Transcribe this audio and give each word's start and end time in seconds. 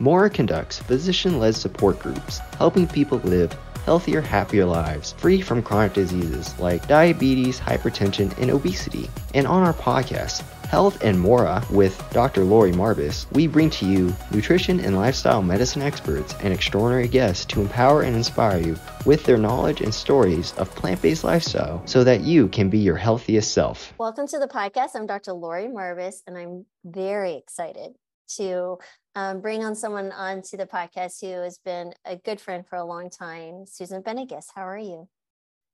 Mora 0.00 0.30
conducts 0.30 0.78
physician 0.78 1.40
led 1.40 1.56
support 1.56 1.98
groups, 1.98 2.38
helping 2.56 2.86
people 2.86 3.18
live 3.18 3.52
healthier, 3.84 4.20
happier 4.20 4.64
lives, 4.64 5.12
free 5.12 5.40
from 5.40 5.62
chronic 5.62 5.94
diseases 5.94 6.56
like 6.60 6.86
diabetes, 6.86 7.58
hypertension, 7.58 8.36
and 8.38 8.50
obesity. 8.50 9.10
And 9.34 9.46
on 9.46 9.62
our 9.62 9.72
podcast, 9.72 10.42
Health 10.66 11.02
and 11.02 11.18
Mora 11.18 11.64
with 11.70 12.00
Dr. 12.10 12.44
Laurie 12.44 12.72
Marbas, 12.72 13.26
we 13.32 13.46
bring 13.46 13.70
to 13.70 13.86
you 13.86 14.14
nutrition 14.30 14.78
and 14.78 14.94
lifestyle 14.94 15.42
medicine 15.42 15.80
experts 15.80 16.34
and 16.42 16.52
extraordinary 16.52 17.08
guests 17.08 17.46
to 17.46 17.62
empower 17.62 18.02
and 18.02 18.14
inspire 18.14 18.60
you 18.60 18.76
with 19.06 19.24
their 19.24 19.38
knowledge 19.38 19.80
and 19.80 19.94
stories 19.94 20.52
of 20.58 20.70
plant 20.76 21.00
based 21.00 21.24
lifestyle 21.24 21.82
so 21.86 22.04
that 22.04 22.20
you 22.20 22.46
can 22.48 22.68
be 22.68 22.78
your 22.78 22.96
healthiest 22.96 23.52
self. 23.52 23.94
Welcome 23.98 24.28
to 24.28 24.38
the 24.38 24.48
podcast. 24.48 24.90
I'm 24.94 25.06
Dr. 25.06 25.32
Laurie 25.32 25.68
Marbas, 25.68 26.22
and 26.26 26.36
I'm 26.36 26.66
very 26.84 27.34
excited 27.34 27.94
to 28.36 28.78
um, 29.14 29.40
bring 29.40 29.64
on 29.64 29.74
someone 29.74 30.12
onto 30.12 30.56
the 30.56 30.66
podcast 30.66 31.20
who 31.20 31.42
has 31.42 31.58
been 31.64 31.92
a 32.04 32.16
good 32.16 32.40
friend 32.40 32.66
for 32.66 32.76
a 32.76 32.84
long 32.84 33.10
time, 33.10 33.64
Susan 33.66 34.02
Benigas. 34.02 34.46
How 34.54 34.66
are 34.66 34.78
you? 34.78 35.08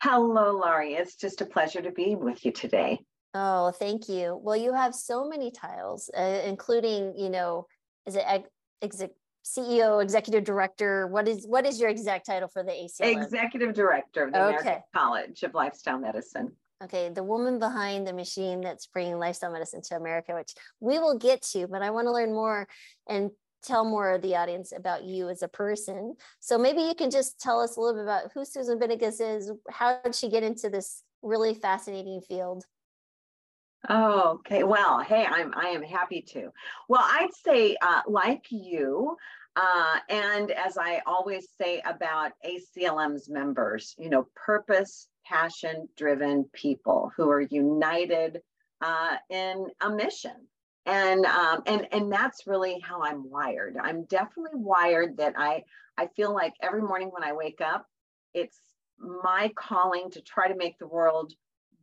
Hello, 0.02 0.52
Laurie. 0.52 0.94
It's 0.94 1.16
just 1.16 1.40
a 1.40 1.46
pleasure 1.46 1.80
to 1.80 1.90
be 1.90 2.14
with 2.14 2.44
you 2.44 2.52
today. 2.52 3.00
Oh, 3.34 3.72
thank 3.72 4.08
you. 4.08 4.38
Well, 4.42 4.56
you 4.56 4.72
have 4.72 4.94
so 4.94 5.28
many 5.28 5.50
titles, 5.50 6.10
uh, 6.16 6.40
including, 6.44 7.14
you 7.16 7.30
know, 7.30 7.66
is 8.06 8.16
it 8.16 8.24
exec, 8.82 9.10
CEO, 9.44 10.02
executive 10.02 10.44
director? 10.44 11.06
What 11.06 11.28
is 11.28 11.46
what 11.46 11.66
is 11.66 11.80
your 11.80 11.91
exact 11.91 12.27
title 12.27 12.48
for 12.48 12.62
the 12.62 12.70
ACLM? 12.70 13.22
Executive 13.22 13.74
director 13.74 14.24
of 14.24 14.32
the 14.32 14.42
okay. 14.42 14.58
American 14.58 14.82
College 14.94 15.42
of 15.42 15.55
Lifestyle 15.55 15.98
Medicine. 15.98 16.52
Okay, 16.83 17.09
the 17.09 17.23
woman 17.23 17.59
behind 17.59 18.06
the 18.06 18.12
machine 18.12 18.60
that's 18.60 18.87
bringing 18.87 19.19
lifestyle 19.19 19.52
medicine 19.52 19.80
to 19.83 19.96
America, 19.96 20.34
which 20.34 20.55
we 20.80 20.98
will 20.98 21.19
get 21.19 21.41
to, 21.52 21.66
but 21.66 21.83
I 21.83 21.91
want 21.91 22.06
to 22.06 22.12
learn 22.12 22.33
more 22.33 22.66
and 23.09 23.30
tell 23.62 23.84
more 23.84 24.12
of 24.12 24.22
the 24.22 24.36
audience 24.36 24.72
about 24.77 25.05
you 25.05 25.28
as 25.28 25.42
a 25.42 25.48
person. 25.48 26.17
So 26.41 26.58
maybe 26.58 26.83
you 26.83 26.95
can 26.95 27.11
just 27.11 27.41
tell 27.41 27.61
us 27.61 27.77
a 27.77 27.80
little 27.80 27.95
bit 27.95 28.02
about 28.02 28.33
who 28.34 28.45
Susan 28.45 28.78
Benigas 28.78 29.20
is. 29.20 29.50
How 29.70 29.98
did 30.05 30.14
she 30.14 30.28
get 30.28 30.42
into 30.42 30.69
this 30.69 31.02
really 31.22 31.55
fascinating 31.55 32.20
field? 32.20 32.64
Oh, 33.89 34.39
okay. 34.41 34.64
Well, 34.64 35.00
hey, 35.00 35.27
I'm 35.28 35.52
I 35.55 35.69
am 35.69 35.83
happy 35.83 36.22
to. 36.33 36.50
Well, 36.89 37.02
I'd 37.02 37.34
say 37.45 37.77
uh, 37.83 38.00
like 38.06 38.47
you, 38.50 39.17
uh, 39.56 39.98
and 40.08 40.50
as 40.50 40.77
I 40.77 41.00
always 41.06 41.48
say 41.60 41.80
about 41.84 42.33
ACLM's 42.44 43.28
members, 43.28 43.94
you 43.98 44.11
know, 44.11 44.27
purpose, 44.34 45.08
passion 45.24 45.88
driven 45.96 46.44
people 46.52 47.12
who 47.16 47.30
are 47.30 47.41
united 47.41 48.41
uh, 48.80 49.16
in 49.30 49.66
a 49.80 49.91
mission. 49.91 50.48
And 50.86 51.24
um, 51.24 51.62
and 51.66 51.86
and 51.92 52.12
that's 52.12 52.46
really 52.46 52.78
how 52.80 53.02
I'm 53.02 53.30
wired. 53.30 53.77
I'm 53.80 54.05
definitely 54.05 54.61
wired 54.61 55.16
that 55.16 55.33
I 55.38 55.62
I 55.96 56.08
feel 56.08 56.34
like 56.34 56.52
every 56.61 56.83
morning 56.83 57.08
when 57.11 57.24
I 57.24 57.33
wake 57.33 57.62
up, 57.62 57.86
it's 58.34 58.58
my 58.98 59.50
calling 59.56 60.11
to 60.11 60.20
try 60.20 60.48
to 60.48 60.56
make 60.56 60.78
the 60.78 60.86
world 60.86 61.33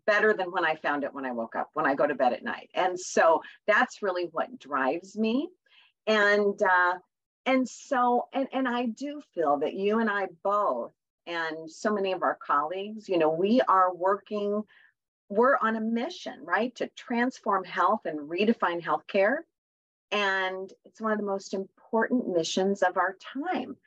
better 0.06 0.34
than 0.34 0.52
when 0.52 0.66
I 0.66 0.76
found 0.76 1.04
it 1.04 1.14
when 1.14 1.26
I 1.26 1.32
woke 1.32 1.56
up, 1.56 1.70
when 1.74 1.88
I 1.88 1.96
go 1.96 2.06
to 2.06 2.14
bed 2.14 2.34
at 2.34 2.44
night. 2.44 2.70
And 2.76 3.00
so 3.00 3.42
that's 3.66 4.04
really 4.04 4.28
what 4.32 4.60
drives 4.60 5.18
me. 5.18 5.50
And 6.06 6.62
uh, 6.62 6.94
and 7.46 7.68
so 7.68 8.28
and 8.34 8.48
and 8.54 8.68
I 8.68 8.86
do 8.86 9.22
feel 9.34 9.58
that 9.60 9.74
you 9.74 10.00
and 10.00 10.10
I 10.10 10.28
both 10.44 10.94
and 11.28 11.70
so 11.70 11.94
many 11.94 12.14
of 12.14 12.24
our 12.24 12.36
colleagues, 12.36 13.08
you 13.08 13.18
know, 13.18 13.30
we 13.30 13.62
are 13.62 13.94
working, 13.94 14.64
we're 15.30 15.58
on 15.58 15.76
a 15.76 15.82
mission, 15.82 16.40
right, 16.44 16.74
to 16.76 16.90
transform 16.98 17.64
health 17.64 18.02
and 18.06 18.30
redefine 18.30 18.82
healthcare. 18.82 19.38
And 20.12 20.72
it's 20.84 21.00
one 21.00 21.12
of 21.12 21.20
the 21.20 21.26
most 21.26 21.54
important 21.54 22.28
missions 22.28 22.82
of 22.82 22.98
our 22.98 23.16
time. 23.34 23.78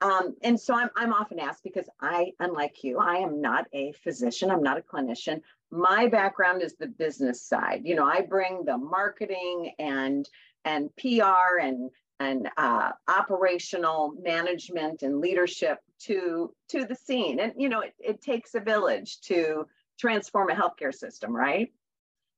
Um, 0.00 0.34
and 0.42 0.58
so 0.58 0.74
I'm, 0.74 0.90
I'm 0.96 1.12
often 1.12 1.38
asked 1.38 1.62
because 1.62 1.88
I, 2.00 2.32
unlike 2.40 2.82
you, 2.84 2.98
I 2.98 3.16
am 3.16 3.40
not 3.40 3.66
a 3.72 3.92
physician, 3.92 4.50
I'm 4.50 4.62
not 4.62 4.78
a 4.78 4.82
clinician. 4.82 5.40
My 5.70 6.08
background 6.08 6.62
is 6.62 6.74
the 6.74 6.86
business 6.86 7.42
side. 7.42 7.82
You 7.84 7.96
know, 7.96 8.06
I 8.06 8.22
bring 8.22 8.64
the 8.64 8.78
marketing 8.78 9.72
and 9.78 10.28
and 10.64 10.88
PR 10.96 11.58
and 11.60 11.90
and 12.20 12.48
uh, 12.56 12.92
operational 13.08 14.14
management 14.22 15.02
and 15.02 15.20
leadership 15.20 15.78
to 16.00 16.52
to 16.68 16.84
the 16.84 16.94
scene. 16.94 17.40
And 17.40 17.52
you 17.56 17.68
know, 17.68 17.80
it, 17.80 17.94
it 17.98 18.22
takes 18.22 18.54
a 18.54 18.60
village 18.60 19.20
to 19.22 19.66
transform 19.98 20.50
a 20.50 20.54
healthcare 20.54 20.94
system, 20.94 21.34
right? 21.34 21.72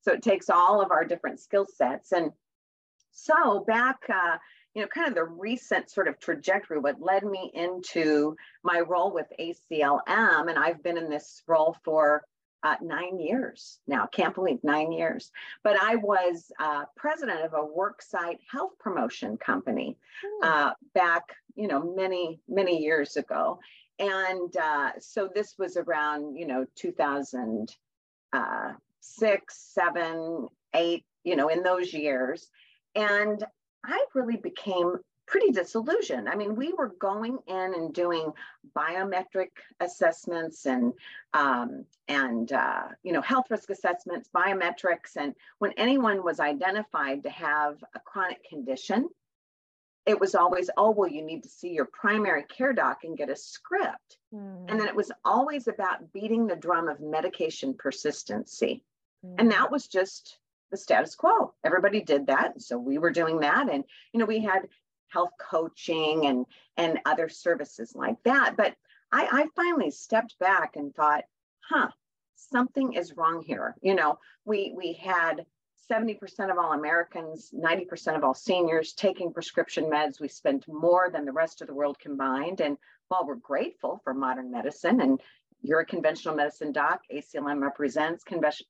So 0.02 0.12
it 0.12 0.22
takes 0.22 0.50
all 0.50 0.80
of 0.80 0.90
our 0.90 1.04
different 1.04 1.40
skill 1.40 1.66
sets. 1.66 2.12
And 2.12 2.30
so 3.10 3.64
back, 3.66 3.96
uh, 4.08 4.36
you 4.74 4.82
know, 4.82 4.88
kind 4.88 5.08
of 5.08 5.14
the 5.14 5.24
recent 5.24 5.90
sort 5.90 6.06
of 6.06 6.20
trajectory, 6.20 6.78
what 6.78 7.00
led 7.00 7.24
me 7.24 7.50
into 7.54 8.36
my 8.62 8.80
role 8.80 9.12
with 9.12 9.26
ACLM, 9.40 10.48
and 10.48 10.58
I've 10.58 10.82
been 10.82 10.98
in 10.98 11.08
this 11.08 11.42
role 11.48 11.76
for 11.82 12.22
uh, 12.66 12.76
nine 12.82 13.20
years 13.20 13.78
now. 13.86 14.06
Can't 14.06 14.34
believe 14.34 14.58
nine 14.64 14.90
years. 14.90 15.30
But 15.62 15.76
I 15.80 15.96
was 15.96 16.50
uh, 16.58 16.84
president 16.96 17.44
of 17.44 17.52
a 17.52 17.64
worksite 17.64 18.38
health 18.50 18.72
promotion 18.80 19.36
company 19.36 19.96
hmm. 20.22 20.44
uh, 20.44 20.70
back, 20.94 21.22
you 21.54 21.68
know, 21.68 21.94
many 21.94 22.40
many 22.48 22.82
years 22.82 23.16
ago. 23.16 23.60
And 23.98 24.54
uh, 24.56 24.90
so 24.98 25.28
this 25.32 25.54
was 25.58 25.76
around, 25.76 26.36
you 26.36 26.46
know, 26.46 26.66
2006, 26.74 27.76
uh, 28.32 28.72
seven, 29.48 30.48
eight, 30.74 31.04
you 31.24 31.36
know, 31.36 31.48
in 31.48 31.62
those 31.62 31.94
years. 31.94 32.48
And 32.94 33.44
I 33.84 34.04
really 34.14 34.36
became 34.36 34.96
pretty 35.26 35.50
disillusioned. 35.50 36.28
I 36.28 36.36
mean, 36.36 36.54
we 36.54 36.72
were 36.72 36.94
going 37.00 37.38
in 37.46 37.74
and 37.74 37.92
doing 37.92 38.32
biometric 38.76 39.50
assessments 39.80 40.66
and 40.66 40.92
um, 41.34 41.84
and 42.08 42.52
uh, 42.52 42.88
you 43.02 43.12
know 43.12 43.20
health 43.20 43.46
risk 43.50 43.70
assessments, 43.70 44.30
biometrics, 44.34 45.16
and 45.16 45.34
when 45.58 45.72
anyone 45.76 46.24
was 46.24 46.40
identified 46.40 47.22
to 47.24 47.30
have 47.30 47.82
a 47.94 48.00
chronic 48.00 48.48
condition, 48.48 49.08
it 50.06 50.18
was 50.18 50.34
always, 50.34 50.70
oh 50.76 50.90
well, 50.90 51.10
you 51.10 51.22
need 51.22 51.42
to 51.42 51.48
see 51.48 51.70
your 51.70 51.86
primary 51.86 52.44
care 52.44 52.72
doc 52.72 52.98
and 53.04 53.18
get 53.18 53.28
a 53.28 53.36
script, 53.36 54.18
mm. 54.32 54.64
and 54.68 54.80
then 54.80 54.86
it 54.86 54.96
was 54.96 55.10
always 55.24 55.68
about 55.68 56.12
beating 56.12 56.46
the 56.46 56.56
drum 56.56 56.88
of 56.88 57.00
medication 57.00 57.74
persistency, 57.74 58.84
mm. 59.24 59.34
and 59.38 59.50
that 59.50 59.70
was 59.70 59.86
just 59.86 60.38
the 60.70 60.76
status 60.76 61.14
quo. 61.14 61.52
Everybody 61.64 62.00
did 62.00 62.26
that. 62.26 62.60
So 62.60 62.76
we 62.78 62.98
were 62.98 63.10
doing 63.10 63.40
that. 63.40 63.70
And, 63.72 63.84
you 64.12 64.20
know, 64.20 64.26
we 64.26 64.40
had 64.40 64.62
health 65.08 65.30
coaching 65.38 66.26
and 66.26 66.46
and 66.76 66.98
other 67.06 67.28
services 67.28 67.94
like 67.94 68.16
that. 68.24 68.56
But 68.56 68.74
I, 69.12 69.28
I 69.30 69.46
finally 69.54 69.90
stepped 69.90 70.38
back 70.38 70.76
and 70.76 70.94
thought, 70.94 71.24
huh, 71.68 71.88
something 72.34 72.94
is 72.94 73.16
wrong 73.16 73.42
here. 73.42 73.74
You 73.82 73.94
know, 73.94 74.18
we 74.44 74.74
we 74.76 74.92
had 74.94 75.46
70% 75.90 76.50
of 76.50 76.58
all 76.58 76.72
Americans, 76.72 77.52
90% 77.54 78.16
of 78.16 78.24
all 78.24 78.34
seniors 78.34 78.92
taking 78.92 79.32
prescription 79.32 79.84
meds. 79.84 80.20
We 80.20 80.28
spent 80.28 80.66
more 80.66 81.10
than 81.12 81.24
the 81.24 81.32
rest 81.32 81.60
of 81.60 81.68
the 81.68 81.74
world 81.74 81.98
combined. 81.98 82.60
And 82.60 82.76
while 83.08 83.24
we're 83.26 83.36
grateful 83.36 84.00
for 84.02 84.12
modern 84.12 84.50
medicine, 84.50 85.00
and 85.00 85.20
you're 85.62 85.80
a 85.80 85.86
conventional 85.86 86.34
medicine 86.34 86.72
doc, 86.72 87.02
ACLM 87.12 87.62
represents 87.62 88.24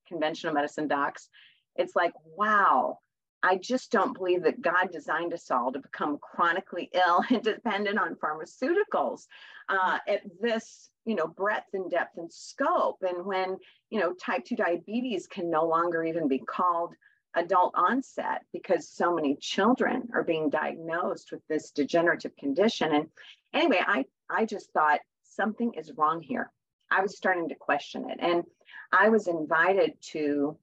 conventional 0.07 0.53
medicine 0.53 0.89
docs, 0.89 1.29
it's 1.77 1.97
like, 1.97 2.13
wow, 2.37 2.99
I 3.43 3.57
just 3.57 3.93
don't 3.93 4.17
believe 4.17 4.43
that 4.43 4.61
God 4.61 4.91
designed 4.91 5.33
us 5.33 5.51
all 5.51 5.73
to 5.73 5.79
become 5.79 6.19
chronically 6.19 6.91
ill 6.95 7.23
and 7.31 7.43
dependent 7.43 7.99
on 7.99 8.17
pharmaceuticals 8.17 9.27
uh, 9.69 9.99
at 10.09 10.23
this, 10.41 10.91
you 11.05 11.15
know, 11.15 11.27
breadth 11.27 11.75
and 11.75 11.91
depth 11.91 12.19
and 12.19 12.33
scope. 12.33 13.03
And 13.03 13.25
when, 13.25 13.57
you 13.91 14.01
know, 14.01 14.13
type 14.15 14.45
2 14.45 14.57
diabetes 14.57 15.27
can 15.27 15.51
no 15.51 15.67
longer 15.67 16.03
even 16.05 16.29
be 16.29 16.39
called 16.39 16.95
adult 17.35 17.75
onset 17.77 18.43
because 18.53 18.89
so 18.89 19.15
many 19.15 19.37
children 19.37 20.09
are 20.15 20.25
being 20.25 20.49
diagnosed 20.49 21.31
with 21.31 21.43
this 21.49 21.71
degenerative 21.71 22.35
condition. 22.37 22.93
And 22.95 23.09
anyway, 23.53 23.81
I, 23.87 24.07
I 24.31 24.47
just 24.47 24.73
thought 24.73 25.01
something 25.23 25.75
is 25.75 25.93
wrong 25.97 26.23
here. 26.23 26.51
I 26.91 27.03
was 27.03 27.17
starting 27.17 27.49
to 27.51 27.55
question 27.55 28.09
it. 28.09 28.19
And 28.21 28.45
I 28.93 29.11
was 29.11 29.29
invited 29.29 29.95
to 30.13 30.57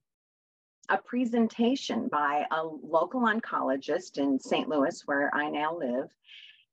a 0.90 0.98
presentation 0.98 2.08
by 2.10 2.46
a 2.52 2.64
local 2.64 3.22
oncologist 3.22 4.18
in 4.18 4.40
St. 4.40 4.68
Louis, 4.68 5.02
where 5.06 5.34
I 5.34 5.50
now 5.50 5.78
live. 5.78 6.10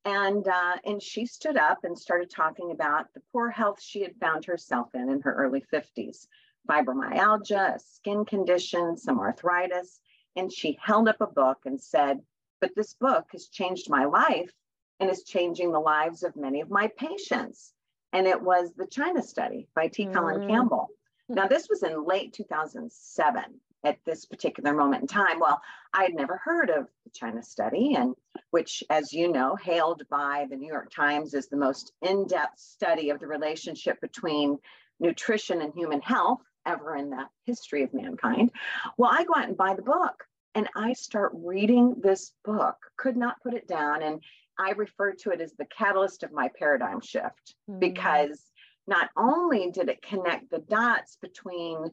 And, 0.03 0.47
uh, 0.47 0.77
and 0.83 1.01
she 1.01 1.25
stood 1.25 1.57
up 1.57 1.83
and 1.83 1.97
started 1.97 2.29
talking 2.29 2.71
about 2.71 3.13
the 3.13 3.21
poor 3.31 3.49
health 3.49 3.81
she 3.81 4.01
had 4.01 4.15
found 4.19 4.45
herself 4.45 4.89
in 4.93 5.09
in 5.09 5.21
her 5.21 5.33
early 5.33 5.63
50s 5.71 6.27
fibromyalgia, 6.69 7.75
a 7.75 7.79
skin 7.79 8.25
condition, 8.25 8.97
some 8.97 9.19
arthritis. 9.19 9.99
And 10.35 10.51
she 10.51 10.77
held 10.81 11.07
up 11.07 11.21
a 11.21 11.27
book 11.27 11.59
and 11.65 11.81
said, 11.81 12.19
But 12.59 12.75
this 12.75 12.93
book 12.93 13.27
has 13.31 13.47
changed 13.47 13.89
my 13.89 14.05
life 14.05 14.51
and 14.99 15.09
is 15.09 15.23
changing 15.23 15.71
the 15.71 15.79
lives 15.79 16.23
of 16.23 16.35
many 16.35 16.61
of 16.61 16.69
my 16.69 16.87
patients. 16.97 17.73
And 18.13 18.27
it 18.27 18.41
was 18.41 18.73
the 18.73 18.87
China 18.87 19.21
study 19.21 19.67
by 19.75 19.87
T. 19.87 20.05
Mm. 20.05 20.13
Colin 20.13 20.47
Campbell. 20.47 20.89
Now, 21.29 21.47
this 21.47 21.69
was 21.69 21.83
in 21.83 22.05
late 22.05 22.33
2007 22.33 23.43
at 23.83 23.97
this 24.05 24.25
particular 24.25 24.73
moment 24.73 25.01
in 25.01 25.07
time. 25.07 25.39
Well, 25.39 25.61
I 25.93 26.03
had 26.03 26.13
never 26.13 26.37
heard 26.37 26.69
of 26.69 26.87
the 27.03 27.09
China 27.11 27.41
study. 27.41 27.95
And 27.95 28.15
which, 28.51 28.83
as 28.89 29.13
you 29.13 29.31
know, 29.31 29.55
hailed 29.55 30.03
by 30.09 30.45
the 30.49 30.55
New 30.55 30.67
York 30.67 30.91
Times 30.93 31.33
as 31.33 31.47
the 31.47 31.57
most 31.57 31.93
in 32.01 32.27
depth 32.27 32.59
study 32.59 33.09
of 33.09 33.19
the 33.19 33.27
relationship 33.27 33.99
between 34.01 34.57
nutrition 34.99 35.61
and 35.61 35.73
human 35.73 36.01
health 36.01 36.41
ever 36.65 36.95
in 36.95 37.09
the 37.09 37.25
history 37.45 37.83
of 37.83 37.93
mankind. 37.93 38.51
Well, 38.97 39.09
I 39.11 39.23
go 39.23 39.33
out 39.35 39.47
and 39.47 39.57
buy 39.57 39.73
the 39.73 39.81
book 39.81 40.25
and 40.53 40.67
I 40.75 40.93
start 40.93 41.31
reading 41.33 41.95
this 42.01 42.33
book, 42.43 42.75
could 42.97 43.17
not 43.17 43.41
put 43.41 43.53
it 43.53 43.67
down. 43.67 44.03
And 44.03 44.21
I 44.59 44.71
refer 44.71 45.13
to 45.13 45.31
it 45.31 45.41
as 45.41 45.53
the 45.53 45.65
catalyst 45.65 46.23
of 46.23 46.31
my 46.31 46.49
paradigm 46.59 47.01
shift 47.01 47.55
mm-hmm. 47.69 47.79
because 47.79 48.51
not 48.85 49.09
only 49.15 49.71
did 49.71 49.89
it 49.89 50.01
connect 50.01 50.51
the 50.51 50.59
dots 50.59 51.17
between 51.21 51.89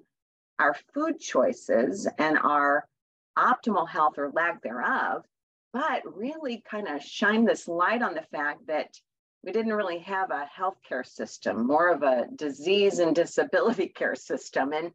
our 0.58 0.76
food 0.94 1.20
choices 1.20 2.08
and 2.18 2.38
our 2.38 2.86
optimal 3.36 3.88
health 3.88 4.18
or 4.18 4.30
lack 4.34 4.62
thereof, 4.62 5.24
but 5.72 6.02
really 6.04 6.62
kind 6.68 6.88
of 6.88 7.02
shine 7.02 7.44
this 7.44 7.68
light 7.68 8.02
on 8.02 8.14
the 8.14 8.26
fact 8.32 8.66
that 8.66 8.94
we 9.44 9.52
didn't 9.52 9.74
really 9.74 10.00
have 10.00 10.30
a 10.30 10.48
healthcare 10.58 11.06
system, 11.06 11.66
more 11.66 11.90
of 11.90 12.02
a 12.02 12.26
disease 12.34 12.98
and 12.98 13.14
disability 13.14 13.88
care 13.94 14.16
system. 14.16 14.72
And 14.72 14.90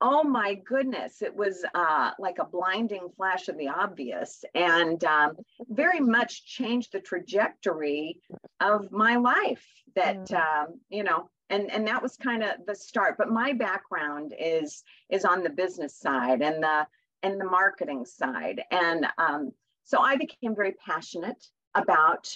oh 0.00 0.22
my 0.22 0.54
goodness, 0.54 1.22
it 1.22 1.34
was 1.34 1.64
uh, 1.74 2.10
like 2.18 2.38
a 2.38 2.46
blinding 2.46 3.08
flash 3.16 3.48
of 3.48 3.58
the 3.58 3.68
obvious 3.68 4.44
and 4.54 5.02
um, 5.04 5.36
very 5.68 6.00
much 6.00 6.46
changed 6.46 6.92
the 6.92 7.00
trajectory 7.00 8.20
of 8.60 8.90
my 8.92 9.16
life 9.16 9.66
that, 9.94 10.28
mm. 10.28 10.34
um, 10.34 10.80
you 10.88 11.02
know, 11.02 11.28
and, 11.50 11.70
and 11.70 11.86
that 11.86 12.02
was 12.02 12.16
kind 12.16 12.42
of 12.42 12.50
the 12.66 12.74
start. 12.74 13.16
But 13.18 13.30
my 13.30 13.52
background 13.52 14.34
is 14.38 14.82
is 15.10 15.24
on 15.24 15.42
the 15.42 15.50
business 15.50 15.94
side 15.94 16.42
and 16.42 16.62
the 16.62 16.86
and 17.22 17.40
the 17.40 17.44
marketing 17.44 18.04
side. 18.04 18.62
And 18.70 19.06
um, 19.18 19.52
so 19.84 20.00
I 20.00 20.16
became 20.16 20.54
very 20.54 20.72
passionate 20.72 21.46
about 21.74 22.28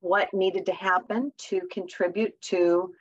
what 0.00 0.32
needed 0.32 0.66
to 0.66 0.72
happen 0.72 1.32
to 1.38 1.60
contribute 1.70 2.40
to 2.40 2.92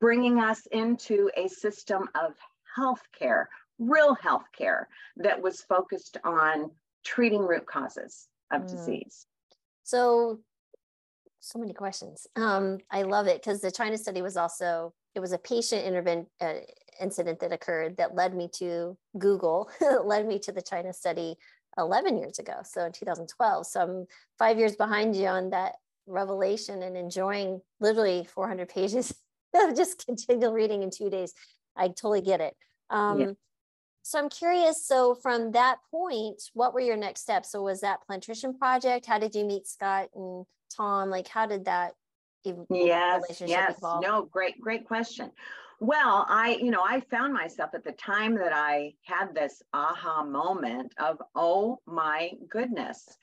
bringing 0.00 0.40
us 0.40 0.66
into 0.72 1.30
a 1.36 1.48
system 1.48 2.08
of 2.14 2.34
healthcare, 2.76 3.44
real 3.78 4.16
healthcare 4.16 4.84
that 5.16 5.40
was 5.40 5.62
focused 5.62 6.16
on 6.24 6.70
treating 7.04 7.42
root 7.42 7.66
causes 7.66 8.28
of 8.52 8.62
mm. 8.62 8.70
disease. 8.70 9.26
So, 9.82 10.40
so 11.40 11.58
many 11.58 11.72
questions. 11.72 12.26
Um, 12.36 12.78
I 12.90 13.02
love 13.02 13.26
it 13.26 13.42
because 13.42 13.60
the 13.60 13.70
China 13.70 13.98
study 13.98 14.22
was 14.22 14.36
also 14.36 14.92
it 15.14 15.20
was 15.20 15.32
a 15.32 15.38
patient 15.38 15.84
intervention 15.84 16.26
uh, 16.40 16.54
incident 17.00 17.40
that 17.40 17.52
occurred 17.52 17.96
that 17.96 18.14
led 18.14 18.34
me 18.34 18.48
to 18.54 18.96
Google, 19.18 19.70
led 20.04 20.26
me 20.26 20.38
to 20.40 20.52
the 20.52 20.62
China 20.62 20.92
study 20.92 21.36
11 21.78 22.18
years 22.18 22.38
ago. 22.38 22.54
So 22.64 22.84
in 22.84 22.92
2012. 22.92 23.66
So 23.66 23.80
I'm 23.80 24.06
five 24.38 24.58
years 24.58 24.76
behind 24.76 25.16
you 25.16 25.26
on 25.26 25.50
that 25.50 25.74
revelation 26.06 26.82
and 26.82 26.96
enjoying 26.96 27.60
literally 27.80 28.28
400 28.32 28.68
pages 28.68 29.14
of 29.54 29.76
just 29.76 30.04
continual 30.06 30.52
reading 30.52 30.82
in 30.82 30.90
two 30.90 31.10
days. 31.10 31.32
I 31.76 31.88
totally 31.88 32.20
get 32.20 32.40
it. 32.40 32.54
Um, 32.90 33.20
yeah. 33.20 33.26
So 34.02 34.18
I'm 34.18 34.28
curious. 34.28 34.86
So 34.86 35.14
from 35.14 35.52
that 35.52 35.78
point, 35.90 36.42
what 36.54 36.74
were 36.74 36.80
your 36.80 36.96
next 36.96 37.20
steps? 37.20 37.52
So 37.52 37.62
was 37.62 37.80
that 37.82 38.00
Plantrition 38.06 38.56
project? 38.58 39.06
How 39.06 39.18
did 39.18 39.34
you 39.34 39.44
meet 39.44 39.66
Scott 39.66 40.08
and 40.14 40.46
Tom? 40.76 41.10
Like, 41.10 41.28
how 41.28 41.46
did 41.46 41.66
that? 41.66 41.92
Ev- 42.46 42.66
yes, 42.70 43.22
yes. 43.44 43.76
Evolve? 43.78 44.02
No, 44.02 44.22
great, 44.22 44.60
great 44.60 44.86
question. 44.86 45.30
Well, 45.80 46.26
I, 46.28 46.58
you 46.60 46.70
know, 46.70 46.82
I 46.82 47.00
found 47.10 47.32
myself 47.32 47.70
at 47.74 47.84
the 47.84 47.92
time 47.92 48.34
that 48.36 48.52
I 48.52 48.94
had 49.02 49.34
this 49.34 49.62
aha 49.72 50.24
moment 50.24 50.92
of, 50.98 51.18
oh 51.34 51.80
my 51.86 52.32
goodness, 52.50 53.16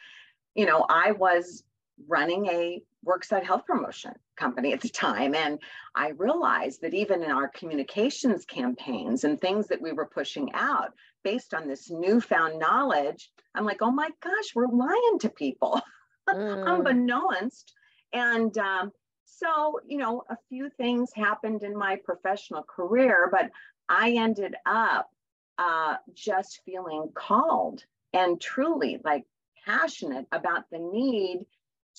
you 0.55 0.65
know, 0.65 0.85
I 0.89 1.11
was 1.11 1.63
running 2.07 2.47
a 2.47 2.81
worksite 3.05 3.43
health 3.43 3.65
promotion 3.65 4.13
company 4.35 4.73
at 4.73 4.81
the 4.81 4.89
time. 4.89 5.35
And 5.35 5.59
I 5.95 6.09
realized 6.09 6.81
that 6.81 6.93
even 6.93 7.23
in 7.23 7.31
our 7.31 7.47
communications 7.47 8.45
campaigns 8.45 9.23
and 9.23 9.39
things 9.39 9.67
that 9.67 9.81
we 9.81 9.91
were 9.93 10.07
pushing 10.07 10.51
out 10.53 10.93
based 11.23 11.53
on 11.53 11.67
this 11.67 11.89
newfound 11.89 12.59
knowledge, 12.59 13.31
I'm 13.55 13.65
like, 13.65 13.81
oh 13.81 13.91
my 13.91 14.09
gosh, 14.21 14.55
we're 14.55 14.67
lying 14.67 15.19
to 15.21 15.29
people, 15.29 15.81
mm. 16.35 16.73
unbeknownst. 16.73 17.73
And 18.13 18.57
um, 18.57 18.91
so, 19.25 19.79
you 19.85 19.97
know, 19.97 20.23
a 20.29 20.37
few 20.49 20.69
things 20.77 21.11
happened 21.13 21.63
in 21.63 21.77
my 21.77 21.97
professional 22.03 22.63
career, 22.63 23.29
but 23.31 23.49
I 23.89 24.11
ended 24.11 24.55
up 24.65 25.09
uh, 25.57 25.95
just 26.13 26.61
feeling 26.65 27.09
called 27.13 27.83
and 28.13 28.39
truly 28.39 28.99
like 29.03 29.25
passionate 29.65 30.25
about 30.31 30.65
the 30.71 30.79
need 30.79 31.45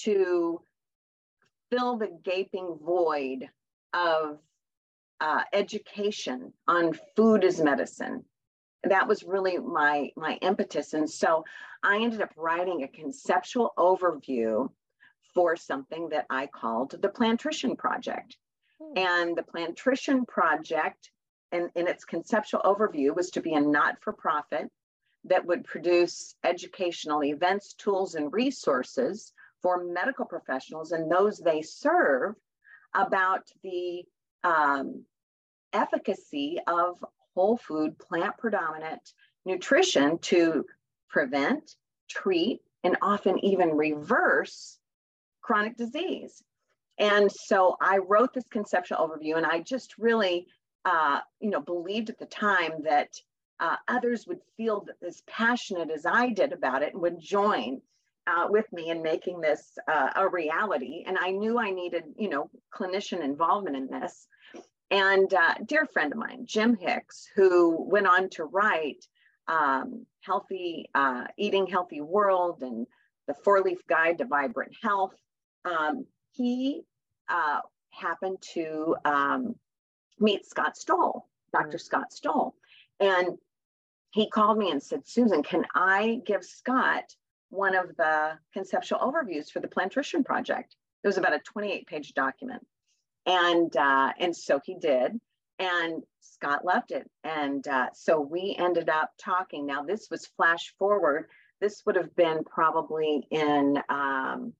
to 0.00 0.60
fill 1.70 1.98
the 1.98 2.18
gaping 2.24 2.78
void 2.82 3.48
of 3.92 4.38
uh, 5.20 5.42
education 5.52 6.52
on 6.66 6.96
food 7.16 7.44
as 7.44 7.60
medicine. 7.60 8.24
That 8.84 9.08
was 9.08 9.24
really 9.24 9.58
my 9.58 10.10
my 10.16 10.38
impetus, 10.40 10.94
and 10.94 11.08
so 11.08 11.44
I 11.82 11.96
ended 11.96 12.22
up 12.22 12.32
writing 12.36 12.82
a 12.82 12.88
conceptual 12.88 13.72
overview 13.76 14.70
for 15.34 15.56
something 15.56 16.08
that 16.10 16.26
I 16.30 16.46
called 16.46 16.94
the 17.00 17.08
Plantrition 17.08 17.76
Project. 17.76 18.36
Hmm. 18.80 18.98
And 18.98 19.36
the 19.36 19.42
Plantrition 19.42 20.26
Project, 20.26 21.10
in, 21.52 21.70
in 21.74 21.88
its 21.88 22.04
conceptual 22.04 22.60
overview, 22.64 23.14
was 23.14 23.30
to 23.30 23.40
be 23.40 23.54
a 23.54 23.60
not 23.60 24.00
for 24.00 24.12
profit 24.12 24.70
that 25.24 25.44
would 25.44 25.64
produce 25.64 26.36
educational 26.44 27.24
events, 27.24 27.74
tools, 27.74 28.14
and 28.14 28.32
resources 28.32 29.32
for 29.62 29.84
medical 29.84 30.24
professionals 30.24 30.92
and 30.92 31.10
those 31.10 31.38
they 31.38 31.62
serve 31.62 32.34
about 32.94 33.48
the 33.62 34.04
um, 34.44 35.04
efficacy 35.72 36.58
of 36.66 37.04
whole 37.38 37.56
food, 37.56 37.96
plant 38.00 38.36
predominant 38.36 39.12
nutrition 39.44 40.18
to 40.18 40.64
prevent, 41.08 41.76
treat, 42.10 42.60
and 42.82 42.96
often 43.00 43.38
even 43.44 43.70
reverse 43.70 44.80
chronic 45.40 45.76
disease. 45.76 46.42
And 46.98 47.30
so 47.30 47.76
I 47.80 47.98
wrote 47.98 48.34
this 48.34 48.48
conceptual 48.50 48.98
overview, 48.98 49.36
and 49.36 49.46
I 49.46 49.60
just 49.60 49.98
really, 49.98 50.48
uh, 50.84 51.20
you 51.38 51.50
know, 51.50 51.60
believed 51.60 52.10
at 52.10 52.18
the 52.18 52.26
time 52.26 52.72
that 52.82 53.10
uh, 53.60 53.76
others 53.86 54.26
would 54.26 54.40
feel 54.56 54.84
as 55.06 55.22
passionate 55.28 55.90
as 55.92 56.06
I 56.06 56.30
did 56.30 56.52
about 56.52 56.82
it 56.82 56.94
and 56.94 57.02
would 57.02 57.20
join 57.20 57.80
uh, 58.26 58.46
with 58.50 58.66
me 58.72 58.90
in 58.90 59.00
making 59.00 59.40
this 59.40 59.78
uh, 59.86 60.10
a 60.16 60.28
reality. 60.28 61.04
And 61.06 61.16
I 61.16 61.30
knew 61.30 61.56
I 61.56 61.70
needed, 61.70 62.02
you 62.16 62.30
know, 62.30 62.50
clinician 62.74 63.22
involvement 63.22 63.76
in 63.76 63.86
this. 63.86 64.26
And 64.90 65.32
uh, 65.32 65.54
dear 65.66 65.86
friend 65.86 66.12
of 66.12 66.18
mine, 66.18 66.46
Jim 66.46 66.76
Hicks, 66.76 67.28
who 67.34 67.76
went 67.88 68.06
on 68.06 68.30
to 68.30 68.44
write 68.44 69.04
um, 69.46 70.06
Healthy 70.20 70.88
uh, 70.94 71.24
Eating 71.36 71.66
Healthy 71.66 72.00
World 72.00 72.62
and 72.62 72.86
the 73.26 73.34
Four 73.34 73.60
Leaf 73.60 73.86
Guide 73.86 74.18
to 74.18 74.24
Vibrant 74.24 74.72
Health, 74.82 75.14
um, 75.64 76.06
he 76.32 76.82
uh, 77.28 77.60
happened 77.90 78.38
to 78.54 78.96
um, 79.04 79.54
meet 80.18 80.46
Scott 80.46 80.76
Stoll, 80.76 81.28
Dr. 81.52 81.68
Mm-hmm. 81.68 81.78
Scott 81.78 82.12
Stoll. 82.12 82.54
And 83.00 83.38
he 84.10 84.28
called 84.30 84.58
me 84.58 84.70
and 84.70 84.82
said, 84.82 85.06
Susan, 85.06 85.42
can 85.42 85.66
I 85.74 86.22
give 86.24 86.44
Scott 86.44 87.14
one 87.50 87.74
of 87.74 87.96
the 87.96 88.38
conceptual 88.52 88.98
overviews 88.98 89.50
for 89.50 89.60
the 89.60 89.68
Plantrition 89.68 90.24
project. 90.24 90.76
It 91.02 91.06
was 91.06 91.18
about 91.18 91.34
a 91.34 91.40
28 91.40 91.86
page 91.86 92.14
document. 92.14 92.66
And, 93.28 93.76
uh, 93.76 94.12
and 94.18 94.34
so 94.34 94.60
he 94.64 94.74
did. 94.74 95.20
And 95.60 96.02
Scott 96.20 96.64
loved 96.64 96.92
it. 96.92 97.08
And 97.22 97.66
uh, 97.68 97.88
so 97.92 98.20
we 98.20 98.56
ended 98.58 98.88
up 98.88 99.10
talking. 99.22 99.66
Now, 99.66 99.82
this 99.82 100.08
was 100.10 100.26
flash 100.36 100.74
forward. 100.78 101.28
This 101.60 101.82
would 101.84 101.96
have 101.96 102.14
been 102.16 102.42
probably 102.44 103.26
in 103.30 103.78
um, 103.88 104.54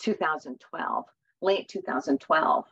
2012, 0.00 1.04
late 1.42 1.68
2012. 1.68 2.64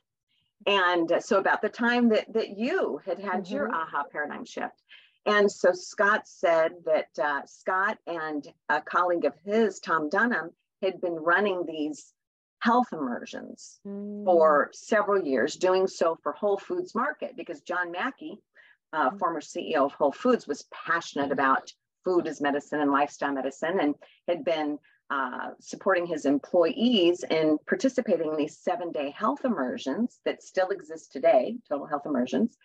And 0.67 1.13
uh, 1.13 1.21
so, 1.21 1.39
about 1.39 1.63
the 1.63 1.69
time 1.69 2.11
that, 2.11 2.33
that 2.33 2.57
you 2.57 3.01
had 3.05 3.19
had 3.19 3.45
mm-hmm. 3.45 3.55
your 3.55 3.75
aha 3.75 4.05
paradigm 4.11 4.45
shift. 4.45 4.83
And 5.27 5.51
so 5.51 5.73
Scott 5.73 6.29
said 6.29 6.73
that 6.85 7.09
uh, 7.23 7.43
Scott 7.47 7.99
and 8.07 8.47
a 8.69 8.81
colleague 8.83 9.25
of 9.25 9.35
his, 9.45 9.81
Tom 9.81 10.11
Dunham, 10.11 10.51
had 10.83 11.01
been 11.01 11.15
running 11.15 11.65
these 11.67 12.13
health 12.65 12.89
immersions 12.93 13.79
mm. 13.87 14.25
for 14.25 14.71
several 14.73 15.23
years, 15.23 15.57
doing 15.57 15.87
so 15.87 16.17
for 16.23 16.33
Whole 16.33 16.57
Foods 16.57 16.95
Market 16.95 17.37
because 17.37 17.61
John 17.61 17.93
Mackey, 17.93 18.39
uh, 18.95 19.11
mm. 19.11 19.19
former 19.19 19.41
CEO 19.43 19.85
of 19.85 19.93
Whole 19.93 20.13
Foods, 20.13 20.47
was 20.47 20.65
passionate 20.73 21.31
about 21.31 21.71
food 22.07 22.27
as 22.27 22.41
medicine 22.41 22.81
and 22.81 22.91
lifestyle 22.91 23.33
medicine 23.33 23.81
and 23.81 23.95
had 24.29 24.45
been 24.47 24.79
uh, 25.11 25.51
supporting 25.61 26.07
his 26.07 26.25
employees 26.25 27.23
in 27.31 27.59
participating 27.69 28.31
in 28.31 28.37
these 28.37 28.57
seven 28.57 28.91
day 28.91 29.11
health 29.11 29.45
immersions 29.45 30.21
that 30.25 30.43
still 30.43 30.69
exist 30.69 31.13
today, 31.13 31.57
total 31.69 31.87
health 31.87 32.07
immersions. 32.07 32.57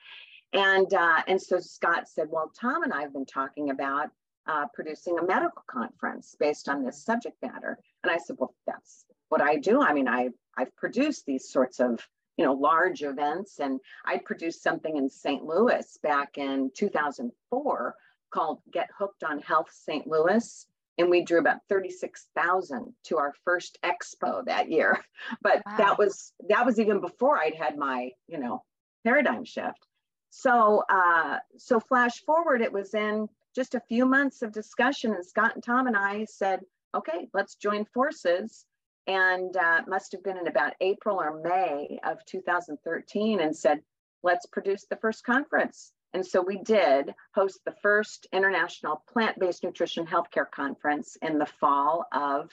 And, 0.54 0.94
uh, 0.94 1.24
and 1.28 1.42
so 1.42 1.60
Scott 1.60 2.08
said, 2.08 2.28
well, 2.30 2.52
Tom 2.60 2.84
and 2.84 2.94
I 2.94 3.02
have 3.02 3.12
been 3.12 3.26
talking 3.26 3.70
about 3.70 4.12
uh, 4.48 4.66
producing 4.74 5.20
a 5.20 5.26
medical 5.26 5.64
conference 5.68 6.36
based 6.40 6.70
on 6.70 6.86
this 6.86 7.04
subject 7.04 7.36
matter. 7.42 7.78
And 8.04 8.12
I 8.12 8.18
said, 8.18 8.38
well, 8.40 8.56
that's 8.66 9.06
what 9.30 9.42
I 9.42 9.58
do. 9.58 9.82
I 9.82 9.94
mean, 9.94 10.08
I, 10.08 10.30
I've 10.58 10.76
produced 10.76 11.26
these 11.26 11.50
sorts 11.50 11.80
of, 11.80 12.06
you 12.38 12.46
know, 12.46 12.54
large 12.54 13.04
events 13.04 13.60
and 13.60 13.80
I 14.06 14.18
produced 14.18 14.62
something 14.62 14.98
in 14.98 15.10
St. 15.10 15.44
Louis 15.44 15.98
back 16.04 16.38
in 16.38 16.72
2004 16.76 17.96
called 18.32 18.60
Get 18.72 18.90
Hooked 18.98 19.24
on 19.24 19.40
Health 19.40 19.72
St. 19.72 20.08
Louis. 20.08 20.66
And 20.98 21.10
we 21.10 21.24
drew 21.24 21.40
about 21.40 21.60
36,000 21.70 22.94
to 23.06 23.18
our 23.18 23.34
first 23.46 23.78
expo 23.84 24.44
that 24.46 24.70
year. 24.70 25.00
But 25.42 25.62
wow. 25.66 25.78
that 25.78 25.98
was, 25.98 26.34
that 26.48 26.66
was 26.66 26.80
even 26.80 27.02
before 27.02 27.38
I'd 27.38 27.56
had 27.56 27.78
my, 27.78 28.12
you 28.28 28.40
know, 28.40 28.64
paradigm 29.04 29.46
shift. 29.46 29.86
So, 30.30 30.84
uh, 30.90 31.38
so 31.58 31.80
flash 31.80 32.24
forward, 32.24 32.62
it 32.62 32.72
was 32.72 32.94
in 32.94 33.28
just 33.56 33.76
a 33.76 33.82
few 33.82 34.06
months 34.06 34.42
of 34.42 34.52
discussion, 34.52 35.14
and 35.14 35.26
Scott 35.26 35.56
and 35.56 35.64
Tom 35.64 35.88
and 35.88 35.98
I 35.98 36.26
said, 36.26 36.62
okay, 36.96 37.28
let's 37.34 37.56
join 37.56 37.86
forces. 37.86 38.66
And 39.10 39.58
uh, 39.58 39.82
must 39.88 40.12
have 40.12 40.24
been 40.24 40.38
in 40.38 40.48
about 40.48 40.74
April 40.82 41.20
or 41.20 41.42
May 41.42 42.00
of 42.04 42.24
2013, 42.26 43.42
and 43.42 43.56
said, 43.56 43.82
let's 44.22 44.46
produce 44.46 44.86
the 44.88 44.98
first 44.98 45.24
conference. 45.24 45.92
And 46.14 46.26
so 46.26 46.42
we 46.42 46.58
did 46.58 47.16
host 47.34 47.60
the 47.66 47.76
first 47.82 48.28
international 48.32 49.04
plant 49.12 49.40
based 49.40 49.64
nutrition 49.64 50.06
healthcare 50.06 50.50
conference 50.50 51.18
in 51.24 51.40
the 51.40 51.46
fall 51.46 52.06
of 52.12 52.50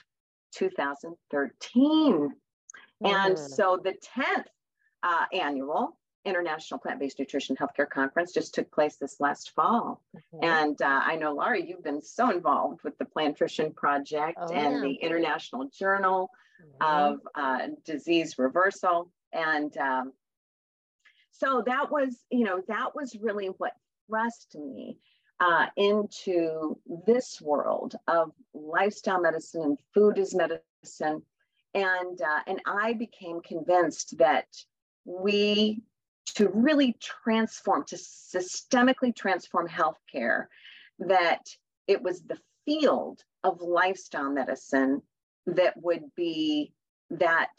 2013. 0.55 1.15
Mm. 1.93 2.31
And 3.03 3.37
so 3.37 3.79
the 3.83 3.93
10th 3.93 4.45
uh, 5.03 5.25
annual 5.31 5.97
International 6.25 6.79
Plant 6.79 6.99
Based 6.99 7.17
Nutrition 7.19 7.55
Healthcare 7.55 7.89
Conference 7.89 8.33
just 8.33 8.53
took 8.53 8.69
place 8.71 8.97
this 8.97 9.19
last 9.19 9.51
fall. 9.55 10.01
Mm-hmm. 10.15 10.43
And 10.43 10.81
uh, 10.81 11.01
I 11.03 11.15
know, 11.15 11.33
Laurie, 11.33 11.67
you've 11.67 11.83
been 11.83 12.01
so 12.01 12.31
involved 12.31 12.83
with 12.83 12.97
the 12.97 13.05
Plantrition 13.05 13.71
Project 13.71 14.37
oh, 14.41 14.53
and 14.53 14.75
yeah. 14.75 14.81
the 14.81 14.93
International 14.95 15.69
Journal. 15.69 16.29
Of 16.81 17.19
uh, 17.35 17.67
Disease 17.85 18.37
Reversal. 18.37 19.11
And 19.33 19.75
um, 19.77 20.13
so 21.31 21.63
that 21.65 21.91
was, 21.91 22.17
you 22.29 22.45
know, 22.45 22.61
that 22.67 22.95
was 22.95 23.15
really 23.19 23.47
what 23.57 23.73
thrust 24.07 24.55
me 24.55 24.97
uh, 25.39 25.67
into 25.75 26.79
this 27.05 27.39
world 27.41 27.95
of 28.07 28.31
lifestyle 28.53 29.21
medicine 29.21 29.61
and 29.61 29.79
food 29.93 30.17
as 30.17 30.33
medicine. 30.33 31.21
And, 31.73 32.21
uh, 32.21 32.39
and 32.47 32.61
I 32.65 32.93
became 32.93 33.41
convinced 33.41 34.17
that 34.17 34.47
we 35.05 35.81
to 36.35 36.49
really 36.49 36.95
transform, 36.99 37.83
to 37.85 37.95
systemically 37.95 39.15
transform 39.15 39.67
healthcare, 39.67 40.45
that 40.99 41.45
it 41.87 42.01
was 42.01 42.21
the 42.21 42.37
field 42.65 43.21
of 43.43 43.61
lifestyle 43.61 44.29
medicine 44.29 45.01
that 45.47 45.73
would 45.81 46.03
be 46.15 46.73
that, 47.09 47.49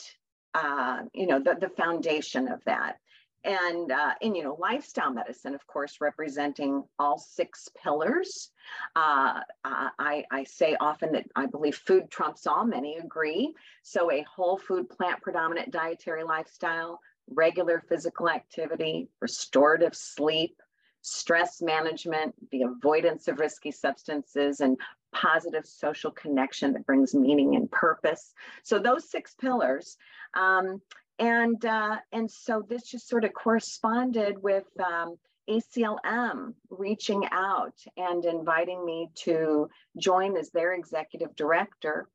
uh, 0.55 1.01
you 1.13 1.27
know, 1.27 1.41
the, 1.41 1.57
the 1.61 1.71
foundation 1.71 2.49
of 2.49 2.63
that. 2.65 2.97
And, 3.45 3.93
uh, 3.93 4.15
and, 4.21 4.37
you 4.37 4.43
know, 4.43 4.57
lifestyle 4.61 5.13
medicine, 5.13 5.55
of 5.55 5.67
course, 5.67 5.99
representing 6.01 6.83
all 6.99 7.19
six 7.19 7.69
pillars. 7.83 8.51
Uh, 8.97 9.41
I, 9.65 10.25
I 10.31 10.45
say 10.45 10.77
often 10.81 11.13
that 11.13 11.25
I 11.37 11.47
believe 11.47 11.77
food 11.77 12.11
trumps 12.11 12.47
all, 12.47 12.65
many 12.65 12.97
agree. 12.97 13.55
So, 13.83 14.11
a 14.11 14.25
whole 14.35 14.59
food, 14.59 14.91
plant 14.91 15.23
predominant 15.23 15.71
dietary 15.71 16.25
lifestyle, 16.25 17.01
regular 17.31 17.83
physical 17.89 18.29
activity, 18.29 19.09
restorative 19.21 19.95
sleep, 19.95 20.61
stress 21.03 21.63
management, 21.63 22.35
the 22.51 22.63
avoidance 22.63 23.29
of 23.29 23.39
risky 23.39 23.71
substances, 23.71 24.61
and 24.61 24.77
positive 25.13 25.67
social 25.67 26.11
connection 26.11 26.73
that 26.73 26.87
brings 26.87 27.15
meaning 27.15 27.57
and 27.57 27.71
purpose. 27.71 28.35
So 28.63 28.79
those 28.79 29.11
six 29.11 29.35
pillars. 29.35 29.97
Um, 30.35 30.81
and, 31.19 31.65
uh, 31.65 31.97
and 32.13 32.31
so 32.31 32.65
this 32.69 32.83
just 32.85 33.09
sort 33.09 33.25
of 33.25 33.33
corresponded 33.33 34.41
with 34.41 34.67
um, 34.81 35.17
ACLM 35.51 36.55
reaching 36.71 37.27
out 37.33 37.75
and 37.97 38.25
inviting 38.25 38.85
me 38.85 39.09
to 39.15 39.69
join 39.97 40.37
as 40.37 40.51
their 40.51 40.75
executive 40.75 41.35
director 41.35 42.09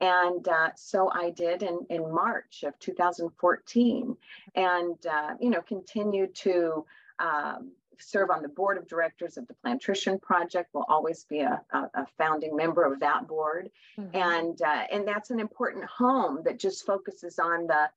and 0.00 0.46
uh, 0.48 0.70
so 0.76 1.10
I 1.12 1.30
did 1.30 1.62
in, 1.62 1.78
in 1.88 2.12
March 2.12 2.64
of 2.64 2.78
2014 2.78 4.16
and, 4.54 5.06
uh, 5.06 5.34
you 5.40 5.50
know, 5.50 5.62
continued 5.62 6.34
to 6.36 6.84
um, 7.18 7.72
serve 7.98 8.30
on 8.30 8.42
the 8.42 8.48
board 8.48 8.78
of 8.78 8.86
directors 8.88 9.36
of 9.36 9.46
the 9.46 9.54
Plantrition 9.54 10.18
Project. 10.18 10.74
Will 10.74 10.86
always 10.88 11.24
be 11.24 11.40
a, 11.40 11.60
a, 11.72 11.78
a, 11.94 12.06
founding 12.18 12.56
member 12.56 12.84
of 12.84 13.00
that 13.00 13.26
board. 13.26 13.70
Mm-hmm. 13.98 14.16
And, 14.16 14.62
uh, 14.62 14.84
and 14.92 15.06
that's 15.06 15.30
an 15.30 15.40
important 15.40 15.84
home 15.84 16.42
that 16.44 16.58
just 16.58 16.86
focuses 16.86 17.38
on 17.38 17.66
the 17.66 17.90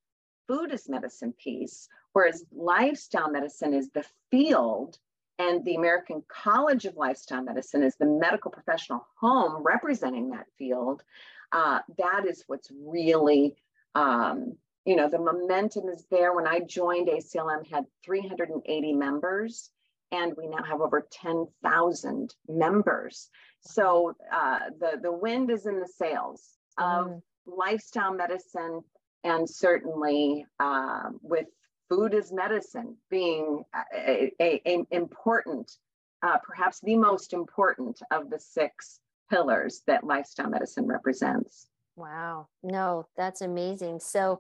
food 0.47 0.71
as 0.71 0.87
medicine 0.87 1.33
piece, 1.33 1.89
whereas 2.13 2.45
lifestyle 2.55 3.29
medicine 3.29 3.73
is 3.73 3.89
the 3.89 4.05
field 4.31 4.97
and 5.39 5.63
the 5.65 5.75
American 5.75 6.23
College 6.27 6.85
of 6.85 6.97
Lifestyle 6.97 7.43
Medicine 7.43 7.83
is 7.83 7.95
the 7.95 8.05
medical 8.05 8.49
professional 8.49 9.05
home 9.19 9.61
representing 9.61 10.31
that 10.31 10.47
field 10.57 11.03
uh, 11.51 11.79
that 11.97 12.25
is 12.27 12.43
what's 12.47 12.71
really, 12.71 13.55
um, 13.95 14.55
you 14.85 14.95
know, 14.95 15.09
the 15.09 15.19
momentum 15.19 15.89
is 15.89 16.05
there. 16.09 16.33
When 16.33 16.47
I 16.47 16.59
joined, 16.61 17.07
ACLM 17.07 17.67
had 17.69 17.85
380 18.03 18.93
members, 18.93 19.71
and 20.11 20.33
we 20.37 20.47
now 20.47 20.63
have 20.63 20.81
over 20.81 21.07
10,000 21.11 22.35
members. 22.47 23.29
So 23.61 24.15
uh, 24.31 24.59
the, 24.79 24.99
the 25.01 25.11
wind 25.11 25.51
is 25.51 25.65
in 25.65 25.79
the 25.79 25.87
sails 25.87 26.57
of 26.77 27.07
mm. 27.07 27.21
lifestyle 27.45 28.13
medicine, 28.13 28.81
and 29.23 29.49
certainly 29.49 30.45
uh, 30.59 31.09
with 31.21 31.47
food 31.89 32.13
as 32.13 32.31
medicine 32.31 32.95
being 33.09 33.63
a, 33.93 34.31
a, 34.41 34.61
a 34.65 34.85
important, 34.91 35.71
uh, 36.21 36.37
perhaps 36.43 36.79
the 36.81 36.95
most 36.95 37.33
important 37.33 37.99
of 38.11 38.29
the 38.29 38.39
six 38.39 38.99
pillars 39.29 39.81
that 39.87 40.03
lifestyle 40.03 40.49
medicine 40.49 40.85
represents. 40.85 41.67
Wow. 41.95 42.47
No, 42.63 43.07
that's 43.17 43.41
amazing. 43.41 43.99
So 43.99 44.39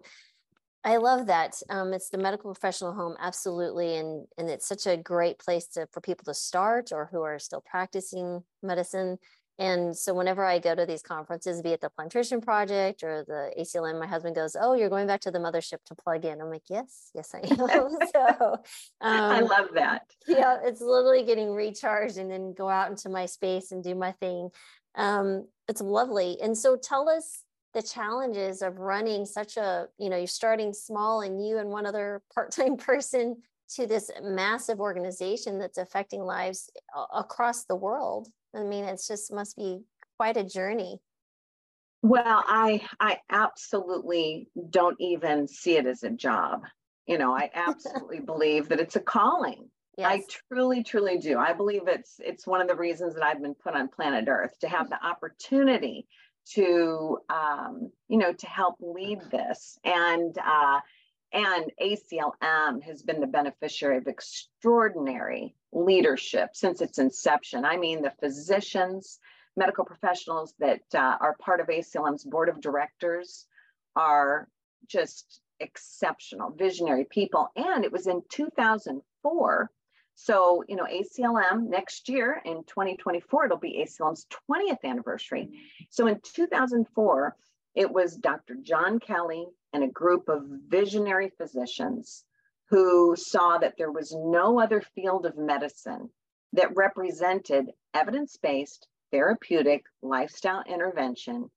I 0.83 0.97
love 0.97 1.27
that. 1.27 1.55
Um, 1.69 1.93
it's 1.93 2.09
the 2.09 2.17
medical 2.17 2.53
professional 2.53 2.93
home, 2.93 3.15
absolutely, 3.19 3.97
and 3.97 4.25
and 4.37 4.49
it's 4.49 4.67
such 4.67 4.85
a 4.87 4.95
great 4.97 5.39
place 5.39 5.67
to 5.69 5.87
for 5.91 6.01
people 6.01 6.25
to 6.25 6.33
start 6.33 6.91
or 6.91 7.09
who 7.11 7.23
are 7.23 7.39
still 7.39 7.63
practicing 7.65 8.43
medicine. 8.63 9.17
And 9.59 9.97
so 9.97 10.13
whenever 10.13 10.45
I 10.45 10.59
go 10.59 10.75
to 10.75 10.85
these 10.85 11.01
conferences, 11.01 11.63
be 11.63 11.71
it 11.71 11.81
the 11.81 11.89
Plantrition 11.89 12.41
Project 12.41 13.01
or 13.01 13.25
the 13.27 13.51
ACLM, 13.59 13.99
my 13.99 14.05
husband 14.05 14.35
goes, 14.35 14.55
"Oh, 14.59 14.73
you're 14.73 14.89
going 14.89 15.07
back 15.07 15.21
to 15.21 15.31
the 15.31 15.39
mothership 15.39 15.83
to 15.85 15.95
plug 15.95 16.25
in." 16.25 16.39
I'm 16.39 16.51
like, 16.51 16.69
"Yes, 16.69 17.09
yes, 17.15 17.33
I 17.33 17.39
am." 17.39 17.57
so 18.13 18.53
um, 19.01 19.31
I 19.31 19.39
love 19.39 19.69
that. 19.73 20.03
Yeah, 20.27 20.59
it's 20.63 20.81
literally 20.81 21.23
getting 21.23 21.51
recharged 21.53 22.17
and 22.17 22.29
then 22.29 22.53
go 22.53 22.69
out 22.69 22.91
into 22.91 23.09
my 23.09 23.25
space 23.25 23.71
and 23.71 23.83
do 23.83 23.95
my 23.95 24.11
thing. 24.11 24.49
Um, 24.95 25.47
it's 25.67 25.81
lovely. 25.81 26.37
And 26.41 26.55
so, 26.55 26.75
tell 26.77 27.09
us 27.09 27.43
the 27.77 27.87
challenges 27.87 28.61
of 28.61 28.79
running 28.79 29.25
such 29.25 29.57
a 29.57 29.87
you 29.97 30.09
know 30.09 30.17
you're 30.17 30.27
starting 30.27 30.73
small 30.73 31.21
and 31.21 31.45
you 31.45 31.59
and 31.59 31.69
one 31.69 31.85
other 31.85 32.21
part-time 32.33 32.75
person 32.91 33.37
to 33.69 33.85
this 33.85 34.09
massive 34.23 34.79
organization 34.79 35.59
that's 35.59 35.77
affecting 35.77 36.21
lives 36.21 36.69
across 37.13 37.65
the 37.65 37.75
world 37.75 38.29
I 38.55 38.63
mean, 38.63 38.85
it's 38.85 39.07
just 39.07 39.31
must 39.31 39.55
be 39.55 39.81
quite 40.17 40.37
a 40.37 40.43
journey. 40.43 40.99
Well, 42.01 42.43
I 42.47 42.81
I 42.99 43.19
absolutely 43.29 44.49
don't 44.69 44.99
even 44.99 45.47
see 45.47 45.77
it 45.77 45.85
as 45.85 46.03
a 46.03 46.09
job. 46.09 46.63
You 47.05 47.17
know, 47.17 47.35
I 47.35 47.49
absolutely 47.53 48.19
believe 48.19 48.69
that 48.69 48.79
it's 48.79 48.95
a 48.95 49.01
calling. 49.01 49.69
Yes. 49.97 50.07
I 50.11 50.53
truly, 50.53 50.83
truly 50.83 51.17
do. 51.17 51.39
I 51.39 51.53
believe 51.53 51.87
it's 51.87 52.15
it's 52.19 52.45
one 52.45 52.61
of 52.61 52.67
the 52.67 52.75
reasons 52.75 53.15
that 53.15 53.23
I've 53.23 53.41
been 53.41 53.55
put 53.55 53.75
on 53.75 53.87
planet 53.89 54.27
Earth 54.27 54.57
to 54.61 54.69
have 54.69 54.89
the 54.89 55.03
opportunity 55.03 56.07
to 56.53 57.19
um, 57.29 57.91
you 58.07 58.17
know 58.17 58.33
to 58.33 58.47
help 58.47 58.75
lead 58.79 59.19
this 59.31 59.79
and 59.83 60.37
uh, 60.37 60.79
and 61.33 61.71
ACLM 61.81 62.81
has 62.83 63.01
been 63.03 63.19
the 63.19 63.27
beneficiary 63.27 63.97
of 63.97 64.07
extraordinary 64.07 65.55
leadership 65.73 66.51
since 66.53 66.81
its 66.81 66.99
inception. 66.99 67.65
I 67.65 67.77
mean, 67.77 68.01
the 68.01 68.13
physicians, 68.21 69.19
medical 69.57 69.83
professionals 69.83 70.53
that 70.59 70.81
uh, 70.95 71.17
are 71.19 71.35
part 71.39 71.59
of 71.59 71.67
ACLM's 71.67 72.23
board 72.23 72.47
of 72.47 72.61
directors 72.61 73.45
are 73.95 74.47
just 74.87 75.41
exceptional, 75.59 76.51
visionary 76.51 77.05
people. 77.09 77.49
And 77.55 77.83
it 77.83 77.91
was 77.91 78.07
in 78.07 78.21
2004. 78.31 79.71
So, 80.19 80.63
you 80.67 80.75
know, 80.75 80.85
ACLM 80.85 81.69
next 81.69 82.09
year 82.09 82.41
in 82.43 82.63
2024, 82.63 83.45
it'll 83.45 83.57
be 83.57 83.85
ACLM's 83.85 84.25
20th 84.49 84.83
anniversary. 84.83 85.49
So 85.91 86.07
in 86.07 86.19
2004, 86.23 87.35
it 87.75 87.91
was 87.91 88.15
Dr. 88.15 88.55
John 88.63 88.99
Kelly 88.99 89.45
and 89.73 89.83
a 89.83 89.87
group 89.87 90.27
of 90.27 90.41
visionary 90.67 91.31
physicians 91.37 92.25
who 92.71 93.15
saw 93.15 93.59
that 93.59 93.75
there 93.77 93.91
was 93.91 94.11
no 94.17 94.59
other 94.59 94.81
field 94.95 95.27
of 95.27 95.37
medicine 95.37 96.09
that 96.53 96.75
represented 96.75 97.67
evidence 97.93 98.37
based, 98.41 98.87
therapeutic 99.11 99.83
lifestyle 100.01 100.63
intervention 100.67 101.51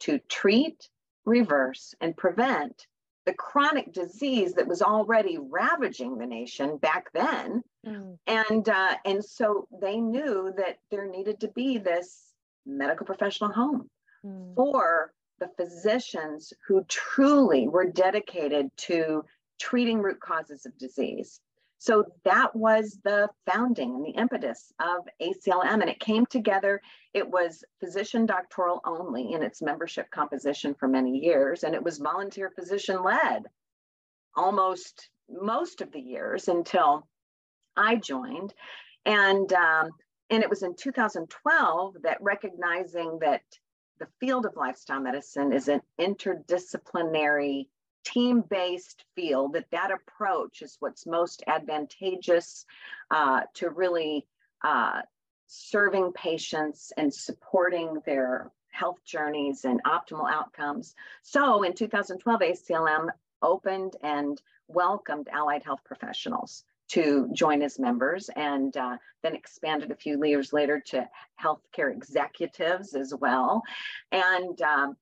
to 0.00 0.18
treat, 0.28 0.86
reverse, 1.24 1.94
and 2.02 2.14
prevent 2.14 2.86
the 3.24 3.34
chronic 3.34 3.92
disease 3.92 4.54
that 4.54 4.66
was 4.66 4.82
already 4.82 5.38
ravaging 5.38 6.18
the 6.18 6.26
nation 6.26 6.76
back 6.76 7.12
then. 7.12 7.62
Mm. 7.86 8.18
And, 8.26 8.68
uh, 8.68 8.96
and 9.04 9.24
so 9.24 9.68
they 9.80 9.98
knew 9.98 10.52
that 10.56 10.78
there 10.90 11.06
needed 11.06 11.40
to 11.40 11.48
be 11.48 11.78
this 11.78 12.32
medical 12.66 13.06
professional 13.06 13.52
home 13.52 13.88
mm. 14.24 14.54
for 14.56 15.12
the 15.40 15.48
physicians 15.56 16.52
who 16.66 16.84
truly 16.88 17.68
were 17.68 17.90
dedicated 17.90 18.70
to 18.76 19.24
treating 19.60 20.00
root 20.00 20.20
causes 20.20 20.66
of 20.66 20.76
disease. 20.78 21.40
So 21.82 22.04
that 22.24 22.54
was 22.54 23.00
the 23.02 23.28
founding 23.50 23.96
and 23.96 24.04
the 24.04 24.10
impetus 24.10 24.72
of 24.78 25.04
ACLM. 25.20 25.80
And 25.80 25.88
it 25.90 25.98
came 25.98 26.26
together, 26.26 26.80
it 27.12 27.28
was 27.28 27.64
physician 27.80 28.24
doctoral 28.24 28.80
only 28.84 29.32
in 29.32 29.42
its 29.42 29.60
membership 29.60 30.08
composition 30.12 30.76
for 30.78 30.86
many 30.86 31.18
years, 31.18 31.64
and 31.64 31.74
it 31.74 31.82
was 31.82 31.98
volunteer 31.98 32.50
physician 32.50 33.02
led 33.02 33.46
almost 34.36 35.10
most 35.28 35.80
of 35.80 35.90
the 35.90 35.98
years 35.98 36.46
until 36.46 37.08
I 37.76 37.96
joined. 37.96 38.54
And, 39.04 39.52
um, 39.52 39.90
and 40.30 40.44
it 40.44 40.50
was 40.50 40.62
in 40.62 40.76
2012 40.76 41.96
that 42.04 42.18
recognizing 42.20 43.18
that 43.22 43.42
the 43.98 44.06
field 44.20 44.46
of 44.46 44.54
lifestyle 44.54 45.00
medicine 45.00 45.52
is 45.52 45.66
an 45.66 45.80
interdisciplinary 46.00 47.66
team-based 48.04 49.04
field 49.14 49.54
that 49.54 49.70
that 49.70 49.90
approach 49.90 50.62
is 50.62 50.76
what's 50.80 51.06
most 51.06 51.42
advantageous 51.46 52.66
uh, 53.10 53.42
to 53.54 53.70
really 53.70 54.26
uh, 54.62 55.02
serving 55.46 56.12
patients 56.12 56.92
and 56.96 57.12
supporting 57.12 58.00
their 58.06 58.50
health 58.70 58.98
journeys 59.04 59.64
and 59.64 59.82
optimal 59.84 60.30
outcomes. 60.30 60.94
So 61.22 61.62
in 61.62 61.74
2012, 61.74 62.40
ACLM 62.40 63.08
opened 63.42 63.96
and 64.02 64.40
welcomed 64.68 65.28
allied 65.30 65.62
health 65.62 65.84
professionals 65.84 66.64
to 66.88 67.28
join 67.32 67.62
as 67.62 67.78
members 67.78 68.28
and 68.36 68.76
uh, 68.76 68.96
then 69.22 69.34
expanded 69.34 69.90
a 69.90 69.96
few 69.96 70.22
years 70.24 70.52
later 70.52 70.80
to 70.80 71.08
healthcare 71.42 71.92
executives 71.92 72.94
as 72.94 73.14
well. 73.14 73.62
And 74.10 74.60
um, 74.62 74.96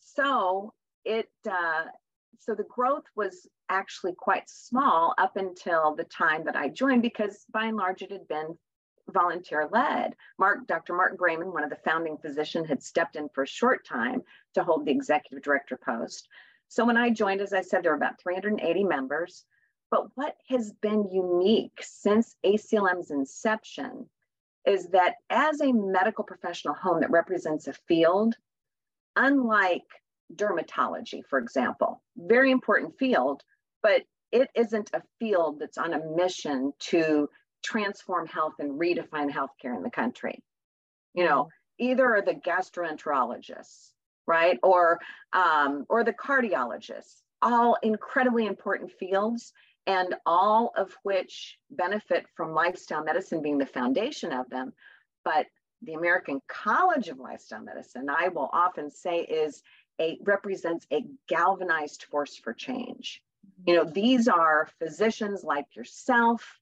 so 0.00 0.72
it 1.04 1.30
uh, 1.50 1.84
so 2.40 2.54
the 2.54 2.64
growth 2.64 3.04
was 3.14 3.46
actually 3.68 4.14
quite 4.14 4.48
small 4.48 5.14
up 5.18 5.36
until 5.36 5.94
the 5.94 6.04
time 6.04 6.44
that 6.46 6.56
I 6.56 6.68
joined 6.68 7.02
because 7.02 7.44
by 7.52 7.66
and 7.66 7.76
large 7.76 8.02
it 8.02 8.10
had 8.10 8.26
been 8.28 8.56
volunteer 9.12 9.68
led. 9.70 10.16
Mark, 10.38 10.66
Dr. 10.66 10.94
Mark 10.94 11.16
Grayman, 11.16 11.52
one 11.52 11.64
of 11.64 11.70
the 11.70 11.76
founding 11.84 12.16
physicians, 12.16 12.66
had 12.66 12.82
stepped 12.82 13.16
in 13.16 13.28
for 13.34 13.42
a 13.42 13.46
short 13.46 13.86
time 13.86 14.22
to 14.54 14.64
hold 14.64 14.86
the 14.86 14.90
executive 14.90 15.42
director 15.42 15.78
post. 15.84 16.28
So 16.68 16.84
when 16.84 16.96
I 16.96 17.10
joined, 17.10 17.42
as 17.42 17.52
I 17.52 17.60
said, 17.60 17.82
there 17.82 17.92
were 17.92 17.96
about 17.96 18.20
380 18.20 18.84
members. 18.84 19.44
But 19.90 20.06
what 20.14 20.36
has 20.48 20.72
been 20.72 21.10
unique 21.12 21.78
since 21.82 22.36
ACLM's 22.46 23.10
inception 23.10 24.08
is 24.64 24.88
that 24.88 25.16
as 25.28 25.60
a 25.60 25.72
medical 25.72 26.24
professional 26.24 26.74
home 26.74 27.00
that 27.00 27.10
represents 27.10 27.66
a 27.66 27.72
field, 27.88 28.36
unlike 29.16 29.82
dermatology, 30.34 31.22
for 31.28 31.38
example, 31.38 32.02
very 32.16 32.50
important 32.50 32.98
field, 32.98 33.42
but 33.82 34.02
it 34.32 34.48
isn't 34.54 34.90
a 34.92 35.02
field 35.18 35.58
that's 35.58 35.78
on 35.78 35.92
a 35.92 36.06
mission 36.16 36.72
to 36.78 37.28
transform 37.64 38.26
health 38.26 38.54
and 38.58 38.80
redefine 38.80 39.30
healthcare 39.30 39.76
in 39.76 39.82
the 39.82 39.90
country. 39.90 40.42
You 41.14 41.24
know, 41.24 41.48
either 41.78 42.16
are 42.16 42.22
the 42.22 42.34
gastroenterologists, 42.34 43.90
right, 44.26 44.58
or 44.62 45.00
um, 45.32 45.84
or 45.88 46.04
the 46.04 46.12
cardiologists, 46.12 47.22
all 47.42 47.76
incredibly 47.82 48.46
important 48.46 48.92
fields, 48.92 49.52
and 49.86 50.14
all 50.24 50.72
of 50.76 50.96
which 51.02 51.58
benefit 51.70 52.26
from 52.36 52.54
lifestyle 52.54 53.02
medicine 53.02 53.42
being 53.42 53.58
the 53.58 53.66
foundation 53.66 54.32
of 54.32 54.48
them. 54.50 54.72
But 55.24 55.46
the 55.82 55.94
American 55.94 56.40
College 56.46 57.08
of 57.08 57.18
Lifestyle 57.18 57.62
Medicine, 57.62 58.08
I 58.10 58.28
will 58.28 58.50
often 58.52 58.90
say, 58.90 59.20
is 59.20 59.62
a 60.00 60.18
represents 60.24 60.86
a 60.92 61.04
galvanized 61.28 62.04
force 62.04 62.36
for 62.36 62.52
change. 62.52 63.22
You 63.66 63.76
know, 63.76 63.84
these 63.84 64.26
are 64.26 64.68
physicians 64.78 65.44
like 65.44 65.76
yourself 65.76 66.58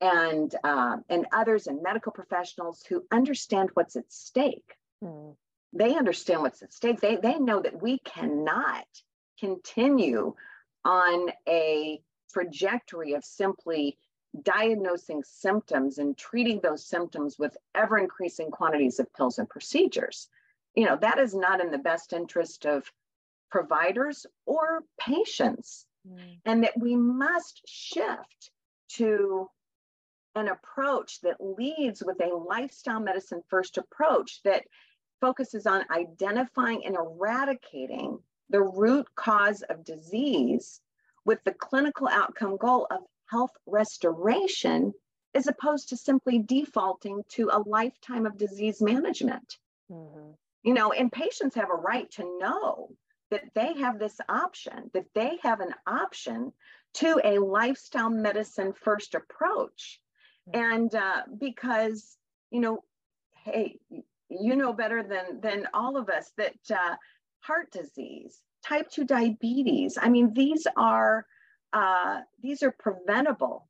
and 0.00 0.54
uh, 0.64 0.96
and 1.08 1.26
others 1.32 1.66
and 1.66 1.82
medical 1.82 2.12
professionals 2.12 2.82
who 2.88 3.04
understand 3.12 3.70
what's 3.74 3.96
at 3.96 4.10
stake. 4.10 4.74
Mm. 5.04 5.36
They 5.74 5.94
understand 5.94 6.40
what's 6.40 6.62
at 6.62 6.72
stake. 6.72 7.00
They 7.00 7.16
they 7.16 7.38
know 7.38 7.60
that 7.60 7.80
we 7.80 7.98
cannot 7.98 8.86
continue 9.38 10.34
on 10.84 11.30
a 11.46 12.00
trajectory 12.32 13.12
of 13.12 13.24
simply 13.24 13.98
diagnosing 14.42 15.22
symptoms 15.24 15.98
and 15.98 16.16
treating 16.16 16.60
those 16.60 16.84
symptoms 16.84 17.38
with 17.38 17.56
ever 17.74 17.98
increasing 17.98 18.50
quantities 18.50 18.98
of 18.98 19.12
pills 19.14 19.38
and 19.38 19.48
procedures 19.48 20.28
you 20.74 20.86
know, 20.86 20.96
that 21.00 21.18
is 21.18 21.34
not 21.34 21.60
in 21.60 21.70
the 21.70 21.78
best 21.78 22.12
interest 22.12 22.66
of 22.66 22.90
providers 23.50 24.26
or 24.46 24.82
patients. 25.00 25.86
Mm. 26.06 26.38
And 26.44 26.64
that 26.64 26.78
we 26.78 26.96
must 26.96 27.62
shift 27.66 28.50
to 28.96 29.48
an 30.34 30.48
approach 30.48 31.20
that 31.22 31.36
leads 31.40 32.02
with 32.04 32.20
a 32.20 32.34
lifestyle 32.34 33.00
medicine 33.00 33.42
first 33.48 33.78
approach 33.78 34.40
that 34.44 34.64
focuses 35.20 35.66
on 35.66 35.84
identifying 35.90 36.84
and 36.84 36.94
eradicating 36.94 38.18
the 38.50 38.62
root 38.62 39.06
cause 39.16 39.62
of 39.62 39.84
disease 39.84 40.80
with 41.24 41.42
the 41.44 41.52
clinical 41.52 42.08
outcome 42.08 42.56
goal 42.56 42.86
of 42.90 43.00
health 43.26 43.50
restoration 43.66 44.94
as 45.34 45.48
opposed 45.48 45.88
to 45.88 45.96
simply 45.96 46.38
defaulting 46.38 47.22
to 47.28 47.50
a 47.52 47.58
lifetime 47.58 48.24
of 48.24 48.38
disease 48.38 48.80
management. 48.80 49.58
Mm-hmm 49.90 50.30
you 50.62 50.74
know, 50.74 50.92
and 50.92 51.10
patients 51.12 51.54
have 51.54 51.70
a 51.70 51.74
right 51.74 52.10
to 52.12 52.38
know 52.38 52.90
that 53.30 53.44
they 53.54 53.74
have 53.74 53.98
this 53.98 54.18
option, 54.28 54.90
that 54.94 55.06
they 55.14 55.38
have 55.42 55.60
an 55.60 55.74
option 55.86 56.52
to 56.94 57.20
a 57.24 57.38
lifestyle 57.38 58.10
medicine 58.10 58.72
first 58.72 59.14
approach. 59.14 60.00
Mm-hmm. 60.48 60.72
And 60.72 60.94
uh, 60.94 61.22
because, 61.38 62.16
you 62.50 62.60
know, 62.60 62.84
hey, 63.44 63.78
you 64.30 64.56
know 64.56 64.72
better 64.72 65.02
than, 65.02 65.40
than 65.40 65.68
all 65.74 65.96
of 65.96 66.08
us 66.08 66.32
that 66.36 66.56
uh, 66.70 66.96
heart 67.40 67.70
disease, 67.70 68.40
type 68.64 68.90
2 68.90 69.04
diabetes, 69.04 69.98
I 70.00 70.08
mean, 70.08 70.32
these 70.34 70.66
are, 70.76 71.26
uh, 71.72 72.20
these 72.42 72.62
are 72.62 72.74
preventable 72.78 73.68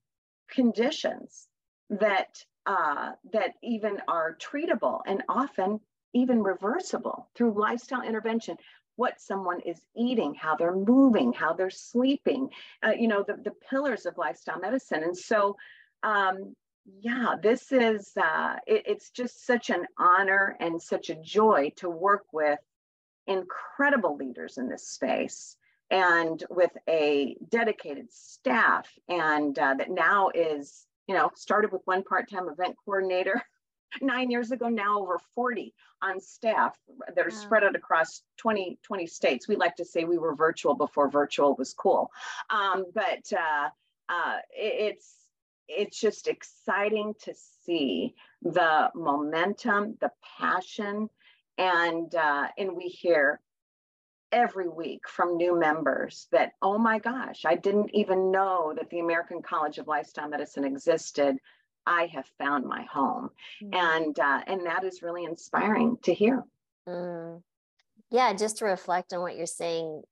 conditions 0.51 1.49
that, 1.91 2.45
uh, 2.67 3.13
that 3.33 3.55
even 3.63 4.01
are 4.09 4.37
treatable 4.41 5.01
and 5.07 5.23
often 5.29 5.81
even 6.19 6.43
reversible 6.43 7.29
through 7.35 7.59
lifestyle 7.59 8.03
intervention. 8.03 8.57
What 8.97 9.21
someone 9.21 9.61
is 9.61 9.81
eating 9.97 10.35
how 10.35 10.57
they're 10.57 10.75
moving 10.75 11.33
how 11.33 11.53
they're 11.53 11.71
sleeping 11.71 12.51
uh, 12.85 12.91
you 12.91 13.09
know 13.09 13.25
the, 13.27 13.35
the 13.35 13.53
pillars 13.71 14.07
of 14.07 14.19
lifestyle 14.19 14.59
medicine. 14.59 15.03
And 15.05 15.17
so 15.17 15.57
um, 16.03 16.55
yeah 17.01 17.37
this 17.43 17.73
is 17.73 18.13
uh, 18.17 18.57
it, 18.67 18.83
it's 18.87 19.11
just 19.11 19.47
such 19.47 19.71
an 19.71 19.87
honor 19.99 20.57
and 20.61 20.81
such 20.81 21.11
a 21.11 21.15
joy 21.15 21.73
to 21.77 21.89
work 21.89 22.25
with 22.33 22.59
incredible 23.27 24.17
leaders 24.17 24.59
in 24.59 24.69
this 24.69 24.89
space 24.89 25.57
and 25.91 26.45
with 26.51 26.71
a 26.89 27.37
dedicated 27.49 28.13
staff 28.13 28.89
and 29.09 29.59
uh, 29.59 29.75
that 29.75 29.91
now 29.91 30.31
is 30.35 30.87
you 31.07 31.15
know 31.15 31.31
started 31.35 31.73
with 31.73 31.83
one 31.85 32.03
part-time 32.03 32.49
event 32.49 32.75
coordinator 32.85 33.43
nine 34.01 34.31
years 34.31 34.51
ago, 34.51 34.69
now 34.69 34.99
over 35.01 35.19
40 35.35 35.75
on 36.03 36.21
staff 36.21 36.77
that 37.15 37.27
are 37.27 37.31
wow. 37.31 37.37
spread 37.37 37.65
out 37.65 37.77
across 37.77 38.23
20, 38.39 38.79
20 38.83 39.07
states. 39.07 39.49
We 39.49 39.57
like 39.57 39.77
to 39.77 39.85
say 39.85 40.05
we 40.05 40.19
were 40.19 40.35
virtual 40.35 40.75
before 40.75 41.11
virtual 41.11 41.55
was 41.57 41.75
cool. 41.75 42.11
Um, 42.51 42.85
but 42.95 43.33
uh, 43.33 43.69
uh, 44.09 44.37
it, 44.51 44.95
it's, 44.97 45.15
it's 45.69 46.01
just 46.01 46.29
exciting 46.29 47.15
to 47.25 47.35
see 47.65 48.15
the 48.43 48.91
momentum, 48.95 49.97
the 50.01 50.11
passion, 50.39 51.09
and 51.59 52.15
uh, 52.15 52.49
and 52.57 52.75
we 52.75 52.85
hear 52.85 53.41
every 54.31 54.69
week 54.69 55.09
from 55.09 55.37
new 55.37 55.59
members 55.59 56.29
that 56.33 56.53
oh 56.63 56.79
my 56.79 56.99
gosh, 56.99 57.45
I 57.45 57.57
didn't 57.57 57.91
even 57.95 58.31
know 58.31 58.73
that 58.77 58.89
the 58.91 59.01
American 59.01 59.43
College 59.43 59.79
of 59.79 59.89
Lifestyle 59.89 60.29
Medicine 60.29 60.65
existed 60.65 61.37
I 61.89 62.11
have 62.13 62.27
found 62.39 62.67
my 62.67 62.83
home. 62.93 63.31
Mm. 63.63 63.75
And 63.75 64.21
uh, 64.21 64.43
and 64.47 64.67
that 64.67 64.85
is 64.85 65.03
really 65.03 65.25
inspiring 65.25 65.97
to 66.03 66.13
hear. 66.13 66.45
Mm. 66.89 67.43
Yeah, 68.11 68.33
just 68.35 68.59
to 68.59 68.67
reflect 68.67 69.13
on 69.13 69.21
what 69.21 69.37
you're 69.37 69.47
saying, 69.47 70.03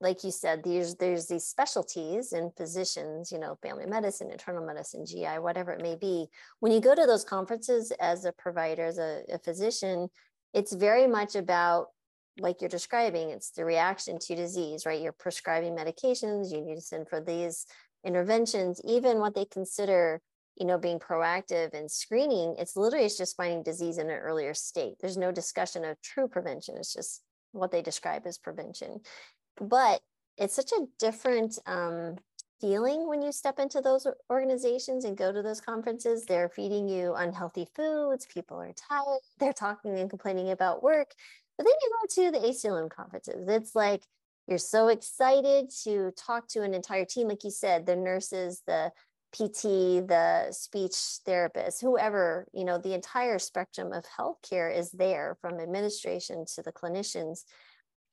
like 0.00 0.22
you 0.22 0.30
said, 0.30 0.62
there's 0.62 0.94
there's 0.94 1.26
these 1.26 1.44
specialties 1.44 2.32
and 2.32 2.54
positions, 2.54 3.32
you 3.32 3.38
know, 3.38 3.58
family 3.60 3.86
medicine, 3.86 4.30
internal 4.30 4.64
medicine, 4.64 5.04
GI, 5.04 5.40
whatever 5.40 5.72
it 5.72 5.82
may 5.82 5.96
be. 5.96 6.28
When 6.60 6.72
you 6.72 6.80
go 6.80 6.94
to 6.94 7.06
those 7.06 7.24
conferences 7.24 7.92
as 8.00 8.24
a 8.24 8.32
provider, 8.32 8.86
as 8.86 8.98
a, 8.98 9.22
a 9.32 9.38
physician, 9.38 10.08
it's 10.54 10.72
very 10.72 11.08
much 11.08 11.34
about 11.34 11.88
like 12.40 12.60
you're 12.60 12.68
describing, 12.68 13.30
it's 13.30 13.50
the 13.50 13.64
reaction 13.64 14.16
to 14.20 14.36
disease, 14.36 14.86
right? 14.86 15.02
You're 15.02 15.10
prescribing 15.10 15.74
medications, 15.74 16.52
you 16.52 16.60
need 16.60 16.76
to 16.76 16.80
send 16.80 17.08
for 17.08 17.20
these 17.20 17.66
interventions, 18.04 18.80
even 18.84 19.18
what 19.18 19.34
they 19.34 19.44
consider, 19.44 20.20
you 20.58 20.66
know, 20.66 20.78
being 20.78 20.98
proactive 20.98 21.72
and 21.72 21.90
screening, 21.90 22.56
it's 22.58 22.76
literally 22.76 23.06
it's 23.06 23.16
just 23.16 23.36
finding 23.36 23.62
disease 23.62 23.98
in 23.98 24.10
an 24.10 24.18
earlier 24.18 24.54
state. 24.54 24.96
There's 25.00 25.16
no 25.16 25.30
discussion 25.30 25.84
of 25.84 26.00
true 26.02 26.28
prevention. 26.28 26.76
It's 26.76 26.92
just 26.92 27.22
what 27.52 27.70
they 27.70 27.82
describe 27.82 28.26
as 28.26 28.38
prevention. 28.38 29.00
But 29.60 30.00
it's 30.36 30.54
such 30.54 30.72
a 30.72 30.86
different 30.98 31.58
um, 31.66 32.16
feeling 32.60 33.08
when 33.08 33.22
you 33.22 33.32
step 33.32 33.58
into 33.58 33.80
those 33.80 34.06
organizations 34.30 35.04
and 35.04 35.16
go 35.16 35.32
to 35.32 35.42
those 35.42 35.60
conferences. 35.60 36.24
They're 36.24 36.48
feeding 36.48 36.88
you 36.88 37.14
unhealthy 37.14 37.68
foods. 37.74 38.26
People 38.26 38.60
are 38.60 38.72
tired. 38.72 39.20
They're 39.38 39.52
talking 39.52 39.98
and 39.98 40.10
complaining 40.10 40.50
about 40.50 40.82
work. 40.82 41.12
But 41.56 41.66
then 41.66 41.74
you 41.82 41.90
go 42.00 42.30
to 42.30 42.38
the 42.38 42.46
ACLM 42.48 42.90
conferences. 42.90 43.48
It's 43.48 43.74
like 43.74 44.02
you're 44.46 44.58
so 44.58 44.88
excited 44.88 45.70
to 45.84 46.12
talk 46.12 46.48
to 46.48 46.62
an 46.62 46.72
entire 46.72 47.04
team, 47.04 47.28
like 47.28 47.44
you 47.44 47.50
said, 47.50 47.84
the 47.84 47.96
nurses, 47.96 48.62
the 48.66 48.92
PT, 49.32 50.06
the 50.06 50.48
speech 50.50 50.94
therapist, 51.24 51.80
whoever, 51.80 52.46
you 52.52 52.64
know, 52.64 52.78
the 52.78 52.94
entire 52.94 53.38
spectrum 53.38 53.92
of 53.92 54.04
healthcare 54.18 54.74
is 54.74 54.90
there 54.90 55.36
from 55.40 55.60
administration 55.60 56.44
to 56.54 56.62
the 56.62 56.72
clinicians. 56.72 57.40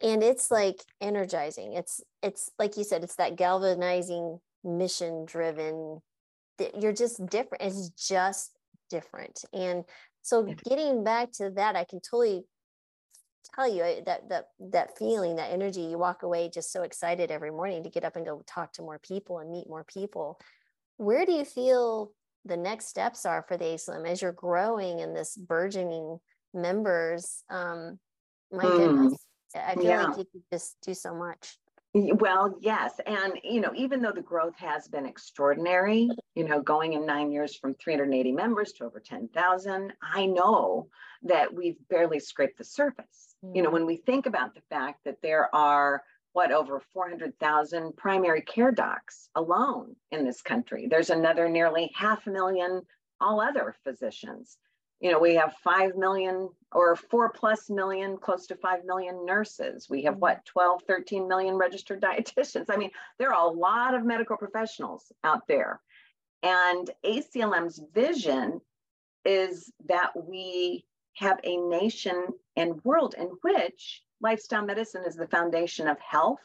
And 0.01 0.21
it's 0.21 0.51
like 0.51 0.83
energizing. 0.99 1.73
It's 1.73 2.01
it's 2.21 2.51
like 2.59 2.75
you 2.75 2.83
said, 2.83 3.03
it's 3.03 3.15
that 3.15 3.37
galvanizing, 3.37 4.39
mission 4.63 5.25
driven. 5.25 6.01
You're 6.77 6.93
just 6.93 7.25
different. 7.27 7.63
It's 7.63 7.89
just 7.89 8.51
different. 8.89 9.45
And 9.53 9.85
so 10.21 10.43
getting 10.67 11.03
back 11.03 11.31
to 11.33 11.51
that, 11.51 11.77
I 11.77 11.85
can 11.85 12.01
totally 12.01 12.43
tell 13.53 13.67
you 13.71 13.83
eh, 13.83 14.01
that 14.05 14.27
that 14.29 14.47
that 14.59 14.97
feeling 14.97 15.35
that 15.35 15.51
energy 15.51 15.81
you 15.81 15.97
walk 15.97 16.23
away 16.23 16.49
just 16.49 16.71
so 16.71 16.83
excited 16.83 17.31
every 17.31 17.51
morning 17.51 17.83
to 17.83 17.89
get 17.89 18.03
up 18.03 18.15
and 18.15 18.25
go 18.25 18.43
talk 18.47 18.73
to 18.73 18.81
more 18.81 18.99
people 18.99 19.39
and 19.39 19.51
meet 19.51 19.69
more 19.69 19.83
people 19.85 20.39
where 20.97 21.25
do 21.25 21.31
you 21.31 21.45
feel 21.45 22.11
the 22.45 22.57
next 22.57 22.87
steps 22.87 23.25
are 23.25 23.43
for 23.47 23.57
the 23.57 23.65
ACLM 23.65 24.07
as 24.07 24.21
you're 24.21 24.31
growing 24.31 24.99
in 24.99 25.13
this 25.13 25.35
burgeoning 25.35 26.19
members 26.53 27.43
um 27.49 27.99
my 28.51 28.63
mm. 28.63 28.77
goodness 28.77 29.25
i 29.55 29.75
feel 29.75 29.83
yeah. 29.83 30.05
like 30.05 30.17
you 30.17 30.25
could 30.31 30.43
just 30.51 30.77
do 30.81 30.93
so 30.93 31.13
much 31.13 31.57
well, 31.95 32.57
yes. 32.59 32.99
And, 33.05 33.39
you 33.41 33.61
know, 33.61 33.71
even 33.73 34.01
though 34.01 34.11
the 34.11 34.21
growth 34.21 34.57
has 34.57 34.85
been 34.89 35.05
extraordinary, 35.05 36.09
you 36.35 36.43
know, 36.43 36.61
going 36.61 36.91
in 36.91 37.05
nine 37.05 37.31
years 37.31 37.55
from 37.55 37.73
380 37.75 38.33
members 38.33 38.73
to 38.73 38.83
over 38.83 38.99
10,000, 38.99 39.93
I 40.01 40.25
know 40.25 40.89
that 41.23 41.53
we've 41.53 41.77
barely 41.89 42.19
scraped 42.19 42.57
the 42.57 42.65
surface. 42.65 43.35
Mm-hmm. 43.45 43.55
You 43.55 43.61
know, 43.63 43.69
mm. 43.69 43.73
when 43.73 43.85
we 43.85 43.95
think 43.95 44.25
about 44.25 44.55
the 44.55 44.61
fact 44.69 45.05
that 45.05 45.21
there 45.21 45.53
are, 45.55 46.03
what, 46.35 46.51
over 46.51 46.81
400,000 46.93 47.95
primary 47.95 48.41
care 48.41 48.71
docs 48.71 49.29
alone 49.35 49.95
in 50.11 50.25
this 50.25 50.41
country, 50.41 50.87
there's 50.89 51.09
another 51.09 51.49
nearly 51.49 51.91
half 51.95 52.27
a 52.27 52.29
million 52.29 52.81
all 53.21 53.39
other 53.39 53.73
physicians 53.83 54.57
you 54.99 55.11
know, 55.11 55.19
we 55.19 55.35
have 55.35 55.53
5 55.63 55.95
million 55.97 56.49
or 56.71 56.95
4 56.95 57.29
plus 57.29 57.69
million, 57.69 58.17
close 58.17 58.47
to 58.47 58.55
5 58.55 58.85
million 58.85 59.25
nurses. 59.25 59.89
We 59.89 60.03
have 60.03 60.17
what, 60.17 60.45
12, 60.45 60.83
13 60.87 61.27
million 61.27 61.55
registered 61.55 62.01
dietitians. 62.01 62.65
I 62.69 62.77
mean, 62.77 62.91
there 63.19 63.33
are 63.33 63.47
a 63.47 63.51
lot 63.51 63.93
of 63.93 64.05
medical 64.05 64.37
professionals 64.37 65.11
out 65.23 65.47
there. 65.47 65.81
And 66.43 66.89
ACLM's 67.03 67.81
vision 67.93 68.61
is 69.25 69.71
that 69.87 70.11
we 70.15 70.85
have 71.15 71.39
a 71.43 71.57
nation 71.57 72.27
and 72.55 72.83
world 72.83 73.15
in 73.17 73.27
which 73.41 74.03
lifestyle 74.21 74.65
medicine 74.65 75.03
is 75.05 75.15
the 75.15 75.27
foundation 75.27 75.87
of 75.87 75.97
health 75.99 76.39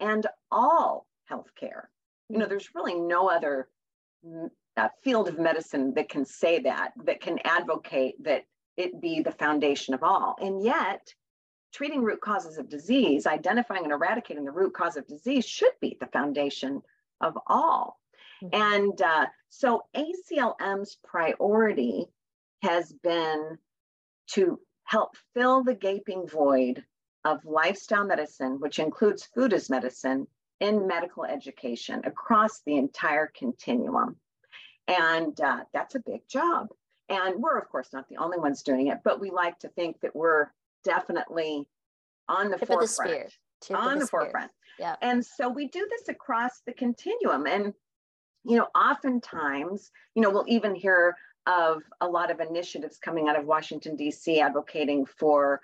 and 0.00 0.26
all 0.50 1.06
healthcare. 1.30 1.84
You 2.28 2.38
know, 2.38 2.46
there's 2.46 2.74
really 2.74 2.94
no 2.94 3.28
other 3.28 3.68
uh, 4.76 4.88
field 5.02 5.28
of 5.28 5.38
medicine 5.38 5.94
that 5.94 6.08
can 6.08 6.24
say 6.24 6.60
that, 6.60 6.92
that 7.04 7.20
can 7.20 7.38
advocate 7.44 8.22
that 8.24 8.44
it 8.76 9.00
be 9.00 9.20
the 9.20 9.32
foundation 9.32 9.94
of 9.94 10.02
all. 10.02 10.36
And 10.40 10.62
yet, 10.62 11.14
treating 11.72 12.02
root 12.02 12.20
causes 12.20 12.58
of 12.58 12.68
disease, 12.68 13.26
identifying 13.26 13.84
and 13.84 13.92
eradicating 13.92 14.44
the 14.44 14.50
root 14.50 14.74
cause 14.74 14.96
of 14.96 15.06
disease 15.06 15.46
should 15.46 15.72
be 15.80 15.96
the 16.00 16.06
foundation 16.06 16.82
of 17.20 17.38
all. 17.46 18.00
Mm-hmm. 18.42 18.62
And 18.62 19.02
uh, 19.02 19.26
so 19.48 19.84
ACLM's 19.96 20.98
priority 21.04 22.06
has 22.62 22.92
been 23.02 23.58
to 24.28 24.58
help 24.84 25.16
fill 25.34 25.62
the 25.62 25.74
gaping 25.74 26.26
void 26.26 26.84
of 27.24 27.44
lifestyle 27.44 28.04
medicine, 28.04 28.60
which 28.60 28.78
includes 28.78 29.24
food 29.34 29.52
as 29.52 29.70
medicine, 29.70 30.26
in 30.60 30.86
medical 30.86 31.24
education 31.24 32.00
across 32.04 32.60
the 32.64 32.76
entire 32.76 33.30
continuum. 33.36 34.16
And 34.88 35.38
uh, 35.40 35.60
that's 35.72 35.94
a 35.94 36.00
big 36.00 36.26
job. 36.28 36.68
And 37.08 37.42
we're, 37.42 37.58
of 37.58 37.68
course, 37.68 37.88
not 37.92 38.08
the 38.08 38.16
only 38.16 38.38
ones 38.38 38.62
doing 38.62 38.88
it, 38.88 38.98
but 39.04 39.20
we 39.20 39.30
like 39.30 39.58
to 39.60 39.68
think 39.68 40.00
that 40.00 40.14
we're 40.14 40.46
definitely 40.84 41.68
on 42.28 42.50
the 42.50 42.58
Tip 42.58 42.68
forefront. 42.68 43.32
The 43.68 43.74
on 43.74 43.94
the, 43.94 44.00
the 44.00 44.06
forefront. 44.06 44.50
Yeah. 44.78 44.96
And 45.02 45.24
so 45.24 45.48
we 45.48 45.68
do 45.68 45.86
this 45.90 46.08
across 46.08 46.62
the 46.66 46.72
continuum. 46.72 47.46
And, 47.46 47.74
you 48.44 48.56
know, 48.56 48.68
oftentimes, 48.74 49.90
you 50.14 50.22
know, 50.22 50.30
we'll 50.30 50.48
even 50.48 50.74
hear 50.74 51.16
of 51.46 51.82
a 52.00 52.08
lot 52.08 52.30
of 52.30 52.40
initiatives 52.40 52.98
coming 52.98 53.28
out 53.28 53.38
of 53.38 53.44
Washington, 53.44 53.96
D.C., 53.96 54.40
advocating 54.40 55.04
for 55.04 55.60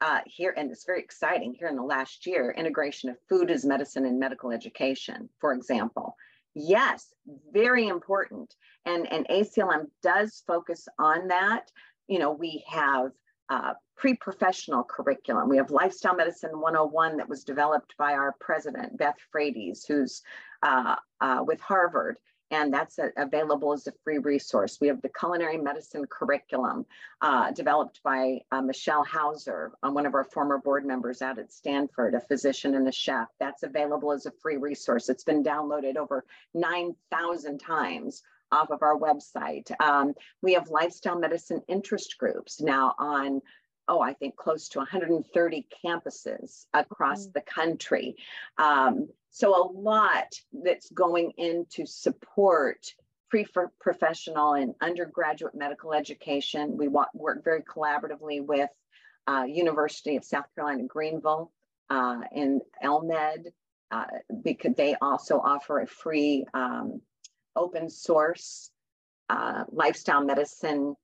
uh, 0.00 0.20
here, 0.26 0.54
and 0.56 0.70
it's 0.70 0.84
very 0.84 1.00
exciting 1.00 1.54
here 1.54 1.68
in 1.68 1.76
the 1.76 1.82
last 1.82 2.26
year 2.26 2.54
integration 2.56 3.10
of 3.10 3.16
food 3.28 3.50
as 3.50 3.64
medicine 3.64 4.04
and 4.04 4.18
medical 4.18 4.50
education, 4.50 5.28
for 5.40 5.52
example. 5.52 6.16
Yes, 6.54 7.12
very 7.52 7.88
important. 7.88 8.54
And, 8.86 9.10
and 9.12 9.26
ACLM 9.28 9.86
does 10.02 10.42
focus 10.46 10.86
on 10.98 11.28
that. 11.28 11.70
You 12.06 12.18
know, 12.18 12.32
we 12.32 12.64
have 12.68 13.12
uh, 13.48 13.74
pre-professional 13.96 14.84
curriculum. 14.84 15.48
We 15.48 15.56
have 15.56 15.70
Lifestyle 15.70 16.14
Medicine 16.14 16.60
101 16.60 17.16
that 17.16 17.28
was 17.28 17.44
developed 17.44 17.94
by 17.98 18.12
our 18.12 18.34
president, 18.40 18.96
Beth 18.96 19.16
Frates, 19.30 19.84
who's 19.86 20.22
uh, 20.62 20.96
uh, 21.20 21.40
with 21.46 21.60
Harvard 21.60 22.18
and 22.54 22.72
that's 22.72 22.98
a, 22.98 23.10
available 23.16 23.72
as 23.72 23.86
a 23.86 23.92
free 24.04 24.18
resource. 24.18 24.78
We 24.80 24.88
have 24.88 25.02
the 25.02 25.08
culinary 25.08 25.58
medicine 25.58 26.06
curriculum 26.06 26.86
uh, 27.20 27.50
developed 27.50 28.00
by 28.04 28.40
uh, 28.52 28.62
Michelle 28.62 29.04
Hauser, 29.04 29.72
uh, 29.82 29.90
one 29.90 30.06
of 30.06 30.14
our 30.14 30.24
former 30.24 30.58
board 30.58 30.86
members 30.86 31.20
out 31.20 31.38
at 31.38 31.52
Stanford, 31.52 32.14
a 32.14 32.20
physician 32.20 32.76
and 32.76 32.86
a 32.86 32.92
chef. 32.92 33.28
That's 33.40 33.64
available 33.64 34.12
as 34.12 34.26
a 34.26 34.32
free 34.42 34.56
resource. 34.56 35.08
It's 35.08 35.24
been 35.24 35.42
downloaded 35.42 35.96
over 35.96 36.24
9,000 36.54 37.58
times 37.58 38.22
off 38.52 38.70
of 38.70 38.82
our 38.82 38.96
website. 38.96 39.70
Um, 39.80 40.14
we 40.40 40.54
have 40.54 40.68
lifestyle 40.68 41.18
medicine 41.18 41.60
interest 41.66 42.16
groups 42.18 42.60
now 42.60 42.94
on 42.98 43.40
oh, 43.86 44.00
I 44.00 44.14
think 44.14 44.36
close 44.36 44.68
to 44.70 44.78
130 44.78 45.66
campuses 45.84 46.64
across 46.72 47.24
mm-hmm. 47.24 47.32
the 47.34 47.40
country. 47.42 48.16
Um, 48.56 49.08
so 49.34 49.52
a 49.52 49.66
lot 49.68 50.32
that's 50.62 50.88
going 50.90 51.32
in 51.38 51.66
to 51.68 51.84
support 51.86 52.86
pre-professional 53.30 54.54
and 54.54 54.76
undergraduate 54.80 55.56
medical 55.56 55.92
education. 55.92 56.76
We 56.76 56.86
work 56.86 57.42
very 57.42 57.62
collaboratively 57.62 58.46
with 58.46 58.70
uh, 59.26 59.42
University 59.48 60.14
of 60.14 60.24
South 60.24 60.44
Carolina, 60.54 60.84
Greenville 60.84 61.50
uh, 61.90 62.20
and 62.30 62.60
ELMED, 62.80 63.52
uh, 63.90 64.04
because 64.44 64.76
they 64.76 64.94
also 65.02 65.40
offer 65.40 65.80
a 65.80 65.86
free 65.88 66.46
um, 66.54 67.00
open 67.56 67.90
source 67.90 68.70
uh, 69.30 69.64
lifestyle 69.72 70.24
medicine 70.24 70.94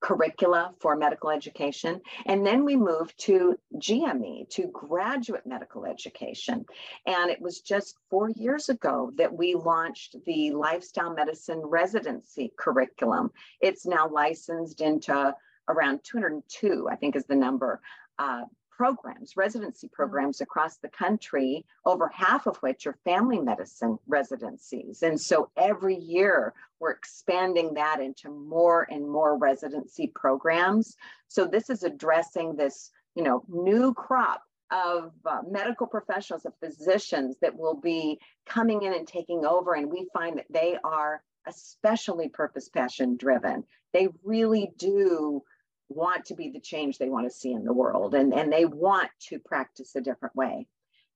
curricula 0.00 0.74
for 0.80 0.96
medical 0.96 1.30
education. 1.30 2.00
And 2.26 2.46
then 2.46 2.64
we 2.64 2.76
moved 2.76 3.18
to 3.20 3.58
GME, 3.76 4.48
to 4.50 4.66
graduate 4.68 5.46
medical 5.46 5.84
education. 5.84 6.64
And 7.06 7.30
it 7.30 7.40
was 7.40 7.60
just 7.60 7.96
four 8.08 8.30
years 8.30 8.68
ago 8.68 9.12
that 9.16 9.32
we 9.32 9.54
launched 9.54 10.16
the 10.26 10.50
lifestyle 10.52 11.14
medicine 11.14 11.60
residency 11.60 12.52
curriculum. 12.56 13.30
It's 13.60 13.86
now 13.86 14.08
licensed 14.08 14.80
into 14.80 15.34
around 15.68 16.00
202, 16.04 16.88
I 16.90 16.96
think 16.96 17.14
is 17.14 17.26
the 17.26 17.36
number, 17.36 17.80
uh, 18.18 18.42
programs, 18.80 19.36
residency 19.36 19.88
mm-hmm. 19.88 19.94
programs 19.94 20.40
across 20.40 20.78
the 20.78 20.88
country, 20.88 21.66
over 21.84 22.08
half 22.08 22.46
of 22.46 22.56
which 22.62 22.86
are 22.86 22.96
family 23.04 23.38
medicine 23.38 23.98
residencies. 24.06 25.02
And 25.02 25.20
so 25.20 25.50
every 25.54 25.96
year 25.96 26.54
we're 26.78 26.92
expanding 26.92 27.74
that 27.74 28.00
into 28.00 28.30
more 28.30 28.86
and 28.90 29.06
more 29.06 29.36
residency 29.36 30.10
programs. 30.14 30.96
So 31.28 31.44
this 31.44 31.68
is 31.68 31.82
addressing 31.82 32.56
this, 32.56 32.90
you 33.14 33.22
know, 33.22 33.44
new 33.48 33.92
crop 33.92 34.42
of 34.70 35.12
uh, 35.26 35.42
medical 35.46 35.86
professionals, 35.86 36.46
of 36.46 36.54
physicians 36.64 37.36
that 37.42 37.58
will 37.58 37.76
be 37.76 38.18
coming 38.46 38.80
in 38.80 38.94
and 38.94 39.06
taking 39.06 39.44
over. 39.44 39.74
And 39.74 39.92
we 39.92 40.08
find 40.14 40.38
that 40.38 40.46
they 40.48 40.78
are 40.82 41.22
especially 41.46 42.30
purpose 42.30 42.70
passion 42.70 43.18
driven. 43.18 43.64
They 43.92 44.08
really 44.24 44.70
do 44.78 45.42
want 45.90 46.24
to 46.26 46.34
be 46.34 46.50
the 46.50 46.60
change 46.60 46.96
they 46.96 47.08
want 47.08 47.26
to 47.26 47.36
see 47.36 47.52
in 47.52 47.64
the 47.64 47.72
world 47.72 48.14
and, 48.14 48.32
and 48.32 48.52
they 48.52 48.64
want 48.64 49.10
to 49.28 49.38
practice 49.38 49.94
a 49.96 50.00
different 50.00 50.34
way. 50.34 50.66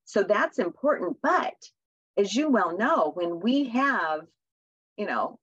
So 0.05 0.23
that's 0.23 0.59
important. 0.59 1.17
But 1.23 1.55
as 2.17 2.35
you 2.35 2.51
well 2.51 2.77
know, 2.77 3.13
when 3.15 3.41
we 3.41 3.69
have, 3.71 4.21
you 4.97 5.07
know, 5.07 5.39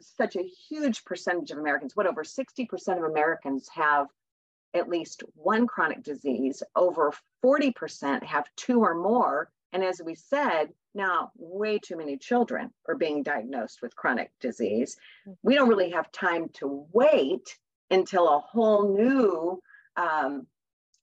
such 0.00 0.36
a 0.36 0.42
huge 0.68 1.04
percentage 1.04 1.50
of 1.50 1.58
Americans, 1.58 1.94
what 1.94 2.06
over 2.06 2.24
60% 2.24 2.98
of 2.98 3.04
Americans 3.04 3.68
have 3.74 4.06
at 4.74 4.88
least 4.88 5.22
one 5.34 5.66
chronic 5.66 6.02
disease, 6.02 6.62
over 6.76 7.12
40% 7.44 8.22
have 8.24 8.44
two 8.56 8.80
or 8.80 8.94
more. 8.94 9.50
And 9.72 9.84
as 9.84 10.00
we 10.04 10.14
said, 10.14 10.70
now 10.94 11.30
way 11.36 11.78
too 11.78 11.96
many 11.96 12.16
children 12.16 12.70
are 12.88 12.96
being 12.96 13.22
diagnosed 13.22 13.80
with 13.82 13.96
chronic 13.96 14.30
disease. 14.40 14.96
Mm-hmm. 15.26 15.32
We 15.42 15.54
don't 15.54 15.68
really 15.68 15.90
have 15.90 16.10
time 16.12 16.48
to 16.54 16.86
wait 16.92 17.56
until 17.90 18.28
a 18.28 18.38
whole 18.38 18.94
new 18.94 19.60
um, 19.96 20.46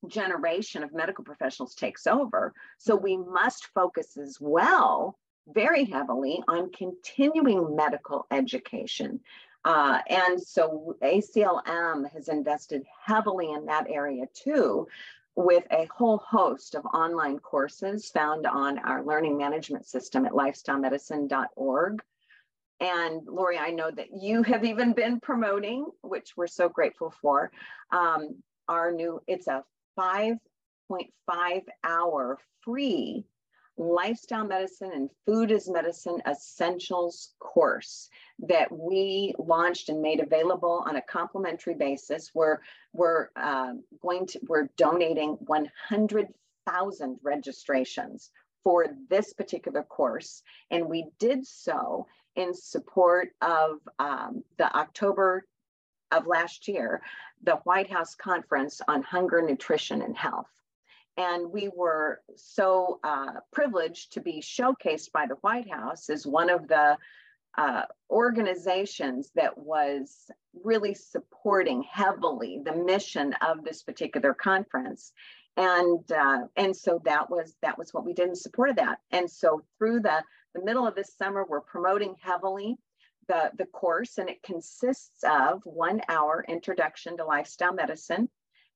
generation 0.08 0.84
of 0.84 0.93
medical 0.93 1.23
professionals 1.23 1.76
takes 1.76 2.08
over. 2.08 2.54
So 2.78 2.95
we 2.95 3.17
must 3.17 3.67
focus 3.73 4.17
as 4.17 4.38
well 4.39 5.17
very 5.47 5.86
heavily 5.86 6.43
on 6.47 6.71
continuing 6.71 7.76
medical 7.76 8.28
education. 8.32 9.19
Uh, 9.65 10.00
and 10.08 10.41
so 10.41 10.95
ACLM 11.02 12.12
has 12.12 12.28
invested 12.28 12.84
heavily 13.06 13.52
in 13.52 13.65
that 13.65 13.88
area 13.89 14.26
too, 14.34 14.88
with 15.36 15.63
a 15.71 15.88
whole 15.95 16.17
host 16.17 16.76
of 16.76 16.86
online 16.86 17.39
courses 17.39 18.10
found 18.10 18.45
on 18.45 18.80
our 18.80 19.04
learning 19.04 19.38
management 19.38 19.86
system 19.86 20.26
at 20.26 20.32
lifestylemedicine.org. 20.32 22.02
And 22.79 23.25
Laurie, 23.27 23.57
I 23.57 23.71
know 23.71 23.89
that 23.91 24.09
you 24.21 24.43
have 24.43 24.63
even 24.63 24.93
been 24.93 25.19
promoting, 25.19 25.87
which 26.01 26.37
we're 26.37 26.47
so 26.47 26.69
grateful 26.69 27.13
for, 27.21 27.51
um, 27.91 28.35
our 28.67 28.91
new, 28.91 29.21
it's 29.27 29.47
a 29.47 29.63
5.5 29.97 31.63
hour 31.83 32.37
free 32.61 33.25
lifestyle 33.77 34.45
medicine 34.45 34.91
and 34.93 35.09
food 35.25 35.51
as 35.51 35.69
medicine 35.69 36.21
essentials 36.27 37.35
course 37.39 38.09
that 38.39 38.71
we 38.71 39.33
launched 39.37 39.89
and 39.89 40.01
made 40.01 40.19
available 40.19 40.83
on 40.87 40.95
a 40.95 41.01
complimentary 41.03 41.75
basis. 41.75 42.31
We're, 42.33 42.59
we're 42.93 43.29
uh, 43.35 43.73
going 44.01 44.25
to, 44.27 44.39
we're 44.47 44.69
donating 44.77 45.37
100,000 45.41 47.19
registrations 47.21 48.31
for 48.63 48.87
this 49.09 49.33
particular 49.33 49.83
course. 49.83 50.41
And 50.71 50.87
we 50.87 51.07
did 51.19 51.45
so 51.45 52.07
in 52.38 52.54
support 52.54 53.30
of 53.41 53.80
um, 54.00 54.43
the 54.58 54.73
October 54.78 55.45
of 56.12 56.28
last 56.28 56.67
year, 56.69 57.02
the 57.43 57.58
White 57.65 57.91
House 57.91 58.15
Conference 58.15 58.80
on 58.88 59.02
Hunger, 59.02 59.41
Nutrition, 59.41 60.02
and 60.02 60.15
Health. 60.15 60.50
And 61.17 61.52
we 61.52 61.69
were 61.76 62.21
so 62.36 63.00
uh, 63.04 63.41
privileged 63.52 64.13
to 64.13 64.21
be 64.21 64.39
showcased 64.39 65.12
by 65.12 65.26
the 65.26 65.36
White 65.41 65.69
House 65.69 66.10
as 66.10 66.28
one 66.28 66.50
of 66.50 66.67
the 66.67 66.97
uh, 67.58 67.82
organizations 68.12 69.32
that 69.34 69.58
was 69.58 70.30
really 70.63 70.93
supporting 70.93 71.84
heavily 71.91 72.62
the 72.63 72.76
mission 72.76 73.34
of 73.41 73.63
this 73.63 73.82
particular 73.82 74.36
conference. 74.36 75.12
And 75.58 76.04
uh, 76.12 76.41
and 76.56 76.76
so 76.76 77.02
that 77.06 77.32
was 77.32 77.56
that 77.63 77.80
was 77.80 77.91
what 77.91 78.06
we 78.06 78.13
did 78.13 78.30
in 78.30 78.36
support 78.36 78.69
of 78.69 78.76
that. 78.76 79.00
And 79.10 79.30
so 79.30 79.63
through 79.80 80.02
the 80.02 80.21
the 80.58 80.65
middle 80.65 80.88
of 80.88 80.96
this 80.96 81.13
summer, 81.17 81.46
we're 81.48 81.62
promoting 81.62 82.15
heavily 82.20 82.78
the, 83.28 83.52
the 83.58 83.65
course, 83.65 84.17
and 84.17 84.30
it 84.30 84.41
consists 84.41 85.24
of 85.24 85.62
one 85.65 86.02
hour 86.10 86.43
introduction 86.48 87.17
to 87.17 87.26
lifestyle 87.26 87.74
medicine, 87.74 88.30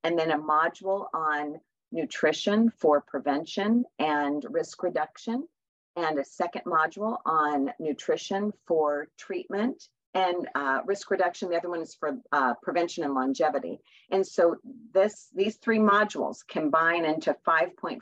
and 0.04 0.17
then 0.17 0.32
a 0.32 0.38
module 0.38 1.08
on 1.13 1.60
nutrition 1.91 2.70
for 2.70 3.02
prevention 3.02 3.84
and 3.98 4.46
risk 4.50 4.84
reduction, 4.84 5.48
and 5.96 6.20
a 6.20 6.26
second 6.26 6.62
module 6.65 7.17
on 7.26 7.72
nutrition 7.80 8.52
for 8.67 9.08
treatment 9.17 9.88
and 10.13 10.47
uh, 10.56 10.80
risk 10.86 11.10
reduction. 11.10 11.50
The 11.50 11.58
other 11.58 11.69
one 11.69 11.82
is 11.82 11.95
for 11.95 12.17
uh, 12.32 12.54
prevention 12.62 13.04
and 13.04 13.13
longevity. 13.13 13.80
And 14.10 14.26
so 14.26 14.58
this 14.93 15.30
these 15.34 15.58
three 15.58 15.80
modules 15.80 16.39
combine 16.47 17.06
into 17.06 17.36
5.5 17.47 18.02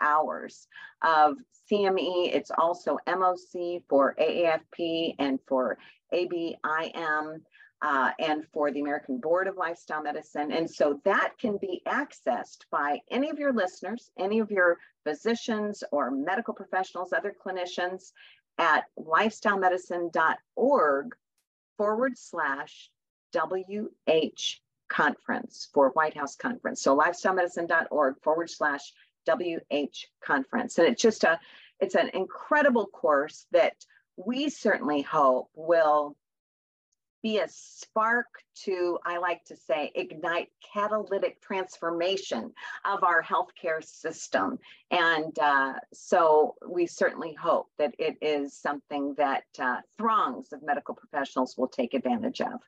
hours 0.00 0.66
of 1.02 1.36
CME. 1.70 2.34
It's 2.34 2.50
also 2.56 2.98
MOC 3.06 3.82
for 3.88 4.14
AAFP 4.18 5.14
and 5.18 5.38
for 5.46 5.78
ABIM 6.12 7.40
uh, 7.82 8.10
and 8.18 8.46
for 8.52 8.72
the 8.72 8.80
American 8.80 9.18
Board 9.18 9.46
of 9.46 9.56
Lifestyle 9.56 10.02
Medicine. 10.02 10.52
And 10.52 10.68
so 10.68 11.00
that 11.04 11.34
can 11.38 11.58
be 11.58 11.82
accessed 11.86 12.64
by 12.70 13.00
any 13.10 13.28
of 13.30 13.38
your 13.38 13.52
listeners, 13.52 14.10
any 14.18 14.38
of 14.38 14.50
your 14.50 14.78
physicians 15.04 15.84
or 15.92 16.10
medical 16.10 16.54
professionals, 16.54 17.12
other 17.12 17.34
clinicians 17.44 18.12
at 18.58 18.84
lifestylemedicine.org 18.98 21.14
forward 21.80 22.12
slash 22.18 22.90
WH 23.34 24.60
conference 24.90 25.70
for 25.72 25.88
White 25.92 26.14
House 26.14 26.36
conference. 26.36 26.82
So 26.82 26.94
lifestylemedicine.org 26.94 28.16
forward 28.22 28.50
slash 28.50 28.92
WH 29.26 30.04
conference. 30.22 30.76
And 30.76 30.88
it's 30.88 31.00
just 31.00 31.24
a, 31.24 31.40
it's 31.80 31.94
an 31.94 32.10
incredible 32.12 32.84
course 32.84 33.46
that 33.52 33.72
we 34.18 34.50
certainly 34.50 35.00
hope 35.00 35.48
will 35.54 36.18
be 37.22 37.38
a 37.38 37.48
spark 37.48 38.26
to, 38.64 38.98
I 39.04 39.18
like 39.18 39.44
to 39.46 39.56
say, 39.56 39.92
ignite 39.94 40.48
catalytic 40.72 41.40
transformation 41.40 42.52
of 42.84 43.02
our 43.04 43.22
healthcare 43.22 43.84
system. 43.84 44.58
And 44.90 45.38
uh, 45.38 45.74
so 45.92 46.54
we 46.68 46.86
certainly 46.86 47.34
hope 47.34 47.68
that 47.78 47.94
it 47.98 48.16
is 48.20 48.54
something 48.56 49.14
that 49.18 49.44
uh, 49.58 49.78
throngs 49.96 50.52
of 50.52 50.62
medical 50.62 50.94
professionals 50.94 51.56
will 51.56 51.68
take 51.68 51.94
advantage 51.94 52.40
of. 52.40 52.60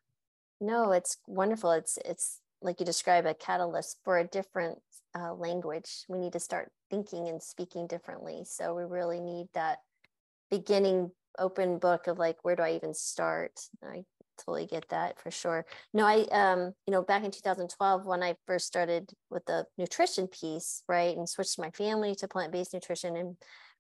No, 0.61 0.93
it's 0.93 1.17
wonderful. 1.27 1.73
It's 1.73 1.99
it's 2.05 2.39
like 2.61 2.79
you 2.79 2.87
describe 2.87 3.27
a 3.27 3.35
catalyst 3.35 3.99
for 4.05 4.19
a 4.19 4.25
different 4.25 4.79
uh, 5.19 5.35
language. 5.35 6.05
We 6.09 6.19
need 6.19 6.33
to 6.35 6.41
start 6.41 6.71
thinking 6.89 7.29
and 7.29 7.43
speaking 7.43 7.89
differently. 7.89 8.45
So 8.45 8.75
we 8.75 8.85
really 8.85 9.21
need 9.21 9.49
that 9.55 9.79
beginning 10.51 11.11
open 11.39 11.79
book 11.79 12.07
of 12.07 12.19
like 12.19 12.37
where 12.43 12.57
do 12.57 12.63
I 12.63 12.75
even 12.75 12.95
start? 12.95 13.59
I 13.83 14.05
totally 14.45 14.67
get 14.67 14.89
that 14.91 15.21
for 15.21 15.31
sure. 15.31 15.65
No, 15.93 16.07
I, 16.07 16.23
um, 16.31 16.73
you 16.87 16.93
know, 16.93 17.03
back 17.03 17.25
in 17.25 17.31
2012, 17.31 18.07
when 18.07 18.23
I 18.23 18.35
first 18.47 18.67
started 18.67 19.11
with 19.31 19.45
the 19.47 19.67
nutrition 19.79 20.29
piece, 20.29 20.83
right, 20.89 21.17
and 21.17 21.29
switched 21.29 21.59
my 21.59 21.71
family 21.71 22.15
to 22.17 22.29
plant 22.29 22.53
based 22.53 22.75
nutrition 22.75 23.17
and 23.17 23.37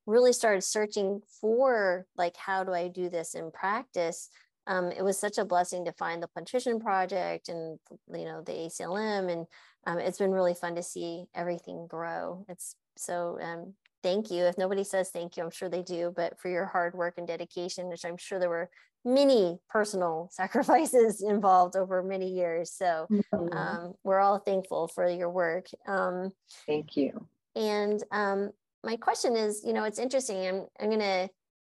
really 0.06 0.32
started 0.32 0.62
searching 0.62 1.20
for 1.40 2.06
like, 2.16 2.36
how 2.36 2.64
do 2.64 2.72
I 2.72 2.88
do 2.88 3.08
this 3.08 3.34
in 3.34 3.50
practice? 3.50 4.28
Um, 4.66 4.92
it 4.92 5.02
was 5.02 5.18
such 5.18 5.38
a 5.38 5.44
blessing 5.44 5.84
to 5.84 5.92
find 5.92 6.22
the 6.22 6.28
Plantrition 6.28 6.80
Project 6.80 7.48
and, 7.48 7.78
you 8.12 8.24
know, 8.24 8.42
the 8.42 8.52
ACLM. 8.52 9.30
And 9.32 9.46
um, 9.86 9.98
it's 9.98 10.18
been 10.18 10.30
really 10.30 10.54
fun 10.54 10.76
to 10.76 10.82
see 10.82 11.24
everything 11.34 11.86
grow. 11.88 12.44
It's 12.48 12.76
so 12.96 13.38
um, 13.40 13.74
thank 14.02 14.30
you. 14.30 14.44
If 14.44 14.58
nobody 14.58 14.84
says 14.84 15.10
thank 15.10 15.36
you, 15.36 15.42
I'm 15.42 15.50
sure 15.50 15.68
they 15.68 15.82
do, 15.82 16.12
but 16.14 16.38
for 16.38 16.48
your 16.48 16.66
hard 16.66 16.94
work 16.94 17.14
and 17.18 17.26
dedication, 17.26 17.88
which 17.88 18.04
I'm 18.04 18.16
sure 18.16 18.38
there 18.38 18.48
were 18.48 18.70
many 19.04 19.58
personal 19.68 20.28
sacrifices 20.32 21.22
involved 21.22 21.76
over 21.76 22.02
many 22.02 22.30
years. 22.30 22.72
So 22.72 23.06
mm-hmm. 23.10 23.56
um, 23.56 23.94
we're 24.04 24.20
all 24.20 24.38
thankful 24.38 24.88
for 24.88 25.08
your 25.08 25.30
work. 25.30 25.66
Um, 25.86 26.32
Thank 26.66 26.96
you. 26.96 27.26
And 27.54 28.02
um, 28.10 28.50
my 28.84 28.96
question 28.96 29.36
is, 29.36 29.62
you 29.64 29.72
know, 29.72 29.84
it's 29.84 29.98
interesting. 29.98 30.46
I'm, 30.46 30.66
I'm 30.80 30.88
going 30.88 31.00
to 31.00 31.28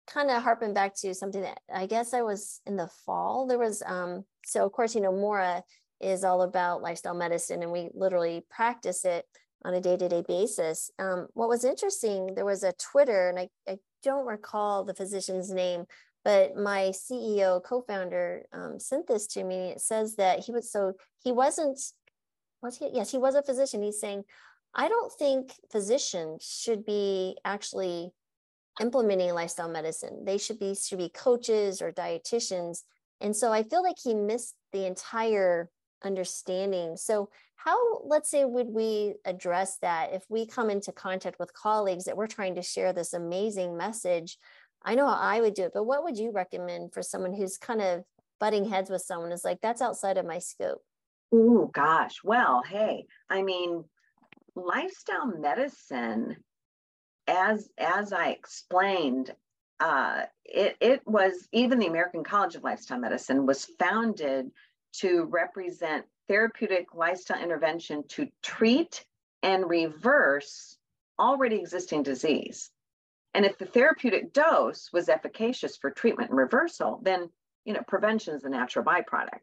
kind 0.07 0.29
of 0.29 0.43
harpen 0.43 0.73
back 0.73 0.95
to 0.95 1.13
something 1.13 1.41
that 1.41 1.59
I 1.73 1.85
guess 1.85 2.13
I 2.13 2.21
was 2.21 2.61
in 2.65 2.75
the 2.75 2.89
fall. 3.05 3.47
There 3.47 3.59
was, 3.59 3.81
um, 3.85 4.25
so 4.43 4.65
of 4.65 4.71
course, 4.71 4.95
you 4.95 5.01
know, 5.01 5.11
Mora 5.11 5.63
is 5.99 6.23
all 6.23 6.41
about 6.41 6.81
lifestyle 6.81 7.13
medicine 7.13 7.61
and 7.61 7.71
we 7.71 7.89
literally 7.93 8.43
practice 8.49 9.05
it 9.05 9.25
on 9.63 9.73
a 9.73 9.81
day-to-day 9.81 10.23
basis. 10.27 10.91
Um, 10.97 11.27
what 11.33 11.49
was 11.49 11.63
interesting, 11.63 12.33
there 12.35 12.45
was 12.45 12.63
a 12.63 12.73
Twitter, 12.73 13.29
and 13.29 13.37
I, 13.37 13.49
I 13.67 13.77
don't 14.03 14.25
recall 14.25 14.83
the 14.83 14.95
physician's 14.95 15.51
name, 15.51 15.85
but 16.23 16.55
my 16.55 16.91
CEO 16.93 17.63
co-founder 17.63 18.45
um, 18.53 18.79
sent 18.79 19.07
this 19.07 19.27
to 19.27 19.43
me. 19.43 19.69
It 19.69 19.81
says 19.81 20.15
that 20.15 20.39
he 20.39 20.51
was 20.51 20.71
so 20.71 20.93
he 21.23 21.31
wasn't 21.31 21.79
was 22.61 22.77
he 22.77 22.89
yes 22.93 23.11
he 23.11 23.17
was 23.17 23.35
a 23.35 23.43
physician. 23.43 23.81
He's 23.81 23.99
saying 23.99 24.23
I 24.73 24.87
don't 24.87 25.11
think 25.11 25.51
physicians 25.71 26.43
should 26.43 26.85
be 26.85 27.37
actually 27.43 28.11
implementing 28.79 29.33
lifestyle 29.33 29.69
medicine. 29.69 30.23
They 30.25 30.37
should 30.37 30.59
be 30.59 30.75
should 30.75 30.97
be 30.99 31.09
coaches 31.09 31.81
or 31.81 31.91
dietitians. 31.91 32.83
And 33.19 33.35
so 33.35 33.51
I 33.51 33.63
feel 33.63 33.83
like 33.83 33.97
he 34.03 34.13
missed 34.15 34.55
the 34.71 34.85
entire 34.85 35.69
understanding. 36.03 36.97
So, 36.97 37.29
how, 37.55 38.01
let's 38.03 38.31
say, 38.31 38.43
would 38.43 38.69
we 38.69 39.13
address 39.23 39.77
that 39.83 40.13
if 40.13 40.23
we 40.29 40.47
come 40.47 40.71
into 40.71 40.91
contact 40.91 41.37
with 41.39 41.53
colleagues 41.53 42.05
that 42.05 42.17
we're 42.17 42.25
trying 42.25 42.55
to 42.55 42.63
share 42.63 42.91
this 42.91 43.13
amazing 43.13 43.77
message? 43.77 44.39
I 44.83 44.95
know 44.95 45.07
how 45.07 45.13
I 45.13 45.41
would 45.41 45.53
do 45.53 45.63
it, 45.63 45.71
but 45.73 45.83
what 45.83 46.03
would 46.03 46.17
you 46.17 46.31
recommend 46.31 46.93
for 46.93 47.01
someone 47.01 47.33
who's 47.33 47.57
kind 47.57 47.81
of 47.81 48.03
butting 48.39 48.65
heads 48.65 48.89
with 48.89 49.01
someone 49.01 49.31
is 49.31 49.45
like, 49.45 49.61
that's 49.61 49.81
outside 49.81 50.17
of 50.17 50.25
my 50.25 50.39
scope? 50.39 50.83
Oh, 51.31 51.69
gosh. 51.73 52.23
Well, 52.23 52.63
hey, 52.67 53.05
I 53.29 53.41
mean, 53.43 53.85
lifestyle 54.55 55.27
medicine, 55.27 56.37
as 57.27 57.69
as 57.77 58.11
I 58.11 58.29
explained, 58.29 59.33
uh, 59.79 60.23
it, 60.45 60.75
it 60.81 61.01
was 61.05 61.47
even 61.51 61.79
the 61.79 61.87
American 61.87 62.23
College 62.23 62.55
of 62.55 62.63
Lifestyle 62.63 62.99
Medicine 62.99 63.45
was 63.45 63.65
founded 63.79 64.51
to 64.93 65.23
represent 65.25 66.05
therapeutic 66.27 66.93
lifestyle 66.93 67.41
intervention 67.41 68.03
to 68.09 68.27
treat 68.41 69.05
and 69.43 69.69
reverse 69.69 70.77
already 71.19 71.55
existing 71.57 72.03
disease. 72.03 72.71
And 73.33 73.45
if 73.45 73.57
the 73.57 73.65
therapeutic 73.65 74.33
dose 74.33 74.89
was 74.91 75.09
efficacious 75.09 75.77
for 75.77 75.89
treatment 75.89 76.29
and 76.29 76.37
reversal, 76.37 76.99
then 77.03 77.29
you 77.65 77.73
know 77.73 77.81
prevention 77.87 78.35
is 78.35 78.43
a 78.43 78.49
natural 78.49 78.85
byproduct. 78.85 79.39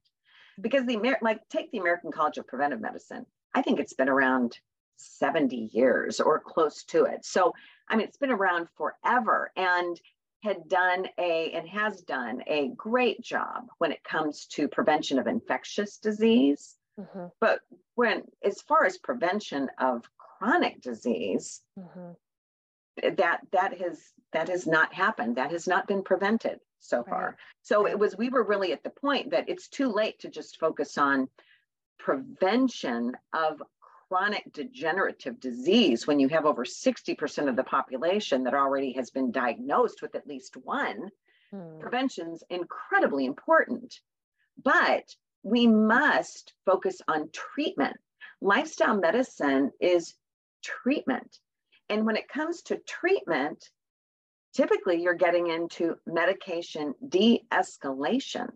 Because 0.60 0.86
the 0.86 0.94
Amer- 0.94 1.18
like 1.22 1.48
take 1.48 1.70
the 1.70 1.78
American 1.78 2.10
College 2.10 2.38
of 2.38 2.46
Preventive 2.46 2.80
Medicine, 2.80 3.26
I 3.54 3.62
think 3.62 3.80
it's 3.80 3.94
been 3.94 4.08
around 4.08 4.58
70 4.96 5.70
years 5.72 6.20
or 6.20 6.40
close 6.40 6.84
to 6.84 7.04
it. 7.04 7.24
So 7.24 7.54
I 7.88 7.96
mean 7.96 8.06
it's 8.06 8.18
been 8.18 8.30
around 8.30 8.68
forever 8.76 9.52
and 9.56 10.00
had 10.42 10.68
done 10.68 11.06
a 11.18 11.50
and 11.52 11.68
has 11.68 12.02
done 12.02 12.42
a 12.46 12.68
great 12.76 13.20
job 13.22 13.68
when 13.78 13.92
it 13.92 14.04
comes 14.04 14.46
to 14.46 14.68
prevention 14.68 15.18
of 15.18 15.26
infectious 15.26 15.98
disease. 15.98 16.76
Mm-hmm. 17.00 17.26
But 17.40 17.60
when, 17.94 18.24
as 18.44 18.60
far 18.62 18.84
as 18.84 18.98
prevention 18.98 19.68
of 19.78 20.04
chronic 20.18 20.80
disease, 20.80 21.62
mm-hmm. 21.78 22.12
That 23.16 23.40
that 23.52 23.78
has 23.80 24.00
that 24.32 24.48
has 24.48 24.66
not 24.66 24.92
happened. 24.92 25.36
That 25.36 25.52
has 25.52 25.66
not 25.66 25.86
been 25.86 26.02
prevented 26.02 26.60
so 26.80 26.98
right. 26.98 27.08
far. 27.08 27.36
So 27.62 27.84
right. 27.84 27.92
it 27.92 27.98
was 27.98 28.16
we 28.16 28.28
were 28.28 28.44
really 28.44 28.72
at 28.72 28.82
the 28.82 28.90
point 28.90 29.30
that 29.30 29.48
it's 29.48 29.68
too 29.68 29.92
late 29.92 30.18
to 30.20 30.28
just 30.28 30.58
focus 30.58 30.98
on 30.98 31.28
prevention 31.98 33.16
of 33.32 33.62
chronic 34.08 34.50
degenerative 34.52 35.38
disease 35.40 36.06
when 36.06 36.18
you 36.18 36.28
have 36.28 36.46
over 36.46 36.64
60% 36.64 37.48
of 37.48 37.56
the 37.56 37.64
population 37.64 38.44
that 38.44 38.54
already 38.54 38.92
has 38.92 39.10
been 39.10 39.30
diagnosed 39.30 40.00
with 40.00 40.14
at 40.14 40.26
least 40.26 40.56
one, 40.56 41.10
hmm. 41.50 41.78
prevention's 41.78 42.42
incredibly 42.48 43.26
important. 43.26 44.00
But 44.62 45.04
we 45.42 45.66
must 45.66 46.54
focus 46.64 47.00
on 47.06 47.30
treatment. 47.32 47.96
Lifestyle 48.40 48.96
medicine 48.96 49.72
is 49.80 50.14
treatment. 50.62 51.38
And 51.88 52.04
when 52.04 52.16
it 52.16 52.28
comes 52.28 52.62
to 52.62 52.76
treatment, 52.78 53.70
typically 54.54 55.02
you're 55.02 55.14
getting 55.14 55.48
into 55.48 55.96
medication 56.06 56.94
de 57.06 57.44
escalation. 57.52 58.50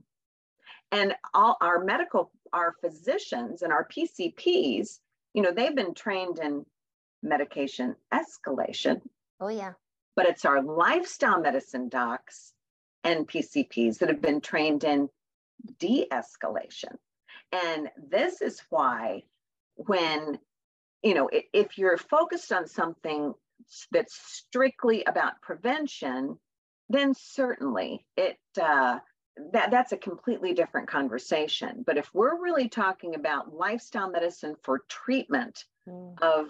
And 0.91 1.15
all 1.33 1.57
our 1.61 1.83
medical, 1.83 2.31
our 2.53 2.75
physicians 2.83 3.63
and 3.63 3.73
our 3.73 3.87
PCPs 3.89 4.99
you 5.35 5.43
know, 5.43 5.53
they've 5.53 5.75
been 5.75 5.95
trained 5.95 6.39
in 6.39 6.65
medication 7.23 7.97
escalation. 8.13 9.01
Oh, 9.41 9.49
yeah. 9.49 9.73
But 10.15 10.27
it's 10.27 10.45
our 10.45 10.63
lifestyle 10.63 11.41
medicine 11.41 11.89
docs 11.89 12.53
and 13.05 13.27
PCPs 13.27 13.99
that 13.99 14.09
have 14.09 14.21
been 14.21 14.41
trained 14.41 14.85
in 14.85 15.09
de 15.79 16.07
escalation. 16.13 16.97
And 17.53 17.89
this 17.97 18.43
is 18.43 18.63
why, 18.69 19.23
when, 19.75 20.39
you 21.03 21.15
know, 21.15 21.29
if 21.53 21.79
you're 21.79 21.97
focused 21.97 22.53
on 22.53 22.67
something 22.67 23.35
that's 23.91 24.15
strictly 24.15 25.05
about 25.05 25.41
prevention, 25.41 26.39
then 26.89 27.15
certainly 27.15 28.05
it, 28.17 28.39
uh, 28.61 28.99
that 29.53 29.71
that's 29.71 29.93
a 29.93 29.97
completely 29.97 30.53
different 30.53 30.89
conversation 30.89 31.83
but 31.87 31.97
if 31.97 32.09
we're 32.13 32.41
really 32.43 32.69
talking 32.69 33.15
about 33.15 33.55
lifestyle 33.55 34.11
medicine 34.11 34.55
for 34.63 34.81
treatment 34.89 35.65
mm. 35.89 36.15
of 36.21 36.49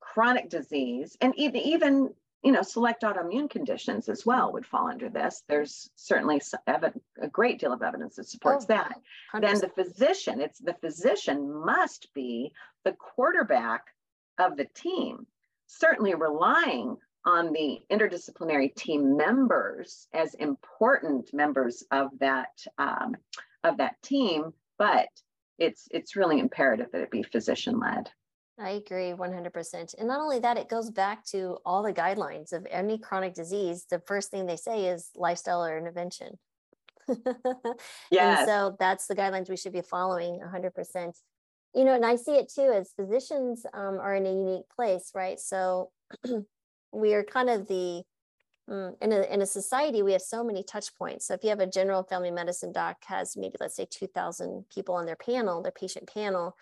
chronic 0.00 0.48
disease 0.48 1.16
and 1.20 1.32
even 1.36 1.60
even 1.60 2.10
you 2.42 2.52
know 2.52 2.62
select 2.62 3.02
autoimmune 3.02 3.48
conditions 3.48 4.08
as 4.08 4.26
well 4.26 4.52
would 4.52 4.66
fall 4.66 4.88
under 4.88 5.08
this 5.08 5.42
there's 5.48 5.90
certainly 5.94 6.40
a 6.66 7.28
great 7.28 7.58
deal 7.58 7.72
of 7.72 7.82
evidence 7.82 8.16
that 8.16 8.28
supports 8.28 8.64
oh, 8.64 8.74
that 8.74 9.00
100%. 9.34 9.40
then 9.40 9.58
the 9.60 9.68
physician 9.68 10.40
it's 10.40 10.58
the 10.58 10.74
physician 10.74 11.52
must 11.64 12.12
be 12.14 12.52
the 12.86 12.92
quarterback 12.92 13.82
of 14.38 14.56
the 14.56 14.66
team 14.74 15.26
certainly 15.66 16.14
relying 16.14 16.96
on 17.24 17.52
the 17.52 17.80
interdisciplinary 17.90 18.72
team 18.76 19.16
members 19.16 20.06
as 20.14 20.34
important 20.34 21.34
members 21.34 21.82
of 21.90 22.10
that 22.20 22.56
um, 22.78 23.16
of 23.64 23.76
that 23.78 24.00
team, 24.02 24.52
but 24.78 25.08
it's 25.58 25.88
it's 25.90 26.14
really 26.14 26.38
imperative 26.38 26.86
that 26.92 27.02
it 27.02 27.10
be 27.10 27.24
physician 27.24 27.80
led. 27.80 28.08
I 28.58 28.70
agree 28.70 29.12
100%. 29.12 29.94
And 29.98 30.08
not 30.08 30.20
only 30.20 30.38
that, 30.38 30.56
it 30.56 30.70
goes 30.70 30.90
back 30.90 31.26
to 31.26 31.58
all 31.66 31.82
the 31.82 31.92
guidelines 31.92 32.54
of 32.54 32.66
any 32.70 32.96
chronic 32.96 33.34
disease. 33.34 33.84
The 33.90 34.00
first 34.06 34.30
thing 34.30 34.46
they 34.46 34.56
say 34.56 34.86
is 34.86 35.10
lifestyle 35.14 35.62
or 35.62 35.76
intervention. 35.76 36.38
yeah. 38.10 38.38
And 38.38 38.48
so 38.48 38.76
that's 38.78 39.08
the 39.08 39.14
guidelines 39.14 39.50
we 39.50 39.58
should 39.58 39.74
be 39.74 39.82
following 39.82 40.40
100%. 40.40 41.12
You 41.76 41.84
know, 41.84 41.94
and 41.94 42.06
I 42.06 42.16
see 42.16 42.32
it 42.32 42.48
too 42.48 42.72
as 42.74 42.94
physicians 42.96 43.66
um, 43.74 43.98
are 44.00 44.16
in 44.16 44.24
a 44.24 44.32
unique 44.32 44.64
place, 44.74 45.12
right? 45.14 45.38
So 45.38 45.90
we 46.92 47.14
are 47.14 47.22
kind 47.22 47.50
of 47.50 47.68
the 47.68 48.02
mm, 48.68 48.94
in 49.00 49.12
a, 49.12 49.22
in 49.32 49.42
a 49.42 49.46
society 49.46 50.02
we 50.02 50.12
have 50.12 50.22
so 50.22 50.42
many 50.42 50.62
touch 50.62 50.96
points 50.96 51.26
so 51.26 51.34
if 51.34 51.42
you 51.42 51.50
have 51.50 51.60
a 51.60 51.66
general 51.66 52.02
family 52.02 52.30
medicine 52.30 52.72
doc 52.72 52.96
has 53.04 53.36
maybe 53.36 53.56
let's 53.60 53.76
say 53.76 53.86
2000 53.88 54.64
people 54.72 54.94
on 54.94 55.06
their 55.06 55.16
panel 55.16 55.62
their 55.62 55.72
patient 55.72 56.08
panel 56.12 56.56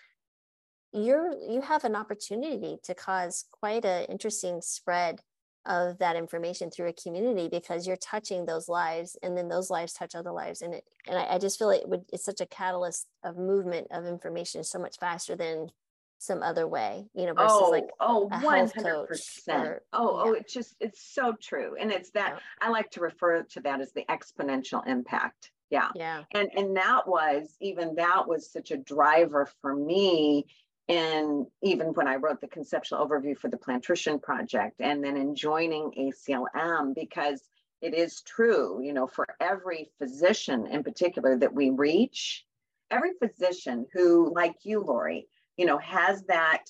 you're 0.92 1.33
you 1.48 1.61
have 1.61 1.85
an 1.85 1.96
opportunity 1.96 2.79
to 2.83 2.94
cause 2.94 3.44
quite 3.50 3.85
an 3.85 4.05
interesting 4.05 4.61
spread 4.61 5.20
of 5.66 5.98
that 5.98 6.16
information 6.16 6.70
through 6.70 6.88
a 6.88 6.92
community 6.92 7.48
because 7.48 7.87
you're 7.87 7.96
touching 7.96 8.44
those 8.44 8.68
lives 8.68 9.16
and 9.22 9.37
then 9.37 9.48
those 9.48 9.70
lives 9.70 9.92
touch 9.92 10.14
other 10.14 10.33
lives 10.33 10.61
and 10.61 10.74
it 10.74 10.85
and 11.09 11.18
I, 11.18 11.35
I 11.35 11.38
just 11.38 11.59
feel 11.59 11.70
it 11.70 11.88
would 11.88 12.05
it's 12.12 12.24
such 12.24 12.40
a 12.40 12.46
catalyst 12.46 13.07
of 13.22 13.37
movement 13.37 13.88
of 13.90 14.05
information 14.05 14.62
so 14.64 14.79
much 14.79 14.98
faster 14.98 15.35
than 15.37 15.70
some 16.24 16.42
other 16.42 16.66
way, 16.66 17.07
you 17.14 17.27
know, 17.27 17.35
versus 17.35 17.59
oh, 17.61 17.70
like 17.70 17.88
oh, 18.00 18.29
100%. 18.33 18.85
Or, 18.85 19.09
oh, 19.09 19.16
oh 19.48 19.70
yeah. 19.70 19.79
oh, 19.92 20.33
it's 20.33 20.53
just, 20.53 20.74
it's 20.81 21.14
so 21.14 21.35
true. 21.40 21.77
And 21.79 21.92
it's 21.92 22.11
that 22.11 22.35
yeah. 22.35 22.66
I 22.66 22.70
like 22.70 22.90
to 22.92 23.00
refer 23.00 23.42
to 23.42 23.61
that 23.61 23.81
as 23.81 23.92
the 23.92 24.05
exponential 24.09 24.87
impact. 24.87 25.50
Yeah. 25.70 25.88
Yeah. 25.94 26.22
And, 26.33 26.48
and 26.57 26.77
that 26.77 27.07
was, 27.07 27.57
even 27.61 27.96
that 27.96 28.27
was 28.27 28.50
such 28.50 28.70
a 28.70 28.77
driver 28.77 29.48
for 29.61 29.74
me. 29.74 30.46
And 30.88 31.47
even 31.62 31.88
when 31.88 32.07
I 32.07 32.16
wrote 32.16 32.40
the 32.40 32.49
conceptual 32.49 32.99
overview 32.99 33.37
for 33.38 33.49
the 33.49 33.57
Plantrician 33.57 34.20
Project 34.20 34.81
and 34.81 35.03
then 35.03 35.16
in 35.16 35.35
joining 35.35 35.90
ACLM, 35.92 36.94
because 36.94 37.42
it 37.81 37.94
is 37.94 38.23
true, 38.23 38.83
you 38.83 38.92
know, 38.92 39.07
for 39.07 39.27
every 39.40 39.90
physician 39.99 40.66
in 40.66 40.83
particular 40.83 41.38
that 41.38 41.55
we 41.55 41.70
reach, 41.70 42.44
every 42.90 43.12
physician 43.23 43.87
who, 43.92 44.33
like 44.35 44.57
you, 44.62 44.81
Laurie, 44.81 45.27
you 45.57 45.66
know, 45.66 45.79
has 45.79 46.23
that 46.25 46.64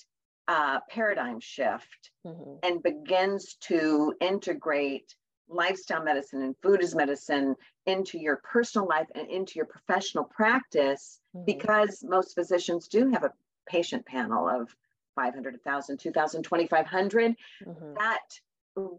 uh, 0.47 0.79
paradigm 0.89 1.39
shift 1.39 2.11
mm-hmm. 2.25 2.55
and 2.63 2.83
begins 2.83 3.55
to 3.61 4.13
integrate 4.21 5.15
lifestyle 5.47 6.03
medicine 6.03 6.41
and 6.41 6.55
food 6.61 6.81
as 6.81 6.95
medicine 6.95 7.55
into 7.85 8.17
your 8.17 8.37
personal 8.37 8.87
life 8.87 9.07
and 9.13 9.29
into 9.29 9.53
your 9.55 9.65
professional 9.65 10.23
practice 10.23 11.19
mm-hmm. 11.35 11.45
because 11.45 12.03
most 12.03 12.33
physicians 12.33 12.87
do 12.87 13.09
have 13.11 13.23
a 13.23 13.31
patient 13.67 14.05
panel 14.05 14.47
of 14.47 14.75
500 15.15 15.53
1000 15.63 15.97
2000 15.97 16.43
2500 16.43 17.35
mm-hmm. 17.65 17.93
that 17.95 18.39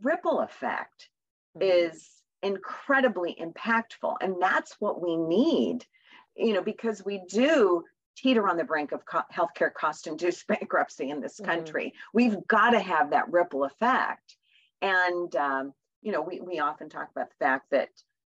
ripple 0.02 0.40
effect 0.40 1.08
mm-hmm. 1.56 1.94
is 1.94 2.08
incredibly 2.42 3.36
impactful 3.40 4.14
and 4.20 4.36
that's 4.40 4.76
what 4.78 5.02
we 5.02 5.16
need 5.16 5.84
you 6.36 6.52
know 6.52 6.62
because 6.62 7.04
we 7.04 7.22
do 7.28 7.82
teeter 8.16 8.48
on 8.48 8.56
the 8.56 8.64
brink 8.64 8.92
of 8.92 9.04
co- 9.04 9.22
healthcare 9.32 9.72
cost 9.72 10.06
induced 10.06 10.46
bankruptcy 10.48 11.10
in 11.10 11.20
this 11.20 11.38
mm-hmm. 11.38 11.50
country. 11.50 11.86
Mm-hmm. 11.86 12.10
We've 12.14 12.48
got 12.48 12.70
to 12.70 12.80
have 12.80 13.10
that 13.10 13.30
ripple 13.30 13.64
effect. 13.64 14.36
And, 14.82 15.34
um, 15.36 15.74
you 16.02 16.12
know, 16.12 16.22
we, 16.22 16.40
we 16.40 16.58
often 16.58 16.88
talk 16.88 17.08
about 17.10 17.28
the 17.30 17.44
fact 17.44 17.70
that 17.70 17.90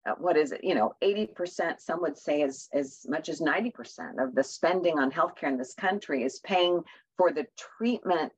uh, 0.08 0.14
what 0.18 0.38
is 0.38 0.52
it, 0.52 0.64
you 0.64 0.74
know, 0.74 0.96
80%, 1.04 1.80
some 1.80 2.02
would 2.02 2.18
say 2.18 2.42
as, 2.42 2.70
as 2.74 3.06
much 3.08 3.30
as 3.30 3.40
90% 3.40 4.24
of 4.24 4.34
the 4.34 4.44
spending 4.44 4.98
on 4.98 5.12
healthcare 5.12 5.50
in 5.50 5.58
this 5.58 5.74
country 5.76 6.24
is 6.24 6.40
paying 6.40 6.82
for 7.18 7.32
the 7.32 7.46
treatment 7.78 8.34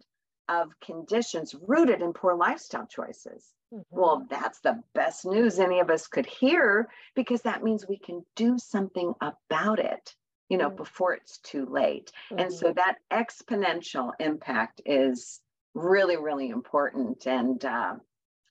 of 0.50 0.78
conditions 0.82 1.56
rooted 1.68 2.02
in 2.02 2.12
poor 2.12 2.36
lifestyle 2.36 2.86
choices. 2.86 3.54
Mm-hmm. 3.74 3.82
Well, 3.98 4.28
that's 4.30 4.60
the 4.60 4.84
best 4.94 5.26
news 5.26 5.58
any 5.58 5.80
of 5.80 5.90
us 5.90 6.08
could 6.08 6.26
hear 6.26 6.90
because 7.16 7.44
that 7.44 7.64
means 7.64 7.88
we 7.88 7.98
can 7.98 8.26
do 8.36 8.58
something 8.58 9.14
about 9.22 9.80
it. 9.80 10.14
you 10.50 10.58
know, 10.58 10.68
mm-hmm. 10.68 10.76
before 10.78 11.14
it's 11.14 11.40
too 11.40 11.66
late. 11.66 12.12
Mm-hmm. 12.30 12.40
And 12.40 12.54
so 12.54 12.74
that 12.74 12.98
exponential 13.12 14.12
impact 14.20 14.82
is 14.86 15.42
really, 15.74 16.18
really 16.18 16.50
important. 16.50 17.26
And, 17.26 17.64
uh, 17.64 17.96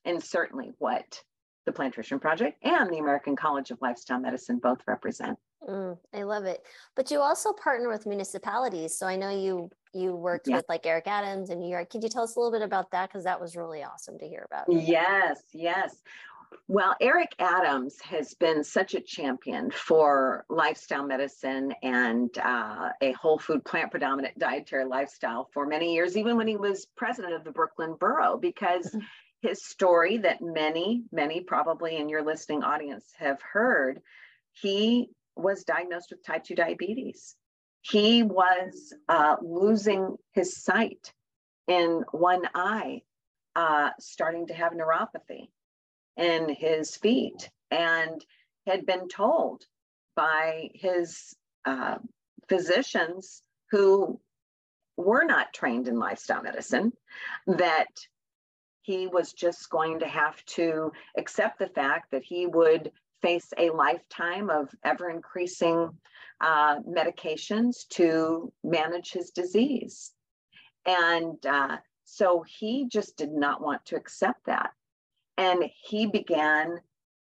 and 0.04 0.22
certainly 0.22 0.72
what 0.78 1.22
the 1.66 1.72
Plantrician 1.72 2.20
Project 2.20 2.58
and 2.64 2.90
the 2.90 2.98
American 2.98 3.36
College 3.36 3.70
of 3.70 3.80
Lifestyle 3.80 4.20
Medicine 4.20 4.58
both 4.58 4.80
represent. 4.86 5.38
Mm, 5.68 5.96
I 6.12 6.22
love 6.24 6.44
it. 6.44 6.62
But 6.96 7.10
you 7.10 7.20
also 7.20 7.52
partner 7.52 7.88
with 7.88 8.06
municipalities. 8.06 8.98
So 8.98 9.06
I 9.06 9.16
know 9.16 9.30
you 9.30 9.70
you 9.94 10.16
worked 10.16 10.48
yeah. 10.48 10.56
with 10.56 10.64
like 10.68 10.86
Eric 10.86 11.06
Adams 11.06 11.50
in 11.50 11.60
New 11.60 11.68
York. 11.68 11.90
Could 11.90 12.02
you 12.02 12.08
tell 12.08 12.22
us 12.22 12.36
a 12.36 12.40
little 12.40 12.52
bit 12.52 12.62
about 12.62 12.90
that? 12.92 13.10
Because 13.10 13.24
that 13.24 13.40
was 13.40 13.56
really 13.56 13.82
awesome 13.82 14.18
to 14.18 14.26
hear 14.26 14.46
about. 14.50 14.64
Yes, 14.68 15.42
yes. 15.52 15.96
Well, 16.68 16.94
Eric 17.00 17.34
Adams 17.38 18.00
has 18.02 18.34
been 18.34 18.64
such 18.64 18.94
a 18.94 19.00
champion 19.00 19.70
for 19.70 20.44
lifestyle 20.48 21.06
medicine 21.06 21.72
and 21.82 22.30
uh, 22.38 22.90
a 23.00 23.12
whole 23.12 23.38
food, 23.38 23.64
plant 23.64 23.90
predominant 23.90 24.38
dietary 24.38 24.84
lifestyle 24.84 25.48
for 25.52 25.66
many 25.66 25.94
years, 25.94 26.16
even 26.16 26.36
when 26.36 26.46
he 26.46 26.56
was 26.56 26.86
president 26.96 27.34
of 27.34 27.44
the 27.44 27.50
Brooklyn 27.50 27.96
Borough, 27.98 28.36
because 28.36 28.86
mm-hmm. 28.86 29.00
His 29.42 29.64
story 29.64 30.18
that 30.18 30.40
many, 30.40 31.02
many 31.10 31.40
probably 31.40 31.96
in 31.96 32.08
your 32.08 32.22
listening 32.22 32.62
audience 32.62 33.04
have 33.18 33.42
heard, 33.42 34.00
he 34.52 35.10
was 35.34 35.64
diagnosed 35.64 36.10
with 36.10 36.24
type 36.24 36.44
2 36.44 36.54
diabetes. 36.54 37.34
He 37.80 38.22
was 38.22 38.94
uh, 39.08 39.36
losing 39.42 40.16
his 40.32 40.62
sight 40.62 41.12
in 41.66 42.04
one 42.12 42.48
eye, 42.54 43.02
uh, 43.56 43.90
starting 43.98 44.46
to 44.46 44.54
have 44.54 44.72
neuropathy 44.72 45.48
in 46.16 46.48
his 46.48 46.96
feet, 46.96 47.50
and 47.70 48.24
had 48.66 48.86
been 48.86 49.08
told 49.08 49.64
by 50.14 50.70
his 50.74 51.34
uh, 51.64 51.96
physicians 52.48 53.42
who 53.72 54.20
were 54.96 55.24
not 55.24 55.52
trained 55.52 55.88
in 55.88 55.98
lifestyle 55.98 56.42
medicine 56.42 56.92
that 57.46 57.88
he 58.82 59.06
was 59.06 59.32
just 59.32 59.70
going 59.70 60.00
to 60.00 60.06
have 60.06 60.44
to 60.44 60.92
accept 61.16 61.58
the 61.58 61.68
fact 61.68 62.10
that 62.10 62.24
he 62.24 62.46
would 62.46 62.92
face 63.22 63.52
a 63.56 63.70
lifetime 63.70 64.50
of 64.50 64.68
ever 64.84 65.08
increasing 65.08 65.90
uh, 66.40 66.80
medications 66.80 67.86
to 67.88 68.52
manage 68.64 69.12
his 69.12 69.30
disease. 69.30 70.12
And 70.84 71.44
uh, 71.46 71.76
so 72.04 72.44
he 72.46 72.88
just 72.88 73.16
did 73.16 73.30
not 73.32 73.62
want 73.62 73.86
to 73.86 73.96
accept 73.96 74.46
that. 74.46 74.72
And 75.38 75.64
he 75.80 76.06
began 76.06 76.80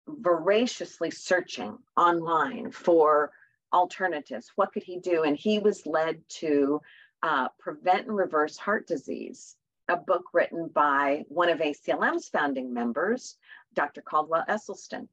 voraciously 0.06 1.10
searching 1.10 1.76
online 1.96 2.70
for 2.70 3.32
alternatives. 3.72 4.52
What 4.54 4.72
could 4.72 4.84
he 4.84 4.98
do? 4.98 5.24
And 5.24 5.36
he 5.36 5.58
was 5.58 5.84
led 5.84 6.22
to 6.40 6.80
uh, 7.22 7.48
Prevent 7.58 8.06
and 8.06 8.16
Reverse 8.16 8.56
Heart 8.56 8.86
Disease, 8.86 9.56
a 9.88 9.96
book 9.96 10.24
written 10.32 10.68
by 10.68 11.24
one 11.28 11.48
of 11.48 11.60
ACLM's 11.60 12.28
founding 12.28 12.72
members, 12.72 13.36
Dr. 13.74 14.02
Caldwell 14.02 14.44
Esselstyn. 14.48 15.08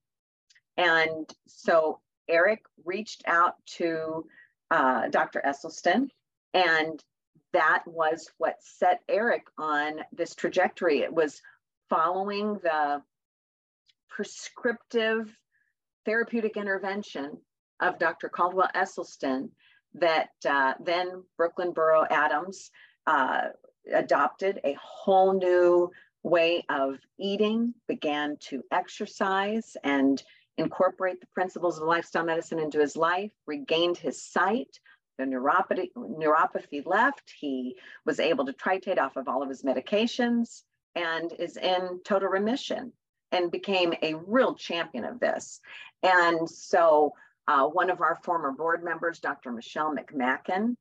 And 0.78 1.30
so 1.48 2.02
Eric 2.28 2.64
reached 2.84 3.24
out 3.28 3.56
to 3.78 4.26
uh, 4.72 5.08
Dr. 5.10 5.42
Esselstyn, 5.46 6.10
and 6.54 7.04
that 7.54 7.84
was 7.86 8.30
what 8.38 8.56
set 8.60 9.02
Eric 9.08 9.46
on 9.58 10.02
this 10.12 10.36
trajectory. 10.36 11.00
It 11.00 11.14
was 11.14 11.42
following 11.90 12.56
the 12.56 13.02
prescriptive 14.10 15.34
therapeutic 16.06 16.58
intervention 16.58 17.38
of 17.80 18.00
Dr. 18.00 18.30
Caldwell 18.30 18.70
Esselstyn 18.76 19.50
that 19.96 20.30
uh, 20.48 20.74
then 20.84 21.24
Brooklyn 21.38 21.72
Borough 21.72 22.06
Adams 22.10 22.72
uh, 23.08 23.50
adopted 23.94 24.60
a 24.64 24.76
whole 24.82 25.34
new 25.34 25.92
way 26.24 26.64
of 26.70 26.98
eating, 27.20 27.74
began 27.88 28.38
to 28.40 28.64
exercise, 28.72 29.78
and 29.84 30.24
incorporate 30.58 31.20
the 31.22 31.28
principles 31.28 31.78
of 31.78 31.88
lifestyle 31.88 32.26
medicine 32.26 32.60
into 32.60 32.80
his 32.80 32.96
life, 32.96 33.32
regained 33.46 33.98
his 33.98 34.22
sight. 34.22 34.80
The 35.18 35.24
neuropathy, 35.24 35.92
neuropathy 35.96 36.86
left. 36.86 37.34
He 37.40 37.78
was 38.06 38.20
able 38.20 38.46
to 38.46 38.54
titrate 38.54 39.00
off 39.00 39.16
of 39.16 39.28
all 39.28 39.42
of 39.42 39.50
his 39.50 39.64
medications 39.64 40.64
and 40.96 41.32
is 41.40 41.58
in 41.58 42.02
total 42.04 42.30
remission 42.30 42.92
and 43.32 43.52
became 43.52 43.94
a 44.02 44.16
real 44.16 44.56
champion 44.56 45.06
of 45.06 45.20
this. 45.20 45.62
And 46.04 46.50
so, 46.50 47.14
uh, 47.48 47.68
one 47.68 47.90
of 47.90 48.02
our 48.02 48.16
former 48.24 48.52
board 48.52 48.84
members, 48.84 49.20
Dr. 49.20 49.52
Michelle 49.52 49.96
McMacken, 49.96 50.76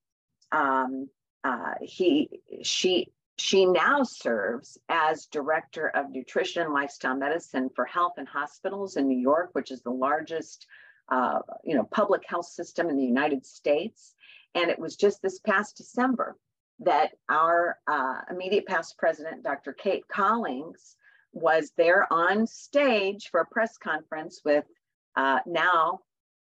um, 0.50 1.08
uh, 1.44 1.74
he, 1.82 2.40
she 2.62 3.12
she 3.36 3.66
now 3.66 4.04
serves 4.04 4.78
as 4.88 5.26
Director 5.26 5.88
of 5.88 6.10
Nutrition 6.10 6.62
and 6.62 6.72
Lifestyle 6.72 7.16
Medicine 7.16 7.68
for 7.74 7.84
Health 7.84 8.14
and 8.16 8.28
Hospitals 8.28 8.96
in 8.96 9.08
New 9.08 9.18
York, 9.18 9.50
which 9.54 9.72
is 9.72 9.82
the 9.82 9.90
largest 9.90 10.66
uh, 11.08 11.40
you 11.64 11.74
know, 11.74 11.84
public 11.84 12.22
health 12.26 12.46
system 12.46 12.88
in 12.88 12.96
the 12.96 13.04
United 13.04 13.44
States. 13.44 14.14
And 14.54 14.70
it 14.70 14.78
was 14.78 14.96
just 14.96 15.20
this 15.20 15.40
past 15.40 15.76
December 15.76 16.36
that 16.80 17.10
our 17.28 17.78
uh, 17.86 18.20
immediate 18.30 18.66
past 18.66 18.96
president, 18.98 19.42
Dr. 19.42 19.72
Cate 19.72 20.06
Collings, 20.08 20.96
was 21.32 21.72
there 21.76 22.10
on 22.12 22.46
stage 22.46 23.28
for 23.30 23.40
a 23.40 23.46
press 23.46 23.76
conference 23.76 24.40
with 24.44 24.64
uh, 25.16 25.40
now 25.44 26.00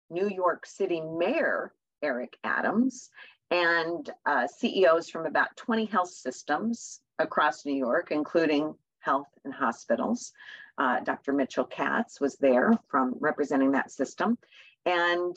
New 0.09 0.29
York 0.29 0.65
City 0.67 1.01
Mayor 1.01 1.73
Eric 2.03 2.37
Adams 2.43 3.11
and 3.51 4.11
uh, 4.27 4.47
CEOs 4.47 5.11
from 5.11 5.27
about 5.27 5.57
20 5.57 5.87
health 5.87 6.11
systems 6.11 7.01
across 7.19 7.67
New 7.67 7.75
York, 7.75 8.09
including 8.11 8.75
health 9.01 9.29
and 9.45 9.53
hospitals. 9.53 10.33
Uh, 10.79 11.01
Dr. 11.01 11.33
Mitchell 11.33 11.65
Katz 11.65 12.21
was 12.21 12.37
there 12.37 12.73
from 12.89 13.15
representing 13.19 13.73
that 13.73 13.91
system. 13.91 14.39
And 14.87 15.37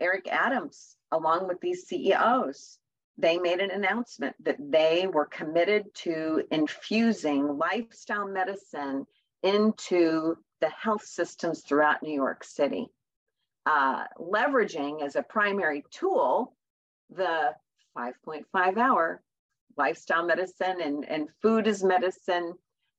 Eric 0.00 0.28
Adams, 0.28 0.96
along 1.10 1.48
with 1.48 1.60
these 1.60 1.86
CEOs, 1.86 2.78
they 3.18 3.38
made 3.38 3.60
an 3.60 3.70
announcement 3.70 4.34
that 4.44 4.56
they 4.58 5.06
were 5.06 5.26
committed 5.26 5.94
to 5.94 6.42
infusing 6.50 7.58
lifestyle 7.58 8.26
medicine 8.26 9.06
into 9.42 10.36
the 10.60 10.68
health 10.70 11.04
systems 11.04 11.62
throughout 11.62 12.02
New 12.02 12.14
York 12.14 12.44
City, 12.44 12.86
uh, 13.66 14.04
leveraging 14.18 15.02
as 15.02 15.16
a 15.16 15.22
primary 15.22 15.84
tool 15.90 16.54
the 17.16 17.54
5.5 17.96 18.76
hour 18.76 19.22
lifestyle 19.76 20.24
medicine 20.24 20.80
and, 20.82 21.08
and 21.08 21.28
food 21.40 21.66
is 21.66 21.82
medicine 21.82 22.54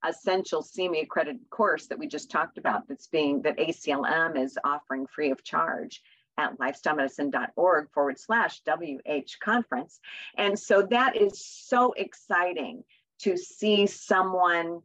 essential 0.06 0.62
CME 0.62 1.04
accredited 1.04 1.50
course 1.50 1.88
that 1.88 1.98
we 1.98 2.08
just 2.08 2.30
talked 2.30 2.58
about 2.58 2.88
that's 2.88 3.08
being 3.08 3.42
that 3.42 3.58
ACLM 3.58 4.38
is 4.38 4.58
offering 4.64 5.08
free 5.08 5.32
of 5.32 5.44
charge 5.44 6.02
at 6.38 6.58
lifestylemedicine.org 6.60 7.90
forward 7.92 8.20
slash 8.20 8.62
WH 8.68 9.40
conference. 9.42 10.00
And 10.38 10.58
so 10.58 10.82
that 10.90 11.16
is 11.16 11.46
so 11.46 11.94
exciting 11.94 12.84
to 13.20 13.38
see 13.38 13.86
someone 13.86 14.82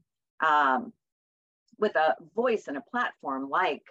um, 0.46 0.92
with 1.78 1.96
a 1.96 2.14
voice 2.36 2.68
and 2.68 2.76
a 2.76 2.82
platform 2.82 3.48
like 3.48 3.82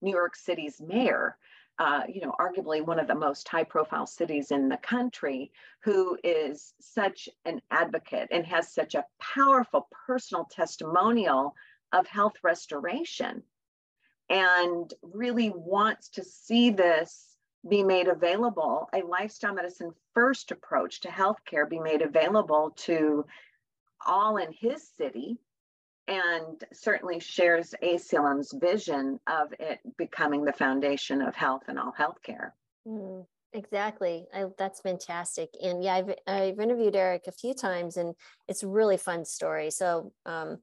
New 0.00 0.10
York 0.10 0.34
City's 0.34 0.80
mayor 0.80 1.36
uh, 1.78 2.02
you 2.08 2.20
know, 2.20 2.34
arguably 2.38 2.84
one 2.84 3.00
of 3.00 3.08
the 3.08 3.14
most 3.14 3.48
high 3.48 3.64
profile 3.64 4.06
cities 4.06 4.50
in 4.50 4.68
the 4.68 4.76
country, 4.76 5.50
who 5.82 6.16
is 6.22 6.72
such 6.80 7.28
an 7.44 7.60
advocate 7.70 8.28
and 8.30 8.46
has 8.46 8.72
such 8.72 8.94
a 8.94 9.04
powerful 9.18 9.88
personal 10.06 10.44
testimonial 10.44 11.54
of 11.92 12.06
health 12.06 12.34
restoration 12.42 13.42
and 14.30 14.94
really 15.02 15.50
wants 15.50 16.08
to 16.10 16.24
see 16.24 16.70
this 16.70 17.36
be 17.68 17.82
made 17.82 18.08
available, 18.08 18.88
a 18.92 19.02
lifestyle 19.02 19.54
medicine 19.54 19.92
first 20.12 20.50
approach 20.50 21.00
to 21.00 21.08
healthcare 21.08 21.68
be 21.68 21.80
made 21.80 22.02
available 22.02 22.72
to 22.76 23.24
all 24.06 24.36
in 24.36 24.52
his 24.52 24.86
city 24.96 25.38
and 26.06 26.62
certainly 26.72 27.18
shares 27.18 27.74
ACLM's 27.82 28.52
vision 28.52 29.18
of 29.26 29.52
it 29.58 29.80
becoming 29.96 30.44
the 30.44 30.52
foundation 30.52 31.22
of 31.22 31.34
health 31.34 31.62
and 31.68 31.78
all 31.78 31.94
healthcare. 31.98 32.50
Mm, 32.86 33.24
exactly. 33.52 34.26
I, 34.34 34.46
that's 34.58 34.80
fantastic. 34.80 35.50
And 35.62 35.82
yeah, 35.82 35.94
I've, 35.94 36.14
I've 36.26 36.60
interviewed 36.60 36.96
Eric 36.96 37.22
a 37.26 37.32
few 37.32 37.54
times 37.54 37.96
and 37.96 38.14
it's 38.48 38.62
a 38.62 38.68
really 38.68 38.98
fun 38.98 39.24
story. 39.24 39.70
So 39.70 40.12
um, 40.26 40.58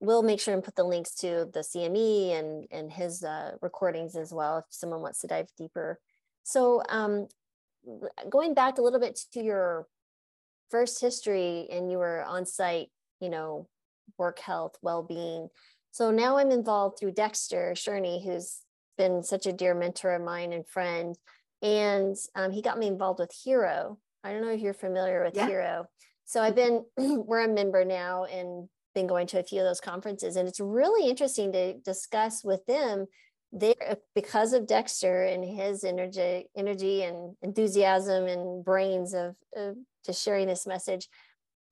we'll 0.00 0.22
make 0.22 0.40
sure 0.40 0.54
and 0.54 0.64
put 0.64 0.76
the 0.76 0.84
links 0.84 1.14
to 1.16 1.48
the 1.52 1.60
CME 1.60 2.38
and, 2.38 2.66
and 2.70 2.90
his 2.90 3.22
uh, 3.22 3.52
recordings 3.60 4.16
as 4.16 4.32
well 4.32 4.58
if 4.58 4.64
someone 4.70 5.02
wants 5.02 5.20
to 5.20 5.26
dive 5.26 5.48
deeper. 5.58 5.98
So 6.42 6.82
um, 6.88 7.28
going 8.30 8.54
back 8.54 8.78
a 8.78 8.82
little 8.82 9.00
bit 9.00 9.20
to 9.32 9.42
your 9.42 9.86
first 10.70 11.00
history 11.02 11.68
and 11.70 11.90
you 11.90 11.98
were 11.98 12.24
on 12.24 12.46
site, 12.46 12.88
you 13.20 13.28
know, 13.28 13.68
work 14.18 14.38
health, 14.38 14.76
well-being. 14.82 15.48
So 15.90 16.10
now 16.10 16.38
I'm 16.38 16.50
involved 16.50 16.98
through 16.98 17.12
Dexter 17.12 17.74
Shurney, 17.74 18.24
who's 18.24 18.60
been 18.98 19.22
such 19.22 19.46
a 19.46 19.52
dear 19.52 19.74
mentor 19.74 20.14
of 20.14 20.22
mine 20.22 20.52
and 20.52 20.66
friend. 20.66 21.16
and 21.62 22.16
um, 22.34 22.50
he 22.52 22.60
got 22.62 22.78
me 22.78 22.86
involved 22.88 23.20
with 23.20 23.32
HERO. 23.44 23.98
I 24.22 24.32
don't 24.32 24.42
know 24.42 24.50
if 24.50 24.60
you're 24.60 24.74
familiar 24.74 25.24
with 25.24 25.36
Yeah. 25.36 25.46
HERO. 25.48 25.86
So 26.26 26.42
I've 26.42 26.54
been, 26.54 26.84
we're 26.96 27.44
a 27.44 27.48
member 27.48 27.84
now 27.84 28.24
and 28.24 28.68
been 28.94 29.06
going 29.06 29.26
to 29.28 29.38
a 29.40 29.42
few 29.42 29.60
of 29.60 29.66
those 29.66 29.80
conferences, 29.80 30.36
and 30.36 30.46
it's 30.48 30.60
really 30.60 31.08
interesting 31.08 31.52
to 31.52 31.74
discuss 31.78 32.44
with 32.44 32.64
them. 32.66 33.06
There, 33.52 33.74
because 34.16 34.52
of 34.52 34.66
Dexter 34.66 35.22
and 35.24 35.44
his 35.44 35.84
energy, 35.84 36.48
energy 36.56 37.02
and 37.04 37.36
enthusiasm 37.42 38.26
and 38.26 38.64
brains 38.64 39.14
of, 39.14 39.36
of 39.56 39.76
just 40.04 40.22
sharing 40.24 40.48
this 40.48 40.66
message, 40.66 41.08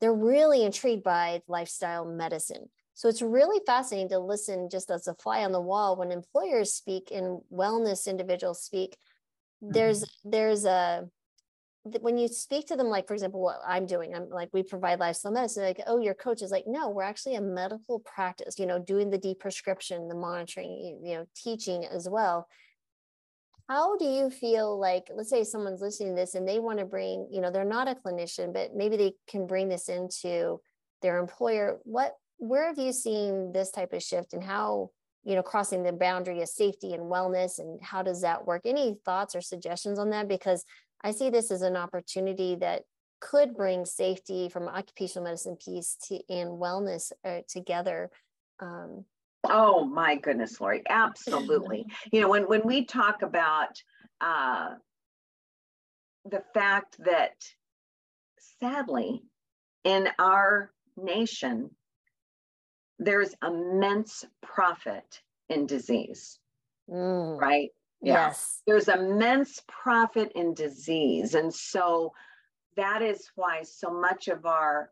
they're 0.02 0.12
really 0.12 0.64
intrigued 0.64 1.04
by 1.04 1.40
lifestyle 1.46 2.04
medicine. 2.04 2.68
So 2.94 3.08
it's 3.08 3.22
really 3.22 3.60
fascinating 3.64 4.08
to 4.08 4.18
listen 4.18 4.68
just 4.68 4.90
as 4.90 5.06
a 5.06 5.14
fly 5.14 5.44
on 5.44 5.52
the 5.52 5.60
wall 5.60 5.96
when 5.96 6.10
employers 6.10 6.74
speak 6.74 7.12
and 7.12 7.40
wellness 7.52 8.08
individuals 8.08 8.64
speak. 8.64 8.96
There's 9.60 10.02
mm-hmm. 10.02 10.30
there's 10.30 10.64
a 10.64 11.08
when 12.00 12.18
you 12.18 12.26
speak 12.26 12.66
to 12.66 12.76
them, 12.76 12.88
like 12.88 13.06
for 13.06 13.14
example, 13.14 13.40
what 13.40 13.60
I'm 13.64 13.86
doing, 13.86 14.12
I'm 14.12 14.28
like 14.28 14.50
we 14.52 14.64
provide 14.64 14.98
lifestyle 14.98 15.30
medicine. 15.30 15.62
Like, 15.62 15.80
oh, 15.86 16.00
your 16.00 16.14
coach 16.14 16.42
is 16.42 16.50
like, 16.50 16.64
no, 16.66 16.90
we're 16.90 17.02
actually 17.04 17.36
a 17.36 17.40
medical 17.40 18.00
practice. 18.00 18.58
You 18.58 18.66
know, 18.66 18.80
doing 18.80 19.08
the 19.08 19.18
deep 19.18 19.38
prescription, 19.38 20.08
the 20.08 20.16
monitoring, 20.16 21.00
you 21.04 21.14
know, 21.14 21.26
teaching 21.36 21.84
as 21.84 22.08
well. 22.08 22.48
How 23.68 23.96
do 23.96 24.04
you 24.04 24.28
feel 24.30 24.78
like, 24.78 25.08
let's 25.14 25.30
say 25.30 25.44
someone's 25.44 25.80
listening 25.80 26.10
to 26.10 26.20
this 26.20 26.34
and 26.34 26.46
they 26.46 26.58
want 26.58 26.78
to 26.78 26.84
bring, 26.84 27.28
you 27.30 27.40
know, 27.40 27.50
they're 27.50 27.64
not 27.64 27.88
a 27.88 27.94
clinician, 27.94 28.52
but 28.52 28.74
maybe 28.74 28.96
they 28.96 29.14
can 29.28 29.46
bring 29.46 29.68
this 29.68 29.88
into 29.88 30.60
their 31.00 31.18
employer. 31.18 31.78
What 31.84 32.14
where 32.38 32.66
have 32.66 32.78
you 32.78 32.92
seen 32.92 33.52
this 33.52 33.70
type 33.70 33.92
of 33.92 34.02
shift 34.02 34.32
and 34.32 34.42
how 34.42 34.90
you 35.22 35.36
know 35.36 35.42
crossing 35.42 35.84
the 35.84 35.92
boundary 35.92 36.42
of 36.42 36.48
safety 36.48 36.92
and 36.92 37.04
wellness 37.04 37.60
and 37.60 37.80
how 37.82 38.02
does 38.02 38.22
that 38.22 38.44
work 38.44 38.62
any 38.64 38.96
thoughts 39.04 39.36
or 39.36 39.40
suggestions 39.40 39.96
on 39.96 40.10
that 40.10 40.26
because 40.26 40.64
i 41.04 41.12
see 41.12 41.30
this 41.30 41.52
as 41.52 41.62
an 41.62 41.76
opportunity 41.76 42.56
that 42.56 42.82
could 43.20 43.54
bring 43.54 43.84
safety 43.84 44.48
from 44.48 44.66
occupational 44.66 45.24
medicine 45.24 45.56
piece 45.56 45.96
to 46.02 46.18
and 46.28 46.50
wellness 46.50 47.12
uh, 47.24 47.38
together 47.48 48.10
um, 48.58 49.04
Oh 49.44 49.84
my 49.84 50.16
goodness, 50.16 50.60
Laurie, 50.60 50.82
absolutely. 50.88 51.86
you 52.12 52.20
know, 52.20 52.28
when 52.28 52.44
when 52.44 52.62
we 52.64 52.84
talk 52.84 53.22
about 53.22 53.82
uh, 54.20 54.70
the 56.30 56.42
fact 56.54 56.96
that 57.04 57.34
sadly 58.60 59.22
in 59.84 60.08
our 60.18 60.70
nation 60.96 61.70
there's 62.98 63.34
immense 63.44 64.24
profit 64.42 65.22
in 65.48 65.66
disease, 65.66 66.38
mm, 66.88 67.36
right? 67.40 67.70
yes 68.02 68.62
There's 68.66 68.88
immense 68.88 69.62
profit 69.68 70.32
in 70.34 70.54
disease. 70.54 71.34
And 71.34 71.54
so 71.54 72.12
that 72.76 73.02
is 73.02 73.30
why 73.36 73.62
so 73.62 73.90
much 73.90 74.28
of 74.28 74.44
our 74.44 74.90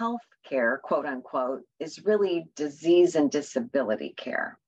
health 0.00 0.26
care, 0.48 0.80
quote 0.82 1.04
unquote, 1.04 1.60
is 1.78 2.06
really 2.06 2.46
disease 2.56 3.16
and 3.16 3.30
disability 3.30 4.14
care. 4.16 4.58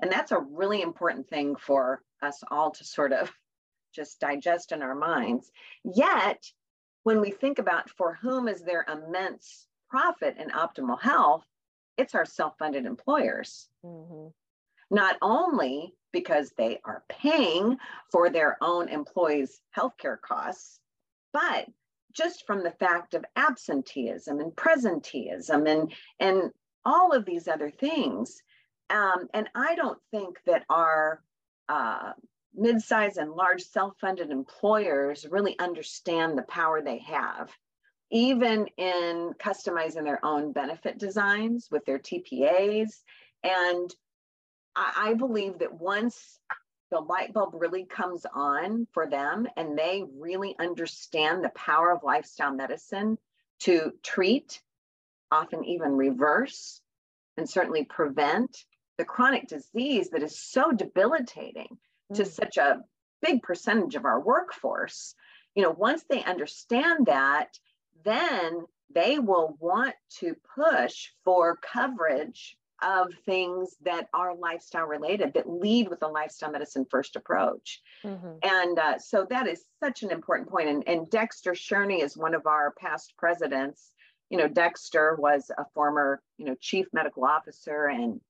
And 0.00 0.10
that's 0.10 0.32
a 0.32 0.38
really 0.38 0.80
important 0.80 1.28
thing 1.28 1.56
for 1.56 2.00
us 2.22 2.42
all 2.50 2.70
to 2.70 2.82
sort 2.82 3.12
of 3.12 3.30
just 3.94 4.18
digest 4.18 4.72
in 4.72 4.80
our 4.80 4.94
minds. 4.94 5.52
Yet, 5.84 6.50
when 7.02 7.20
we 7.20 7.30
think 7.30 7.58
about 7.58 7.90
for 7.90 8.14
whom 8.14 8.48
is 8.48 8.62
there 8.62 8.86
immense 8.90 9.66
profit 9.90 10.38
in 10.38 10.48
optimal 10.48 10.98
health, 10.98 11.44
it's 11.98 12.14
our 12.14 12.24
self 12.24 12.56
funded 12.58 12.86
employers 12.86 13.68
Mhm. 13.84 14.32
not 14.90 15.16
only 15.20 15.94
because 16.12 16.52
they 16.52 16.80
are 16.84 17.04
paying 17.10 17.78
for 18.10 18.30
their 18.30 18.56
own 18.62 18.88
employees' 18.88 19.60
healthcare 19.76 20.18
costs, 20.20 20.80
but 21.32 21.68
just 22.12 22.46
from 22.46 22.62
the 22.62 22.70
fact 22.70 23.14
of 23.14 23.24
absenteeism 23.36 24.40
and 24.40 24.52
presenteeism 24.52 25.68
and, 25.68 25.92
and 26.20 26.50
all 26.84 27.12
of 27.12 27.24
these 27.24 27.48
other 27.48 27.70
things. 27.70 28.42
Um, 28.90 29.28
and 29.32 29.48
I 29.54 29.74
don't 29.74 29.98
think 30.10 30.38
that 30.46 30.64
our 30.68 31.22
uh, 31.68 32.12
mid-sized 32.54 33.16
and 33.16 33.32
large 33.32 33.62
self-funded 33.62 34.30
employers 34.30 35.26
really 35.30 35.58
understand 35.58 36.36
the 36.36 36.42
power 36.42 36.82
they 36.82 36.98
have 36.98 37.50
even 38.10 38.66
in 38.76 39.32
customizing 39.38 40.04
their 40.04 40.22
own 40.22 40.52
benefit 40.52 40.98
designs 40.98 41.68
with 41.70 41.82
their 41.86 41.98
TPAs 41.98 42.90
and 43.42 43.94
I, 44.76 45.10
I 45.10 45.14
believe 45.14 45.58
that 45.60 45.72
once 45.72 46.38
the 46.92 47.00
light 47.00 47.32
bulb 47.32 47.54
really 47.54 47.86
comes 47.86 48.26
on 48.34 48.86
for 48.92 49.06
them 49.08 49.48
and 49.56 49.78
they 49.78 50.04
really 50.18 50.54
understand 50.58 51.42
the 51.42 51.48
power 51.48 51.90
of 51.90 52.04
lifestyle 52.04 52.54
medicine 52.54 53.16
to 53.60 53.92
treat, 54.02 54.60
often 55.30 55.64
even 55.64 55.96
reverse, 55.96 56.82
and 57.38 57.48
certainly 57.48 57.84
prevent 57.86 58.66
the 58.98 59.06
chronic 59.06 59.48
disease 59.48 60.10
that 60.10 60.22
is 60.22 60.38
so 60.38 60.70
debilitating 60.70 61.78
to 62.12 62.24
Mm. 62.24 62.26
such 62.26 62.58
a 62.58 62.84
big 63.22 63.42
percentage 63.42 63.94
of 63.94 64.04
our 64.04 64.20
workforce. 64.20 65.14
You 65.54 65.62
know, 65.62 65.70
once 65.70 66.04
they 66.04 66.22
understand 66.22 67.06
that, 67.06 67.58
then 68.04 68.66
they 68.90 69.18
will 69.18 69.56
want 69.58 69.94
to 70.18 70.34
push 70.54 71.10
for 71.24 71.56
coverage 71.56 72.58
of 72.82 73.12
things 73.24 73.76
that 73.82 74.08
are 74.12 74.34
lifestyle 74.34 74.86
related 74.86 75.34
that 75.34 75.48
lead 75.48 75.88
with 75.88 76.02
a 76.02 76.08
lifestyle 76.08 76.50
medicine 76.50 76.86
first 76.90 77.16
approach. 77.16 77.80
Mhm. 78.04 78.38
And 78.44 78.78
uh, 78.78 78.98
so 78.98 79.26
that 79.30 79.46
is 79.46 79.64
such 79.82 80.02
an 80.02 80.10
important 80.10 80.48
point. 80.48 80.68
And, 80.68 80.82
and 80.86 81.08
Dexter 81.10 81.54
Shurney 81.54 82.02
is 82.02 82.16
one 82.16 82.34
of 82.34 82.46
our 82.46 82.72
past 82.72 83.14
presidents. 83.16 83.92
You 84.30 84.38
know, 84.38 84.48
Dexter 84.48 85.16
was 85.16 85.50
a 85.56 85.64
former, 85.74 86.22
you 86.38 86.46
know, 86.46 86.56
chief 86.60 86.86
medical 86.92 87.24
officer 87.24 87.86
and 87.86 88.20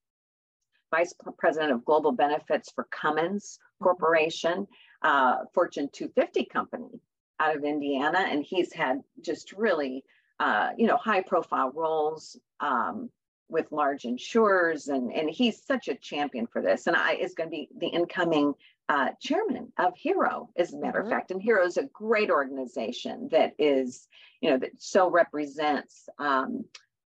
vice 0.91 1.15
president 1.39 1.73
of 1.73 1.85
global 1.85 2.13
benefits 2.13 2.71
for 2.73 2.85
Cummins 2.91 3.59
Corporation, 3.83 4.67
uh, 5.01 5.39
Fortune 5.55 5.89
250 5.93 6.45
company 6.45 7.01
out 7.41 7.57
of 7.57 7.65
Indiana. 7.65 8.19
And 8.19 8.45
he's 8.45 8.73
had 8.73 9.01
just 9.23 9.53
really, 9.53 10.05
uh, 10.39 10.71
you 10.77 10.87
know, 10.87 10.97
high 10.97 11.23
profile 11.23 11.73
roles. 11.75 12.39
Um, 12.61 13.11
with 13.53 13.71
large 13.71 14.05
insurers 14.05 14.89
and 14.89 15.13
and 15.13 15.31
he's 15.31 15.63
such 15.63 15.89
a 15.89 15.95
champion 15.95 16.47
for 16.47 16.61
this 16.63 16.87
and 16.87 16.97
i 16.97 17.13
is 17.13 17.35
going 17.35 17.49
to 17.49 17.57
be 17.57 17.69
the 17.79 17.87
incoming 17.89 18.55
uh, 18.89 19.11
chairman 19.21 19.73
of 19.79 19.95
HERO 19.97 20.51
as 20.57 20.75
a 20.75 20.79
matter 20.79 21.01
Mhm. 21.01 21.05
of 21.05 21.11
fact. 21.11 21.31
And 21.31 21.41
HERO 21.41 21.65
is 21.65 21.79
a 21.79 21.85
great 21.85 22.31
organization 22.31 23.29
that 23.31 23.55
is 23.59 24.09
you 24.41 24.51
know 24.51 24.59
that 24.59 24.73
so 24.83 25.09
represents 25.09 26.09
um, 26.19 26.65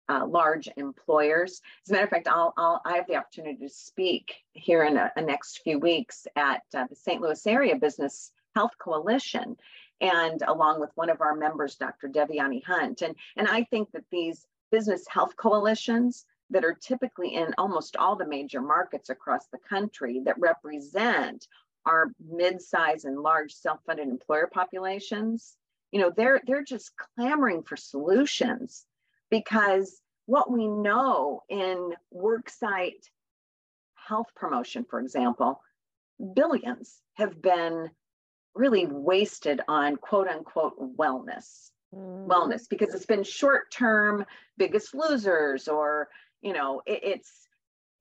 uh, 0.07 0.25
large 0.25 0.69
employers. 0.77 1.61
As 1.83 1.89
a 1.89 1.93
matter 1.93 2.05
of 2.05 2.09
fact 2.09 2.27
I'll, 2.27 2.53
I'll 2.57 2.81
i 2.85 2.95
have 2.95 3.07
the 3.07 3.17
opportunity 3.17 3.57
to 3.57 3.69
speak 3.69 4.35
here 4.53 4.83
in 4.85 4.97
a, 4.97 5.11
a 5.15 5.21
next 5.21 5.59
few 5.63 5.77
weeks 5.77 6.25
at 6.35 6.63
uh, 6.73 6.85
the 6.89 6.95
st 6.95 7.21
louis 7.21 7.45
area 7.45 7.75
business 7.75 8.31
health 8.55 8.75
coalition 8.79 9.57
and 10.01 10.41
along 10.47 10.79
with 10.79 10.91
one 10.95 11.09
of 11.09 11.21
our 11.21 11.35
members 11.35 11.75
dr 11.75 12.07
Devyani 12.07 12.63
Hunt. 12.63 13.01
And 13.01 13.15
and 13.35 13.47
i 13.47 13.63
think 13.63 13.91
that 13.91 14.05
these 14.11 14.47
business 14.71 15.05
health 15.07 15.35
coalitions 15.37 16.25
that 16.49 16.63
are 16.65 16.73
typically 16.79 17.35
in 17.35 17.53
almost 17.57 17.95
all 17.95 18.15
the 18.15 18.27
major 18.27 18.61
markets 18.61 19.09
across 19.09 19.47
the 19.47 19.57
country 19.67 20.21
that 20.25 20.39
represent 20.39 21.47
our 21.85 22.11
mid-size 22.31 23.05
and 23.05 23.19
large 23.19 23.53
self-funded 23.53 24.07
employer 24.07 24.49
populations 24.51 25.57
you 25.91 25.99
know 25.99 26.11
they're 26.15 26.41
they're 26.47 26.63
just 26.63 26.91
clamoring 26.97 27.63
for 27.63 27.75
solutions 27.77 28.85
because 29.29 30.01
what 30.25 30.51
we 30.51 30.67
know 30.67 31.41
in 31.49 31.93
worksite 32.13 33.03
health 33.95 34.27
promotion 34.35 34.85
for 34.89 34.99
example 34.99 35.61
billions 36.33 37.01
have 37.13 37.41
been 37.41 37.89
really 38.55 38.85
wasted 38.87 39.61
on 39.67 39.95
quote 39.95 40.27
unquote 40.27 40.75
wellness 40.97 41.69
Mhm. 41.93 42.27
wellness 42.27 42.67
because 42.67 42.93
it's 42.93 43.05
been 43.05 43.23
short 43.23 43.71
term 43.71 44.25
biggest 44.57 44.93
losers 44.95 45.67
or 45.67 46.09
you 46.45 46.53
know 46.53 46.81
it, 46.85 46.99
it's 47.03 47.47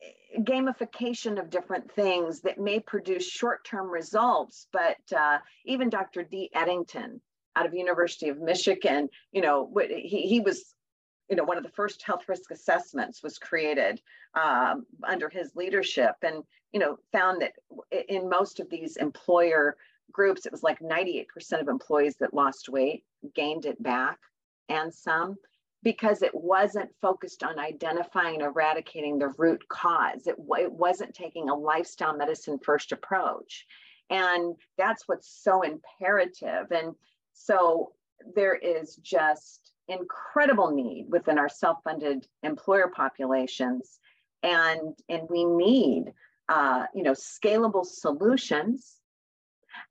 eh, 0.03 0.41
gamification 0.41 1.41
of 1.41 1.51
different 1.51 1.91
things 1.91 2.43
that 2.43 2.61
may 2.61 2.79
produce 2.79 3.27
short 3.27 3.65
term 3.65 3.91
results 3.91 4.69
but 4.73 4.99
uh, 5.17 5.39
even 5.65 5.89
dr 5.89 6.23
Dee 6.25 6.51
Edington 6.55 7.21
out 7.57 7.67
of 7.67 7.75
university 7.75 8.29
of 8.29 8.39
michigan 8.39 9.09
you 9.33 9.41
know 9.41 9.73
he, 9.89 10.29
he 10.29 10.41
was 10.41 10.75
you 11.29 11.37
know 11.37 11.45
one 11.45 11.57
of 11.57 11.65
the 11.65 11.71
first 11.71 12.03
health 12.03 12.29
risk 12.29 12.51
assessments 12.51 13.23
was 13.23 13.39
created 13.39 14.01
um, 14.35 14.85
under 15.03 15.29
his 15.29 15.57
leadership 15.57 16.15
and 16.23 16.45
you 16.73 16.79
know 16.79 16.99
found 17.13 17.41
that 17.41 17.53
in 18.09 18.29
most 18.29 18.61
of 18.61 18.69
these 18.69 18.97
employer 18.97 19.77
groups 20.13 20.45
it 20.45 20.53
was 20.53 20.63
like 20.63 20.79
98% 20.81 21.27
of 21.61 21.69
employees 21.69 22.17
that 22.17 22.35
lost 22.35 22.69
weight 22.69 23.05
gained 23.35 23.65
it 23.65 23.83
back 23.83 24.19
and 24.69 24.93
some 24.93 25.37
because 25.85 26.23
it 26.23 26.35
wasn't 26.35 26.91
focused 27.01 27.45
on 27.45 27.59
identifying 27.59 28.37
and 28.37 28.45
eradicating 28.45 29.19
the 29.19 29.33
root 29.39 29.63
cause. 29.69 30.27
It, 30.27 30.37
it 30.39 30.73
wasn't 30.73 31.15
taking 31.15 31.49
a 31.49 31.55
lifestyle 31.55 32.17
medicine 32.17 32.59
first 32.59 32.91
approach. 32.91 33.67
And 34.11 34.57
that's 34.77 35.07
what's 35.07 35.29
so 35.43 35.63
imperative. 35.63 36.73
And 36.73 36.95
so 37.35 37.93
there 38.35 38.55
is 38.55 38.97
just 38.97 39.73
incredible 39.87 40.71
need 40.71 41.07
within 41.11 41.39
our 41.39 41.49
self-funded 41.49 42.27
employer 42.43 42.89
populations. 42.89 44.01
And, 44.43 44.95
and 45.09 45.29
we 45.31 45.45
need 45.45 46.13
uh, 46.49 46.85
you 46.95 47.03
know, 47.03 47.13
scalable 47.13 47.87
solutions 47.87 48.97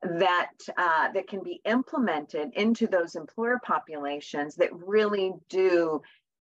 that 0.04 0.52
uh, 0.78 1.12
that 1.14 1.28
can 1.28 1.42
be 1.42 1.62
implemented 1.66 2.52
into 2.54 2.88
those 2.88 3.16
employer 3.16 3.60
populations 3.64 4.56
that 4.56 4.70
really 4.74 5.34
do 5.50 6.02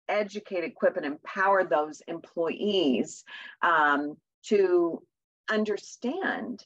educate, 0.09 0.65
equip, 0.65 0.97
and 0.97 1.07
empower 1.07 1.65
those 1.65 2.03
employees 2.09 3.25
um, 3.63 4.17
to 4.45 5.03
understand 5.51 6.65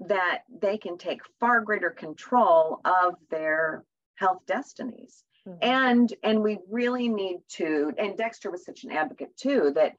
that 0.00 0.42
they 0.60 0.76
can 0.76 0.98
take 0.98 1.20
far 1.38 1.60
greater 1.60 1.90
control 1.90 2.80
of 2.84 3.14
their 3.30 3.84
health 4.16 4.40
destinies. 4.46 5.22
Mm-hmm. 5.46 5.58
And 5.62 6.14
and 6.22 6.42
we 6.42 6.58
really 6.70 7.08
need 7.08 7.38
to, 7.50 7.92
and 7.98 8.16
Dexter 8.16 8.50
was 8.50 8.64
such 8.64 8.84
an 8.84 8.92
advocate 8.92 9.36
too, 9.36 9.72
that 9.74 9.94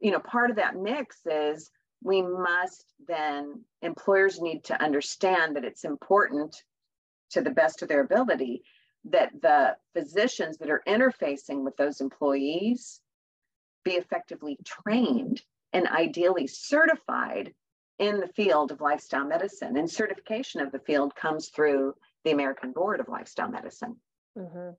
you 0.00 0.10
know, 0.10 0.20
part 0.20 0.50
of 0.50 0.56
that 0.56 0.76
mix 0.76 1.18
is 1.26 1.70
we 2.02 2.22
must 2.22 2.84
then 3.06 3.62
employers 3.80 4.40
need 4.40 4.64
to 4.64 4.82
understand 4.82 5.56
that 5.56 5.64
it's 5.64 5.84
important 5.84 6.62
to 7.30 7.40
the 7.40 7.50
best 7.50 7.82
of 7.82 7.88
their 7.88 8.02
ability 8.02 8.62
that 9.04 9.30
the 9.40 9.76
physicians 9.94 10.58
that 10.58 10.70
are 10.70 10.82
interfacing 10.86 11.64
with 11.64 11.76
those 11.76 12.00
employees 12.00 13.00
be 13.84 13.92
effectively 13.92 14.58
trained 14.64 15.42
and 15.72 15.88
ideally 15.88 16.46
certified 16.46 17.52
in 17.98 18.20
the 18.20 18.28
field 18.28 18.70
of 18.70 18.80
lifestyle 18.80 19.26
medicine. 19.26 19.76
And 19.76 19.90
certification 19.90 20.60
of 20.60 20.70
the 20.72 20.78
field 20.80 21.14
comes 21.14 21.48
through 21.48 21.94
the 22.24 22.30
American 22.30 22.72
Board 22.72 23.00
of 23.00 23.08
Lifestyle 23.08 23.48
Medicine. 23.48 23.96
Mm-hmm. 24.38 24.70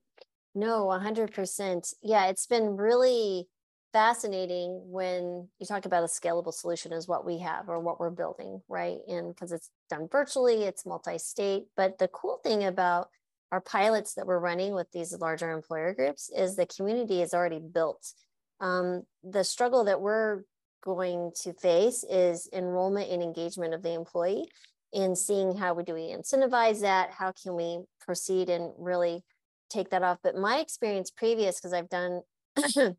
No, 0.55 0.85
100%. 0.85 1.93
Yeah, 2.01 2.27
it's 2.27 2.45
been 2.45 2.77
really 2.77 3.47
fascinating 3.93 4.81
when 4.85 5.47
you 5.59 5.65
talk 5.65 5.85
about 5.85 6.03
a 6.03 6.07
scalable 6.07 6.53
solution 6.53 6.91
is 6.91 7.07
what 7.07 7.25
we 7.25 7.39
have 7.39 7.69
or 7.69 7.79
what 7.79 7.99
we're 7.99 8.09
building, 8.09 8.61
right? 8.67 8.97
And 9.07 9.33
because 9.33 9.51
it's 9.51 9.69
done 9.89 10.09
virtually, 10.11 10.63
it's 10.63 10.85
multi-state. 10.85 11.65
But 11.77 11.99
the 11.99 12.07
cool 12.09 12.39
thing 12.43 12.63
about 12.63 13.09
our 13.51 13.61
pilots 13.61 14.15
that 14.15 14.25
we're 14.25 14.39
running 14.39 14.73
with 14.73 14.91
these 14.91 15.17
larger 15.19 15.51
employer 15.51 15.93
groups 15.93 16.31
is 16.35 16.55
the 16.55 16.65
community 16.65 17.21
is 17.21 17.33
already 17.33 17.59
built. 17.59 18.11
Um, 18.59 19.03
the 19.23 19.43
struggle 19.43 19.83
that 19.85 20.01
we're 20.01 20.41
going 20.83 21.31
to 21.43 21.53
face 21.53 22.03
is 22.09 22.49
enrollment 22.51 23.11
and 23.11 23.21
engagement 23.21 23.73
of 23.73 23.83
the 23.83 23.93
employee 23.93 24.49
in 24.91 25.15
seeing 25.15 25.55
how 25.55 25.73
we 25.73 25.83
do 25.83 25.93
we 25.93 26.13
incentivize 26.13 26.81
that 26.81 27.09
how 27.11 27.31
can 27.31 27.55
we 27.55 27.79
proceed 27.99 28.49
and 28.49 28.71
really 28.77 29.23
take 29.69 29.89
that 29.89 30.03
off 30.03 30.19
but 30.21 30.35
my 30.35 30.59
experience 30.59 31.09
previous 31.09 31.59
because 31.59 31.73
i've 31.73 31.89
done 31.89 32.21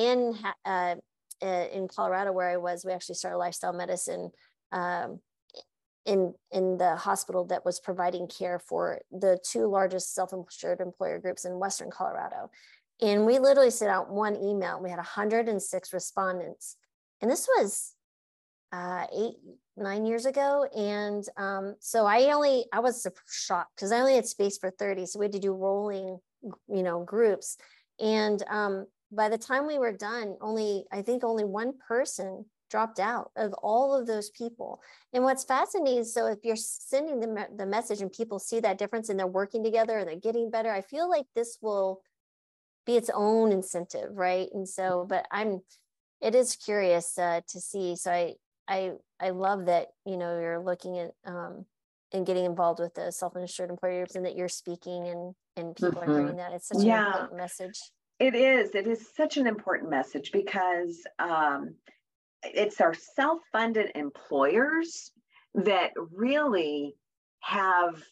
in 0.00 0.34
uh, 0.64 0.96
in 1.42 1.88
colorado 1.88 2.32
where 2.32 2.48
i 2.48 2.56
was 2.56 2.84
we 2.84 2.92
actually 2.92 3.14
started 3.14 3.38
lifestyle 3.38 3.72
medicine 3.72 4.30
um, 4.72 5.20
in 6.06 6.34
in 6.50 6.78
the 6.78 6.96
hospital 6.96 7.44
that 7.44 7.64
was 7.64 7.78
providing 7.78 8.26
care 8.26 8.58
for 8.58 9.00
the 9.10 9.38
two 9.44 9.66
largest 9.66 10.14
self-insured 10.14 10.80
employer 10.80 11.18
groups 11.18 11.44
in 11.44 11.58
western 11.58 11.90
colorado. 11.90 12.50
And 13.02 13.24
we 13.24 13.38
literally 13.38 13.70
sent 13.70 13.90
out 13.90 14.10
one 14.10 14.36
email 14.36 14.80
we 14.82 14.90
had 14.90 14.96
106 14.96 15.92
respondents. 15.92 16.76
And 17.20 17.30
this 17.30 17.46
was 17.56 17.94
uh, 18.72 19.06
eight 19.12 19.34
nine 19.76 20.06
years 20.06 20.26
ago. 20.26 20.66
And 20.76 21.24
um, 21.36 21.76
so 21.80 22.06
i 22.06 22.32
only 22.32 22.64
i 22.72 22.80
was 22.80 23.06
shocked 23.30 23.76
because 23.76 23.92
i 23.92 24.00
only 24.00 24.14
had 24.14 24.26
space 24.26 24.58
for 24.58 24.70
30 24.70 25.06
so 25.06 25.18
we 25.18 25.26
had 25.26 25.32
to 25.32 25.38
do 25.38 25.52
rolling 25.52 26.18
you 26.68 26.82
know 26.82 27.04
groups. 27.04 27.58
And 27.98 28.42
um, 28.48 28.86
by 29.12 29.28
the 29.28 29.38
time 29.38 29.66
we 29.66 29.78
were 29.78 29.92
done 29.92 30.36
only 30.40 30.84
i 30.92 31.02
think 31.02 31.24
only 31.24 31.44
one 31.44 31.72
person 31.88 32.44
dropped 32.70 33.00
out 33.00 33.30
of 33.36 33.52
all 33.54 33.94
of 33.94 34.06
those 34.06 34.30
people. 34.30 34.80
And 35.12 35.24
what's 35.24 35.44
fascinating 35.44 35.98
is 35.98 36.14
so 36.14 36.26
if 36.26 36.38
you're 36.44 36.56
sending 36.56 37.20
the, 37.20 37.48
the 37.56 37.66
message 37.66 38.00
and 38.00 38.10
people 38.10 38.38
see 38.38 38.60
that 38.60 38.78
difference 38.78 39.08
and 39.08 39.18
they're 39.18 39.26
working 39.26 39.62
together 39.62 39.98
and 39.98 40.08
they're 40.08 40.16
getting 40.16 40.50
better, 40.50 40.70
I 40.70 40.80
feel 40.80 41.10
like 41.10 41.26
this 41.34 41.58
will 41.60 42.00
be 42.86 42.96
its 42.96 43.10
own 43.12 43.52
incentive, 43.52 44.10
right? 44.12 44.48
And 44.54 44.68
so, 44.68 45.04
but 45.08 45.26
I'm, 45.30 45.60
it 46.20 46.34
is 46.34 46.56
curious 46.56 47.18
uh, 47.18 47.40
to 47.48 47.60
see. 47.60 47.96
So 47.96 48.10
I, 48.10 48.34
I, 48.68 48.92
I 49.20 49.30
love 49.30 49.66
that 49.66 49.88
you 50.06 50.16
know 50.16 50.38
you're 50.38 50.62
looking 50.62 50.98
at 50.98 51.10
um, 51.24 51.66
and 52.12 52.24
getting 52.24 52.44
involved 52.44 52.78
with 52.78 52.94
the 52.94 53.10
self-insured 53.10 53.70
employers 53.70 54.14
and 54.14 54.24
that 54.24 54.36
you're 54.36 54.48
speaking 54.48 55.08
and 55.08 55.34
and 55.56 55.74
people 55.74 56.00
mm-hmm. 56.00 56.10
are 56.10 56.20
hearing 56.20 56.36
that. 56.36 56.52
It's 56.52 56.68
such 56.68 56.84
yeah. 56.84 57.00
an 57.00 57.06
important 57.06 57.36
message. 57.36 57.80
It 58.20 58.34
is. 58.34 58.74
It 58.74 58.86
is 58.86 59.08
such 59.16 59.38
an 59.38 59.46
important 59.46 59.90
message 59.90 60.30
because 60.30 61.04
um, 61.18 61.74
it's 62.42 62.80
our 62.80 62.94
self-funded 62.94 63.92
employers 63.94 65.10
that 65.54 65.92
really 66.12 66.94
have 67.40 68.02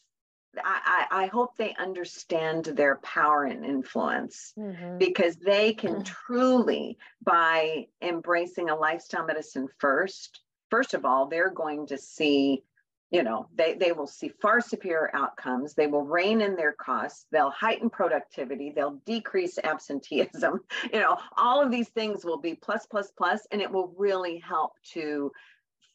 I, 0.64 1.06
I, 1.10 1.26
hope 1.26 1.56
they 1.56 1.74
understand 1.78 2.64
their 2.64 2.96
power 2.96 3.44
and 3.44 3.64
influence 3.64 4.54
mm-hmm. 4.58 4.96
because 4.98 5.36
they 5.36 5.74
can 5.74 5.96
mm-hmm. 5.96 6.02
truly, 6.02 6.98
by 7.22 7.86
embracing 8.02 8.70
a 8.70 8.74
lifestyle 8.74 9.26
medicine 9.26 9.68
first, 9.78 10.40
first 10.70 10.94
of 10.94 11.04
all, 11.04 11.28
they're 11.28 11.50
going 11.50 11.86
to 11.88 11.98
see 11.98 12.64
you 13.10 13.22
know 13.22 13.48
they, 13.54 13.74
they 13.74 13.92
will 13.92 14.06
see 14.06 14.28
far 14.40 14.60
superior 14.60 15.10
outcomes. 15.14 15.74
They 15.74 15.86
will 15.86 16.02
rein 16.02 16.40
in 16.40 16.56
their 16.56 16.72
costs. 16.72 17.26
They'll 17.32 17.50
heighten 17.50 17.90
productivity. 17.90 18.72
They'll 18.74 19.00
decrease 19.06 19.58
absenteeism. 19.62 20.60
You 20.92 21.00
know 21.00 21.16
all 21.36 21.62
of 21.62 21.70
these 21.70 21.88
things 21.88 22.24
will 22.24 22.38
be 22.38 22.54
plus 22.54 22.86
plus 22.86 23.10
plus 23.16 23.46
and 23.50 23.60
it 23.60 23.70
will 23.70 23.94
really 23.96 24.38
help 24.38 24.72
to 24.92 25.32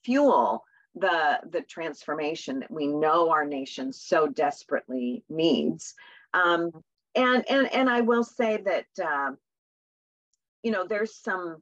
fuel 0.04 0.64
the 0.96 1.40
the 1.52 1.62
transformation 1.62 2.60
that 2.60 2.72
we 2.72 2.88
know 2.88 3.30
our 3.30 3.46
nation 3.46 3.92
so 3.94 4.28
desperately 4.28 5.24
needs. 5.30 5.94
Um, 6.34 6.72
and 7.16 7.46
and 7.48 7.72
and 7.72 7.90
i 7.92 8.02
will 8.02 8.24
say 8.24 8.58
that 8.58 8.86
uh, 9.04 9.32
you 10.64 10.72
know 10.72 10.86
there's 10.88 11.16
some 11.16 11.62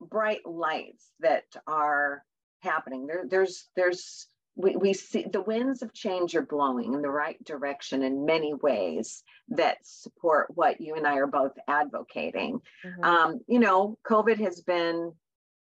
bright 0.00 0.44
lights 0.44 1.12
that 1.20 1.44
are 1.66 2.24
happening. 2.60 3.06
There 3.06 3.24
there's 3.28 3.68
there's 3.76 4.26
we, 4.54 4.76
we 4.76 4.92
see 4.92 5.24
the 5.30 5.40
winds 5.40 5.82
of 5.82 5.92
change 5.92 6.34
are 6.34 6.42
blowing 6.42 6.94
in 6.94 7.02
the 7.02 7.10
right 7.10 7.42
direction 7.44 8.02
in 8.02 8.26
many 8.26 8.52
ways 8.54 9.22
that 9.48 9.78
support 9.82 10.48
what 10.54 10.80
you 10.80 10.94
and 10.94 11.06
I 11.06 11.16
are 11.16 11.26
both 11.26 11.52
advocating. 11.66 12.60
Mm-hmm. 12.84 13.04
Um, 13.04 13.40
you 13.46 13.58
know, 13.58 13.98
COVID 14.06 14.38
has 14.40 14.60
been 14.60 15.12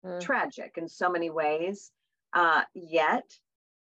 mm. 0.04 0.20
tragic 0.20 0.74
in 0.76 0.88
so 0.88 1.10
many 1.10 1.30
ways, 1.30 1.90
uh, 2.32 2.62
yet 2.74 3.24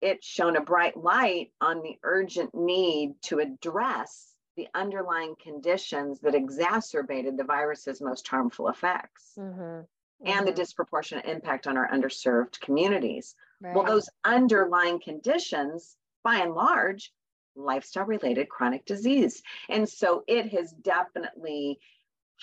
it's 0.02 0.26
shown 0.26 0.56
a 0.56 0.62
bright 0.62 0.96
light 0.96 1.52
on 1.60 1.82
the 1.82 1.98
urgent 2.04 2.54
need 2.54 3.16
to 3.24 3.40
address 3.40 4.32
the 4.56 4.68
underlying 4.74 5.36
conditions 5.42 6.22
that 6.22 6.36
exacerbated 6.36 7.36
the 7.38 7.44
virus's 7.44 8.00
most 8.00 8.26
harmful 8.28 8.70
effects. 8.70 9.32
Mm-hmm 9.38 9.82
and 10.24 10.36
mm-hmm. 10.38 10.46
the 10.46 10.52
disproportionate 10.52 11.26
impact 11.26 11.68
on 11.68 11.78
our 11.78 11.90
underserved 11.92 12.60
communities. 12.60 13.36
Right. 13.62 13.76
Well, 13.76 13.86
those 13.86 14.10
underlying 14.24 15.00
conditions, 15.00 15.96
by 16.24 16.38
and 16.38 16.54
large, 16.54 17.12
lifestyle 17.56 18.06
related 18.06 18.50
chronic 18.50 18.86
disease. 18.86 19.42
And 19.70 19.88
so 19.88 20.24
it 20.28 20.50
has 20.50 20.72
definitely 20.72 21.80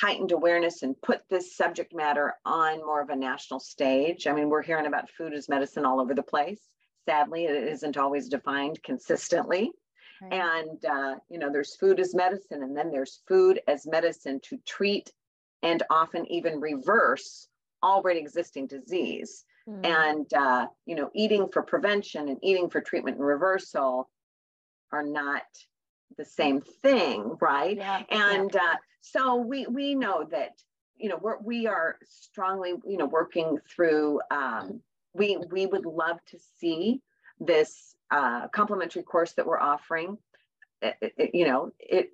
heightened 0.01 0.33
awareness 0.33 0.83
and 0.83 1.01
put 1.03 1.21
this 1.29 1.55
subject 1.55 1.95
matter 1.95 2.35
on 2.47 2.79
more 2.79 3.03
of 3.03 3.11
a 3.11 3.17
national 3.17 3.61
stage. 3.61 4.27
I 4.27 4.33
mean, 4.33 4.49
we're 4.49 4.63
hearing 4.63 4.87
about 4.87 5.11
food 5.11 5.35
as 5.35 5.49
medicine 5.49 5.85
all 5.85 6.01
over 6.01 6.15
the 6.15 6.23
place. 6.23 6.61
Sadly, 7.07 7.45
it 7.45 7.69
isn't 7.69 7.99
always 7.99 8.29
defined 8.29 8.83
consistently. 8.83 9.71
Right. 10.23 10.33
And, 10.33 10.85
uh, 10.85 11.15
you 11.29 11.39
know, 11.39 11.51
there's 11.51 11.77
food 11.77 12.01
as 12.01 12.15
medicine, 12.15 12.63
and 12.63 12.77
then 12.77 12.91
there's 12.91 13.23
food 13.27 13.61
as 13.67 13.87
medicine 13.87 14.41
to 14.45 14.57
treat 14.67 15.13
and 15.63 15.83
often 15.91 16.27
even 16.33 16.61
reverse 16.61 17.49
already 17.83 18.21
existing 18.21 18.69
disease. 18.69 19.45
Mm. 19.69 19.87
And, 19.87 20.35
uh, 20.35 20.67
you 20.87 20.97
know, 20.97 21.11
eating 21.15 21.49
for 21.53 21.63
prevention 21.63 22.29
and 22.29 22.39
eating 22.43 22.69
for 22.69 22.81
treatment 22.81 23.19
and 23.19 23.27
reversal 23.27 24.09
are 24.93 25.05
not 25.05 25.43
the 26.17 26.25
same 26.25 26.61
thing, 26.61 27.37
right? 27.41 27.77
Yeah, 27.77 28.03
and 28.11 28.51
yeah. 28.55 28.61
Uh, 28.61 28.77
so 29.01 29.37
we 29.37 29.67
we 29.67 29.95
know 29.95 30.27
that 30.31 30.53
you 30.97 31.09
know 31.09 31.19
we're 31.21 31.39
we 31.39 31.67
are 31.67 31.97
strongly 32.05 32.75
you 32.87 32.99
know 32.99 33.07
working 33.07 33.59
through. 33.69 34.21
Um, 34.31 34.81
we 35.15 35.39
we 35.51 35.67
would 35.67 35.87
love 35.87 36.19
to 36.29 36.39
see 36.59 37.01
this 37.41 37.95
uh, 38.11 38.49
complementary 38.49 39.03
course 39.03 39.33
that 39.33 39.47
we're 39.47 39.61
offering. 39.61 40.19
It, 40.81 40.97
it, 41.01 41.31
you 41.35 41.47
know 41.47 41.73
it 41.79 42.11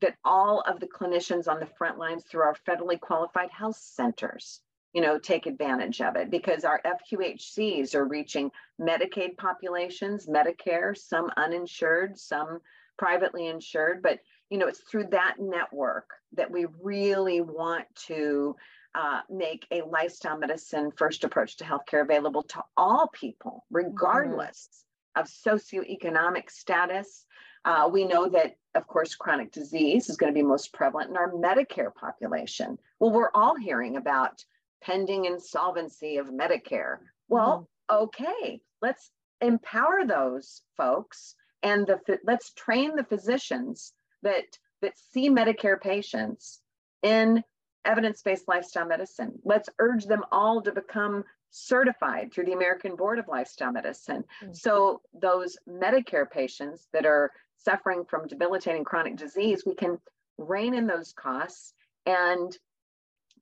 that 0.00 0.16
all 0.24 0.62
of 0.62 0.80
the 0.80 0.86
clinicians 0.86 1.48
on 1.48 1.60
the 1.60 1.68
front 1.78 1.98
lines 1.98 2.24
through 2.24 2.42
our 2.42 2.56
federally 2.66 2.98
qualified 2.98 3.50
health 3.50 3.76
centers 3.76 4.60
you 4.92 5.00
know, 5.00 5.18
take 5.18 5.46
advantage 5.46 6.00
of 6.00 6.16
it 6.16 6.30
because 6.30 6.64
our 6.64 6.80
FQHCs 6.84 7.94
are 7.94 8.06
reaching 8.06 8.50
Medicaid 8.80 9.36
populations, 9.36 10.26
Medicare, 10.26 10.96
some 10.96 11.30
uninsured, 11.36 12.18
some 12.18 12.60
privately 12.98 13.46
insured, 13.46 14.02
but 14.02 14.18
you 14.50 14.58
know, 14.58 14.66
it's 14.66 14.80
through 14.80 15.06
that 15.12 15.36
network 15.38 16.10
that 16.32 16.50
we 16.50 16.66
really 16.82 17.40
want 17.40 17.84
to 17.94 18.56
uh, 18.94 19.20
make 19.30 19.66
a 19.70 19.82
lifestyle 19.82 20.36
medicine 20.36 20.90
first 20.96 21.22
approach 21.22 21.56
to 21.56 21.64
healthcare 21.64 22.02
available 22.02 22.42
to 22.42 22.60
all 22.76 23.08
people, 23.08 23.64
mm-hmm. 23.66 23.86
regardless 23.86 24.84
mm-hmm. 25.16 25.20
of 25.20 25.28
socioeconomic 25.28 26.50
status. 26.50 27.24
Uh, 27.64 27.88
we 27.92 28.04
know 28.04 28.28
that, 28.28 28.56
of 28.74 28.86
course, 28.86 29.14
chronic 29.14 29.52
disease 29.52 30.08
is 30.08 30.16
going 30.16 30.32
to 30.32 30.38
be 30.38 30.42
most 30.42 30.72
prevalent 30.72 31.10
in 31.10 31.16
our 31.16 31.30
Medicare 31.32 31.94
population. 31.94 32.78
Well, 32.98 33.12
we're 33.12 33.30
all 33.34 33.54
hearing 33.54 33.96
about 33.96 34.44
pending 34.82 35.26
insolvency 35.26 36.16
of 36.16 36.26
Medicare. 36.28 36.98
Well, 37.28 37.68
mm-hmm. 37.90 38.04
okay, 38.04 38.60
let's 38.82 39.10
empower 39.40 40.06
those 40.06 40.62
folks 40.76 41.34
and 41.62 41.86
the 41.86 42.18
let's 42.24 42.52
train 42.52 42.96
the 42.96 43.04
physicians 43.04 43.92
that 44.22 44.44
that 44.82 44.98
see 45.12 45.28
Medicare 45.28 45.80
patients 45.80 46.60
in 47.02 47.42
evidence-based 47.84 48.48
lifestyle 48.48 48.86
medicine. 48.86 49.32
Let's 49.44 49.68
urge 49.78 50.06
them 50.06 50.24
all 50.32 50.62
to 50.62 50.72
become 50.72 51.24
certified 51.50 52.32
through 52.32 52.44
the 52.44 52.52
American 52.52 52.96
Board 52.96 53.18
of 53.18 53.28
Lifestyle 53.28 53.72
Medicine. 53.72 54.24
Mm-hmm. 54.42 54.52
So 54.52 55.02
those 55.14 55.56
Medicare 55.68 56.30
patients 56.30 56.88
that 56.92 57.06
are 57.06 57.30
suffering 57.56 58.04
from 58.08 58.26
debilitating 58.26 58.84
chronic 58.84 59.16
disease, 59.16 59.64
we 59.66 59.74
can 59.74 59.98
rein 60.38 60.74
in 60.74 60.86
those 60.86 61.12
costs 61.12 61.74
and 62.06 62.56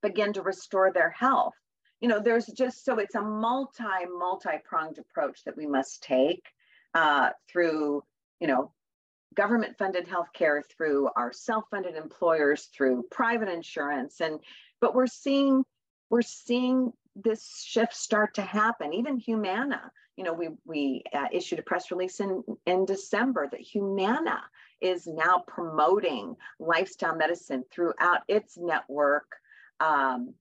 begin 0.03 0.33
to 0.35 0.43
restore 0.43 0.93
their 0.93 1.11
health. 1.11 1.55
You 2.01 2.09
know, 2.09 2.21
there's 2.21 2.47
just 2.47 2.85
so 2.85 2.99
it's 2.99 3.15
a 3.15 3.23
multi, 3.23 4.07
multi-pronged 4.09 4.99
approach 4.99 5.45
that 5.45 5.57
we 5.57 5.67
must 5.67 6.03
take 6.03 6.45
uh, 6.95 7.31
through, 7.51 8.05
you 8.41 8.47
know, 8.47 8.73
government 9.35 9.77
funded 9.79 10.07
healthcare, 10.07 10.63
through 10.77 11.09
our 11.17 11.33
self-funded 11.33 11.97
employers, 11.97 12.69
through 12.75 13.05
private 13.11 13.49
insurance. 13.49 14.21
And 14.21 14.41
but 14.81 14.95
we're 14.95 15.07
seeing 15.07 15.65
we're 16.11 16.23
seeing 16.23 16.93
this 17.17 17.63
shift 17.65 17.95
start 17.95 18.35
to 18.35 18.43
happen. 18.43 18.95
Even 18.95 19.17
Humana, 19.19 19.91
you 20.17 20.25
know, 20.25 20.33
we 20.33 20.51
we 20.65 21.03
uh, 21.13 21.27
issued 21.33 21.59
a 21.59 21.63
press 21.63 21.91
release 21.91 22.21
in 22.21 22.43
in 22.67 22.85
December 22.85 23.49
that 23.51 23.61
Humana 23.61 24.41
is 24.81 25.07
now 25.07 25.43
promoting 25.47 26.37
lifestyle 26.61 27.17
medicine 27.17 27.65
throughout 27.73 28.21
its 28.29 28.57
network. 28.57 29.27
Um, 29.81 30.35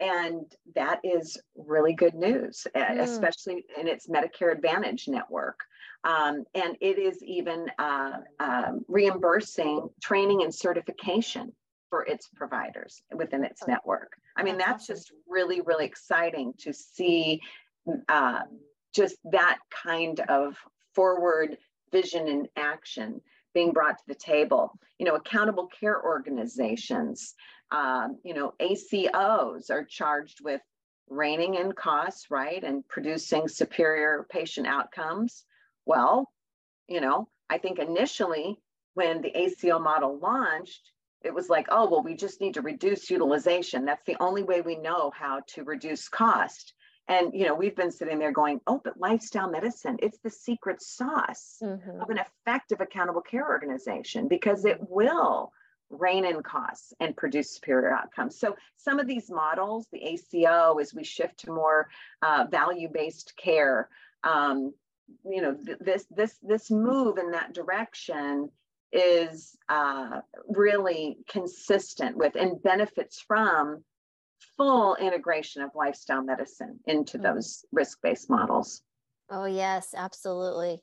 and 0.00 0.46
that 0.74 1.00
is 1.04 1.36
really 1.54 1.92
good 1.92 2.14
news, 2.14 2.66
mm. 2.74 3.00
especially 3.00 3.64
in 3.78 3.86
its 3.86 4.08
Medicare 4.08 4.52
Advantage 4.52 5.08
network. 5.08 5.60
Um, 6.04 6.44
and 6.54 6.76
it 6.80 6.98
is 6.98 7.22
even 7.22 7.66
uh, 7.78 8.12
uh, 8.38 8.72
reimbursing 8.88 9.88
training 10.02 10.42
and 10.42 10.54
certification 10.54 11.52
for 11.90 12.06
its 12.06 12.28
providers 12.34 13.02
within 13.14 13.44
its 13.44 13.66
network. 13.66 14.12
I 14.36 14.42
mean, 14.42 14.56
that's 14.56 14.86
just 14.86 15.12
really, 15.28 15.60
really 15.60 15.84
exciting 15.84 16.54
to 16.60 16.72
see 16.72 17.40
uh, 18.08 18.42
just 18.94 19.16
that 19.32 19.58
kind 19.70 20.20
of 20.28 20.56
forward 20.94 21.58
vision 21.92 22.28
and 22.28 22.48
action 22.56 23.20
being 23.52 23.72
brought 23.72 23.98
to 23.98 24.04
the 24.06 24.14
table. 24.14 24.78
You 24.98 25.06
know, 25.06 25.16
accountable 25.16 25.68
care 25.78 26.02
organizations, 26.02 27.34
um, 27.70 28.18
you 28.24 28.34
know, 28.34 28.52
ACOs 28.60 29.70
are 29.70 29.84
charged 29.84 30.38
with 30.42 30.60
reining 31.08 31.54
in 31.54 31.72
costs, 31.72 32.30
right, 32.30 32.62
and 32.62 32.86
producing 32.88 33.48
superior 33.48 34.26
patient 34.30 34.66
outcomes. 34.66 35.44
Well, 35.86 36.28
you 36.88 37.00
know, 37.00 37.28
I 37.48 37.58
think 37.58 37.78
initially 37.78 38.58
when 38.94 39.22
the 39.22 39.36
ACO 39.36 39.78
model 39.78 40.18
launched, 40.18 40.92
it 41.22 41.34
was 41.34 41.48
like, 41.48 41.66
oh, 41.70 41.88
well, 41.90 42.02
we 42.02 42.14
just 42.14 42.40
need 42.40 42.54
to 42.54 42.62
reduce 42.62 43.10
utilization. 43.10 43.84
That's 43.84 44.04
the 44.06 44.16
only 44.20 44.42
way 44.42 44.62
we 44.62 44.76
know 44.76 45.10
how 45.14 45.40
to 45.48 45.64
reduce 45.64 46.08
cost. 46.08 46.72
And 47.08 47.34
you 47.34 47.44
know, 47.44 47.54
we've 47.54 47.74
been 47.74 47.90
sitting 47.90 48.18
there 48.18 48.32
going, 48.32 48.60
oh, 48.66 48.80
but 48.82 48.98
lifestyle 48.98 49.50
medicine, 49.50 49.98
it's 50.00 50.18
the 50.22 50.30
secret 50.30 50.80
sauce 50.80 51.58
mm-hmm. 51.62 52.00
of 52.00 52.08
an 52.08 52.18
effective 52.18 52.80
accountable 52.80 53.20
care 53.20 53.48
organization 53.48 54.28
because 54.28 54.64
it 54.64 54.78
will 54.88 55.52
rein 55.90 56.24
in 56.24 56.42
costs 56.42 56.92
and 57.00 57.16
produce 57.16 57.54
superior 57.54 57.92
outcomes. 57.92 58.38
So 58.38 58.56
some 58.76 58.98
of 58.98 59.06
these 59.06 59.30
models, 59.30 59.86
the 59.92 60.02
ACO, 60.02 60.78
as 60.78 60.94
we 60.94 61.04
shift 61.04 61.40
to 61.40 61.52
more 61.52 61.88
uh, 62.22 62.46
value-based 62.50 63.34
care, 63.36 63.88
um, 64.24 64.72
you 65.24 65.42
know, 65.42 65.54
th- 65.54 65.78
this 65.80 66.06
this 66.10 66.38
this 66.42 66.70
move 66.70 67.18
in 67.18 67.32
that 67.32 67.52
direction 67.52 68.48
is 68.92 69.56
uh, 69.68 70.20
really 70.48 71.18
consistent 71.28 72.16
with 72.16 72.36
and 72.36 72.62
benefits 72.62 73.20
from 73.20 73.82
full 74.56 74.96
integration 74.96 75.62
of 75.62 75.70
lifestyle 75.74 76.22
medicine 76.22 76.78
into 76.86 77.18
mm-hmm. 77.18 77.34
those 77.34 77.64
risk-based 77.72 78.30
models. 78.30 78.82
Oh 79.30 79.44
yes, 79.44 79.94
absolutely. 79.96 80.80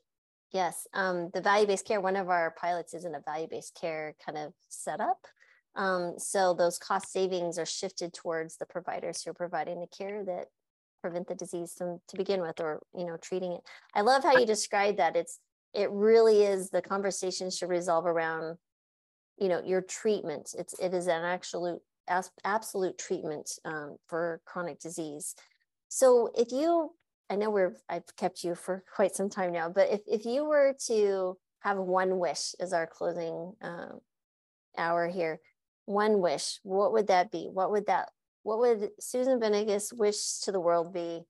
Yes, 0.52 0.86
um, 0.94 1.30
the 1.34 1.42
value-based 1.42 1.86
care. 1.86 2.00
One 2.00 2.16
of 2.16 2.30
our 2.30 2.54
pilots 2.58 2.94
is 2.94 3.04
in 3.04 3.14
a 3.14 3.20
value-based 3.20 3.76
care 3.78 4.14
kind 4.24 4.38
of 4.38 4.54
setup. 4.68 5.26
Um, 5.76 6.14
so 6.16 6.54
those 6.54 6.78
cost 6.78 7.12
savings 7.12 7.58
are 7.58 7.66
shifted 7.66 8.14
towards 8.14 8.56
the 8.56 8.66
providers 8.66 9.22
who 9.22 9.30
are 9.30 9.34
providing 9.34 9.80
the 9.80 9.86
care 9.86 10.24
that 10.24 10.46
prevent 11.02 11.28
the 11.28 11.34
disease 11.34 11.74
from, 11.76 12.00
to 12.08 12.16
begin 12.16 12.40
with, 12.40 12.60
or 12.60 12.80
you 12.96 13.04
know, 13.04 13.16
treating 13.16 13.52
it. 13.52 13.60
I 13.94 14.00
love 14.00 14.22
how 14.24 14.38
you 14.38 14.46
describe 14.46 14.96
that. 14.96 15.16
It's 15.16 15.38
it 15.74 15.90
really 15.90 16.44
is 16.44 16.70
the 16.70 16.82
conversation 16.82 17.50
should 17.50 17.68
resolve 17.68 18.06
around, 18.06 18.56
you 19.38 19.48
know, 19.48 19.62
your 19.62 19.82
treatment. 19.82 20.54
It's 20.58 20.74
it 20.78 20.94
is 20.94 21.06
an 21.06 21.24
absolute 21.24 21.80
absolute 22.44 22.96
treatment 22.98 23.50
um, 23.64 23.98
for 24.06 24.40
chronic 24.46 24.80
disease. 24.80 25.34
So 25.88 26.30
if 26.34 26.52
you 26.52 26.92
I 27.30 27.36
know 27.36 27.50
we're 27.50 27.76
I've 27.88 28.04
kept 28.16 28.44
you 28.44 28.54
for 28.54 28.82
quite 28.94 29.14
some 29.14 29.28
time 29.28 29.52
now, 29.52 29.68
but 29.68 29.90
if, 29.90 30.00
if 30.06 30.24
you 30.24 30.44
were 30.44 30.74
to 30.86 31.36
have 31.60 31.76
one 31.76 32.18
wish 32.18 32.54
as 32.60 32.72
our 32.72 32.86
closing 32.86 33.52
um, 33.60 34.00
hour 34.76 35.08
here, 35.08 35.40
one 35.84 36.20
wish, 36.20 36.60
what 36.62 36.92
would 36.92 37.08
that 37.08 37.30
be? 37.30 37.48
What 37.52 37.70
would 37.70 37.86
that 37.86 38.10
what 38.42 38.58
would 38.60 38.90
Susan 39.00 39.40
Benigas 39.40 39.92
wish 39.92 40.38
to 40.40 40.52
the 40.52 40.60
world 40.60 40.92
be? 40.92 41.22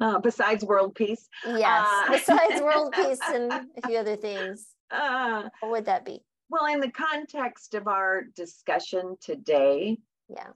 Uh, 0.00 0.18
besides 0.20 0.64
world 0.64 0.94
peace. 0.94 1.28
Yes, 1.44 1.86
uh, 1.88 2.10
besides 2.10 2.62
world 2.62 2.92
peace 2.96 3.20
and 3.28 3.52
a 3.52 3.86
few 3.86 3.98
other 3.98 4.16
things. 4.16 4.66
Uh, 4.90 5.48
what 5.60 5.72
would 5.72 5.84
that 5.86 6.04
be? 6.04 6.20
Well, 6.50 6.66
in 6.66 6.80
the 6.80 6.90
context 6.90 7.74
of 7.74 7.88
our 7.88 8.22
discussion 8.34 9.16
today, 9.20 9.98
yeah, 10.28 10.50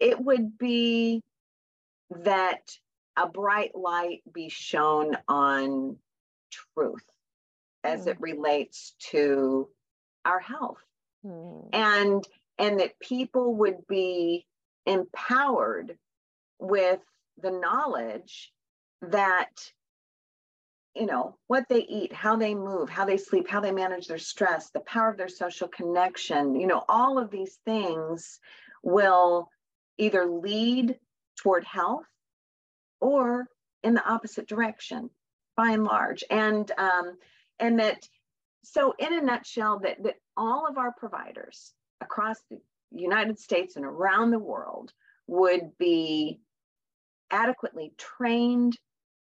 it 0.00 0.20
would 0.20 0.58
be 0.58 1.22
that 2.10 2.60
a 3.16 3.28
bright 3.28 3.74
light 3.74 4.22
be 4.32 4.48
shown 4.48 5.16
on 5.28 5.96
truth 6.50 7.04
as 7.84 8.04
mm. 8.04 8.08
it 8.08 8.20
relates 8.20 8.94
to 9.10 9.68
our 10.24 10.40
health 10.40 10.82
mm. 11.24 11.68
and 11.72 12.24
and 12.58 12.80
that 12.80 12.98
people 13.00 13.56
would 13.56 13.86
be 13.88 14.46
empowered 14.86 15.96
with 16.58 17.00
the 17.40 17.50
knowledge 17.50 18.52
that 19.02 19.50
you 20.94 21.06
know 21.06 21.36
what 21.46 21.64
they 21.68 21.80
eat 21.80 22.12
how 22.12 22.36
they 22.36 22.54
move 22.54 22.88
how 22.88 23.04
they 23.04 23.16
sleep 23.16 23.48
how 23.48 23.60
they 23.60 23.72
manage 23.72 24.06
their 24.06 24.18
stress 24.18 24.70
the 24.70 24.80
power 24.80 25.08
of 25.08 25.16
their 25.16 25.28
social 25.28 25.68
connection 25.68 26.54
you 26.54 26.66
know 26.66 26.84
all 26.88 27.18
of 27.18 27.30
these 27.30 27.58
things 27.64 28.38
will 28.82 29.48
either 29.98 30.26
lead 30.26 30.98
toward 31.36 31.64
health 31.64 32.04
or 33.02 33.48
in 33.82 33.94
the 33.94 34.08
opposite 34.08 34.48
direction 34.48 35.10
by 35.56 35.72
and 35.72 35.84
large. 35.84 36.24
And 36.30 36.70
um, 36.78 37.16
and 37.58 37.78
that 37.80 38.06
so 38.64 38.94
in 38.98 39.12
a 39.12 39.20
nutshell 39.20 39.80
that 39.80 40.02
that 40.02 40.16
all 40.36 40.66
of 40.66 40.78
our 40.78 40.92
providers 40.92 41.74
across 42.00 42.38
the 42.50 42.58
united 42.90 43.38
states 43.38 43.76
and 43.76 43.84
around 43.84 44.30
the 44.30 44.38
world 44.38 44.92
would 45.26 45.76
be 45.78 46.40
adequately 47.30 47.92
trained 47.96 48.76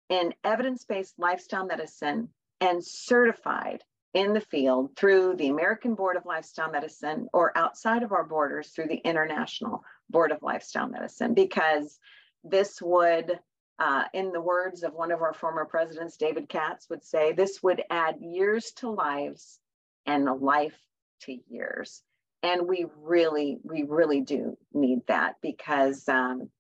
in 0.09 0.33
evidence-based 0.45 1.15
lifestyle 1.19 1.67
medicine 1.67 2.29
and 2.61 2.85
certified 2.85 3.83
in 4.15 4.33
the 4.33 4.41
field 4.41 4.97
through 4.97 5.35
the 5.37 5.49
American 5.49 5.95
Board 5.95 6.17
of 6.17 6.25
Lifestyle 6.25 6.71
Medicine 6.71 7.29
or 7.33 7.57
outside 7.57 8.03
of 8.03 8.13
our 8.13 8.25
borders 8.25 8.69
through 8.69 8.89
the 8.89 8.97
International 8.97 9.83
Board 10.09 10.33
of 10.33 10.43
Lifestyle 10.43 10.89
Medicine 10.89 11.35
because 11.35 11.99
this 12.43 12.81
would 12.81 13.39
uh, 13.79 14.05
in 14.13 14.33
the 14.33 14.41
words 14.41 14.83
of 14.83 14.93
one 14.93 15.13
of 15.13 15.23
our 15.23 15.33
former 15.33 15.65
presidents, 15.65 16.17
David 16.17 16.49
Katz 16.49 16.89
would 16.91 17.05
say, 17.05 17.33
this 17.33 17.63
would 17.63 17.83
add 17.91 18.17
years 18.21 18.73
to 18.77 18.91
lives 18.91 19.59
and 20.07 20.29
a 20.29 20.35
life 20.35 20.79
to 21.23 21.39
years. 21.49 22.03
And 22.43 22.69
we 22.69 22.87
really, 22.97 23.59
we 23.63 23.83
really 23.83 24.21
do 24.21 24.57
need 24.73 25.01
that 25.07 25.37
because 25.43 26.09
um, 26.09 26.51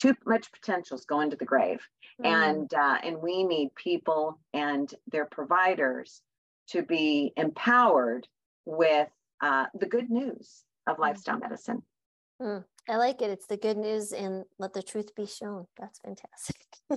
too 0.00 0.14
much 0.26 0.50
potential 0.52 0.96
is 0.96 1.04
going 1.04 1.30
to 1.30 1.36
the 1.36 1.44
grave. 1.44 1.80
Mm. 2.22 2.26
And 2.26 2.74
uh, 2.74 2.98
and 3.02 3.22
we 3.22 3.44
need 3.44 3.74
people 3.74 4.40
and 4.52 4.92
their 5.10 5.26
providers 5.26 6.20
to 6.70 6.82
be 6.82 7.32
empowered 7.36 8.26
with 8.64 9.08
uh, 9.40 9.66
the 9.74 9.86
good 9.86 10.10
news 10.10 10.64
of 10.86 10.98
lifestyle 10.98 11.38
medicine. 11.38 11.82
Mm, 12.42 12.64
I 12.88 12.96
like 12.96 13.20
it. 13.20 13.30
It's 13.30 13.46
the 13.46 13.56
good 13.56 13.76
news 13.76 14.12
and 14.12 14.44
let 14.58 14.72
the 14.72 14.82
truth 14.82 15.14
be 15.14 15.26
shown. 15.26 15.66
That's 15.78 15.98
fantastic. 15.98 16.66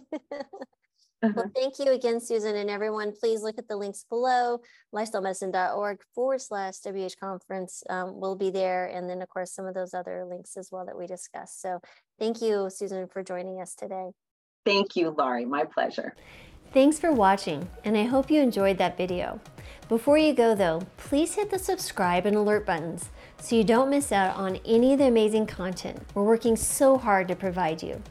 well, 1.21 1.51
thank 1.53 1.79
you 1.79 1.91
again, 1.91 2.21
Susan, 2.21 2.55
and 2.55 2.69
everyone. 2.69 3.11
Please 3.19 3.41
look 3.41 3.57
at 3.57 3.67
the 3.67 3.75
links 3.75 4.05
below 4.09 4.59
lifestylemedicine.org 4.95 5.99
forward 6.15 6.41
slash 6.41 6.75
WH 6.85 7.19
conference. 7.19 7.83
Um, 7.89 8.21
will 8.21 8.37
be 8.37 8.51
there. 8.51 8.85
And 8.85 9.09
then, 9.09 9.21
of 9.21 9.27
course, 9.27 9.53
some 9.53 9.65
of 9.65 9.73
those 9.73 9.93
other 9.93 10.25
links 10.25 10.55
as 10.55 10.69
well 10.71 10.85
that 10.85 10.97
we 10.97 11.07
discussed. 11.07 11.61
So 11.61 11.81
thank 12.17 12.41
you, 12.41 12.69
Susan, 12.69 13.07
for 13.07 13.21
joining 13.21 13.61
us 13.61 13.75
today. 13.75 14.11
Thank 14.65 14.95
you, 14.95 15.09
Laurie. 15.09 15.45
My 15.45 15.65
pleasure. 15.65 16.15
Thanks 16.73 16.99
for 16.99 17.11
watching, 17.11 17.67
and 17.83 17.97
I 17.97 18.03
hope 18.03 18.31
you 18.31 18.39
enjoyed 18.39 18.77
that 18.77 18.95
video. 18.95 19.41
Before 19.89 20.17
you 20.17 20.33
go 20.33 20.55
though, 20.55 20.83
please 20.95 21.35
hit 21.35 21.49
the 21.49 21.59
subscribe 21.59 22.25
and 22.25 22.33
alert 22.33 22.65
buttons 22.65 23.09
so 23.41 23.55
you 23.55 23.63
don't 23.63 23.89
miss 23.89 24.11
out 24.11 24.35
on 24.35 24.59
any 24.65 24.93
of 24.93 24.99
the 24.99 25.07
amazing 25.07 25.47
content 25.47 25.99
we're 26.13 26.23
working 26.23 26.55
so 26.55 26.97
hard 26.97 27.27
to 27.27 27.35
provide 27.35 27.81
you. 27.81 28.01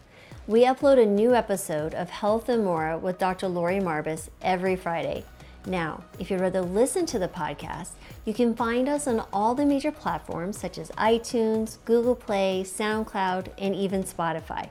We 0.49 0.65
upload 0.65 1.01
a 1.01 1.07
new 1.07 1.37
episode 1.37 1.95
of 1.95 2.11
Health 2.11 2.49
and 2.49 2.65
More 2.65 2.99
with 2.99 3.19
Dr. 3.19 3.47
Laurie 3.47 3.79
Marbas 3.79 4.29
every 4.43 4.75
Friday. 4.75 5.25
Now, 5.67 6.03
if 6.19 6.31
you'd 6.31 6.41
rather 6.41 6.63
listen 6.63 7.07
to 7.07 7.21
the 7.21 7.29
podcast, 7.29 7.91
you 8.25 8.35
can 8.35 8.57
find 8.57 8.89
us 8.89 9.07
on 9.07 9.25
all 9.33 9.55
the 9.55 9.65
major 9.65 9.93
platforms 9.93 10.59
such 10.59 10.79
as 10.79 10.91
iTunes, 10.93 11.79
Google 11.85 12.17
Play, 12.17 12.65
SoundCloud, 12.67 13.53
and 13.59 13.73
even 13.73 14.03
Spotify. 14.03 14.69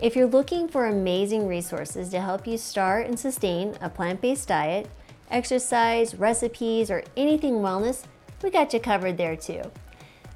If 0.00 0.16
you're 0.16 0.26
looking 0.26 0.66
for 0.66 0.86
amazing 0.86 1.46
resources 1.46 2.08
to 2.08 2.20
help 2.20 2.44
you 2.44 2.58
start 2.58 3.06
and 3.06 3.18
sustain 3.18 3.78
a 3.80 3.88
plant 3.88 4.20
based 4.20 4.48
diet, 4.48 4.88
exercise, 5.30 6.16
recipes, 6.16 6.90
or 6.90 7.04
anything 7.16 7.54
wellness, 7.60 8.02
we 8.42 8.50
got 8.50 8.72
you 8.72 8.80
covered 8.80 9.16
there 9.16 9.36
too. 9.36 9.62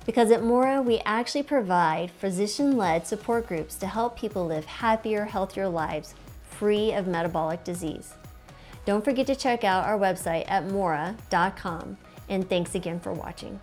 Because 0.06 0.30
at 0.30 0.42
Mora, 0.42 0.82
we 0.82 0.98
actually 1.04 1.42
provide 1.42 2.10
physician 2.10 2.76
led 2.76 3.06
support 3.06 3.46
groups 3.46 3.76
to 3.76 3.86
help 3.86 4.18
people 4.18 4.46
live 4.46 4.64
happier, 4.64 5.24
healthier 5.26 5.68
lives 5.68 6.14
free 6.42 6.92
of 6.92 7.06
metabolic 7.06 7.64
disease. 7.64 8.14
Don't 8.84 9.04
forget 9.04 9.26
to 9.26 9.36
check 9.36 9.62
out 9.62 9.84
our 9.84 9.98
website 9.98 10.50
at 10.50 10.66
mora.com, 10.66 11.96
and 12.28 12.48
thanks 12.48 12.74
again 12.74 12.98
for 12.98 13.12
watching. 13.12 13.60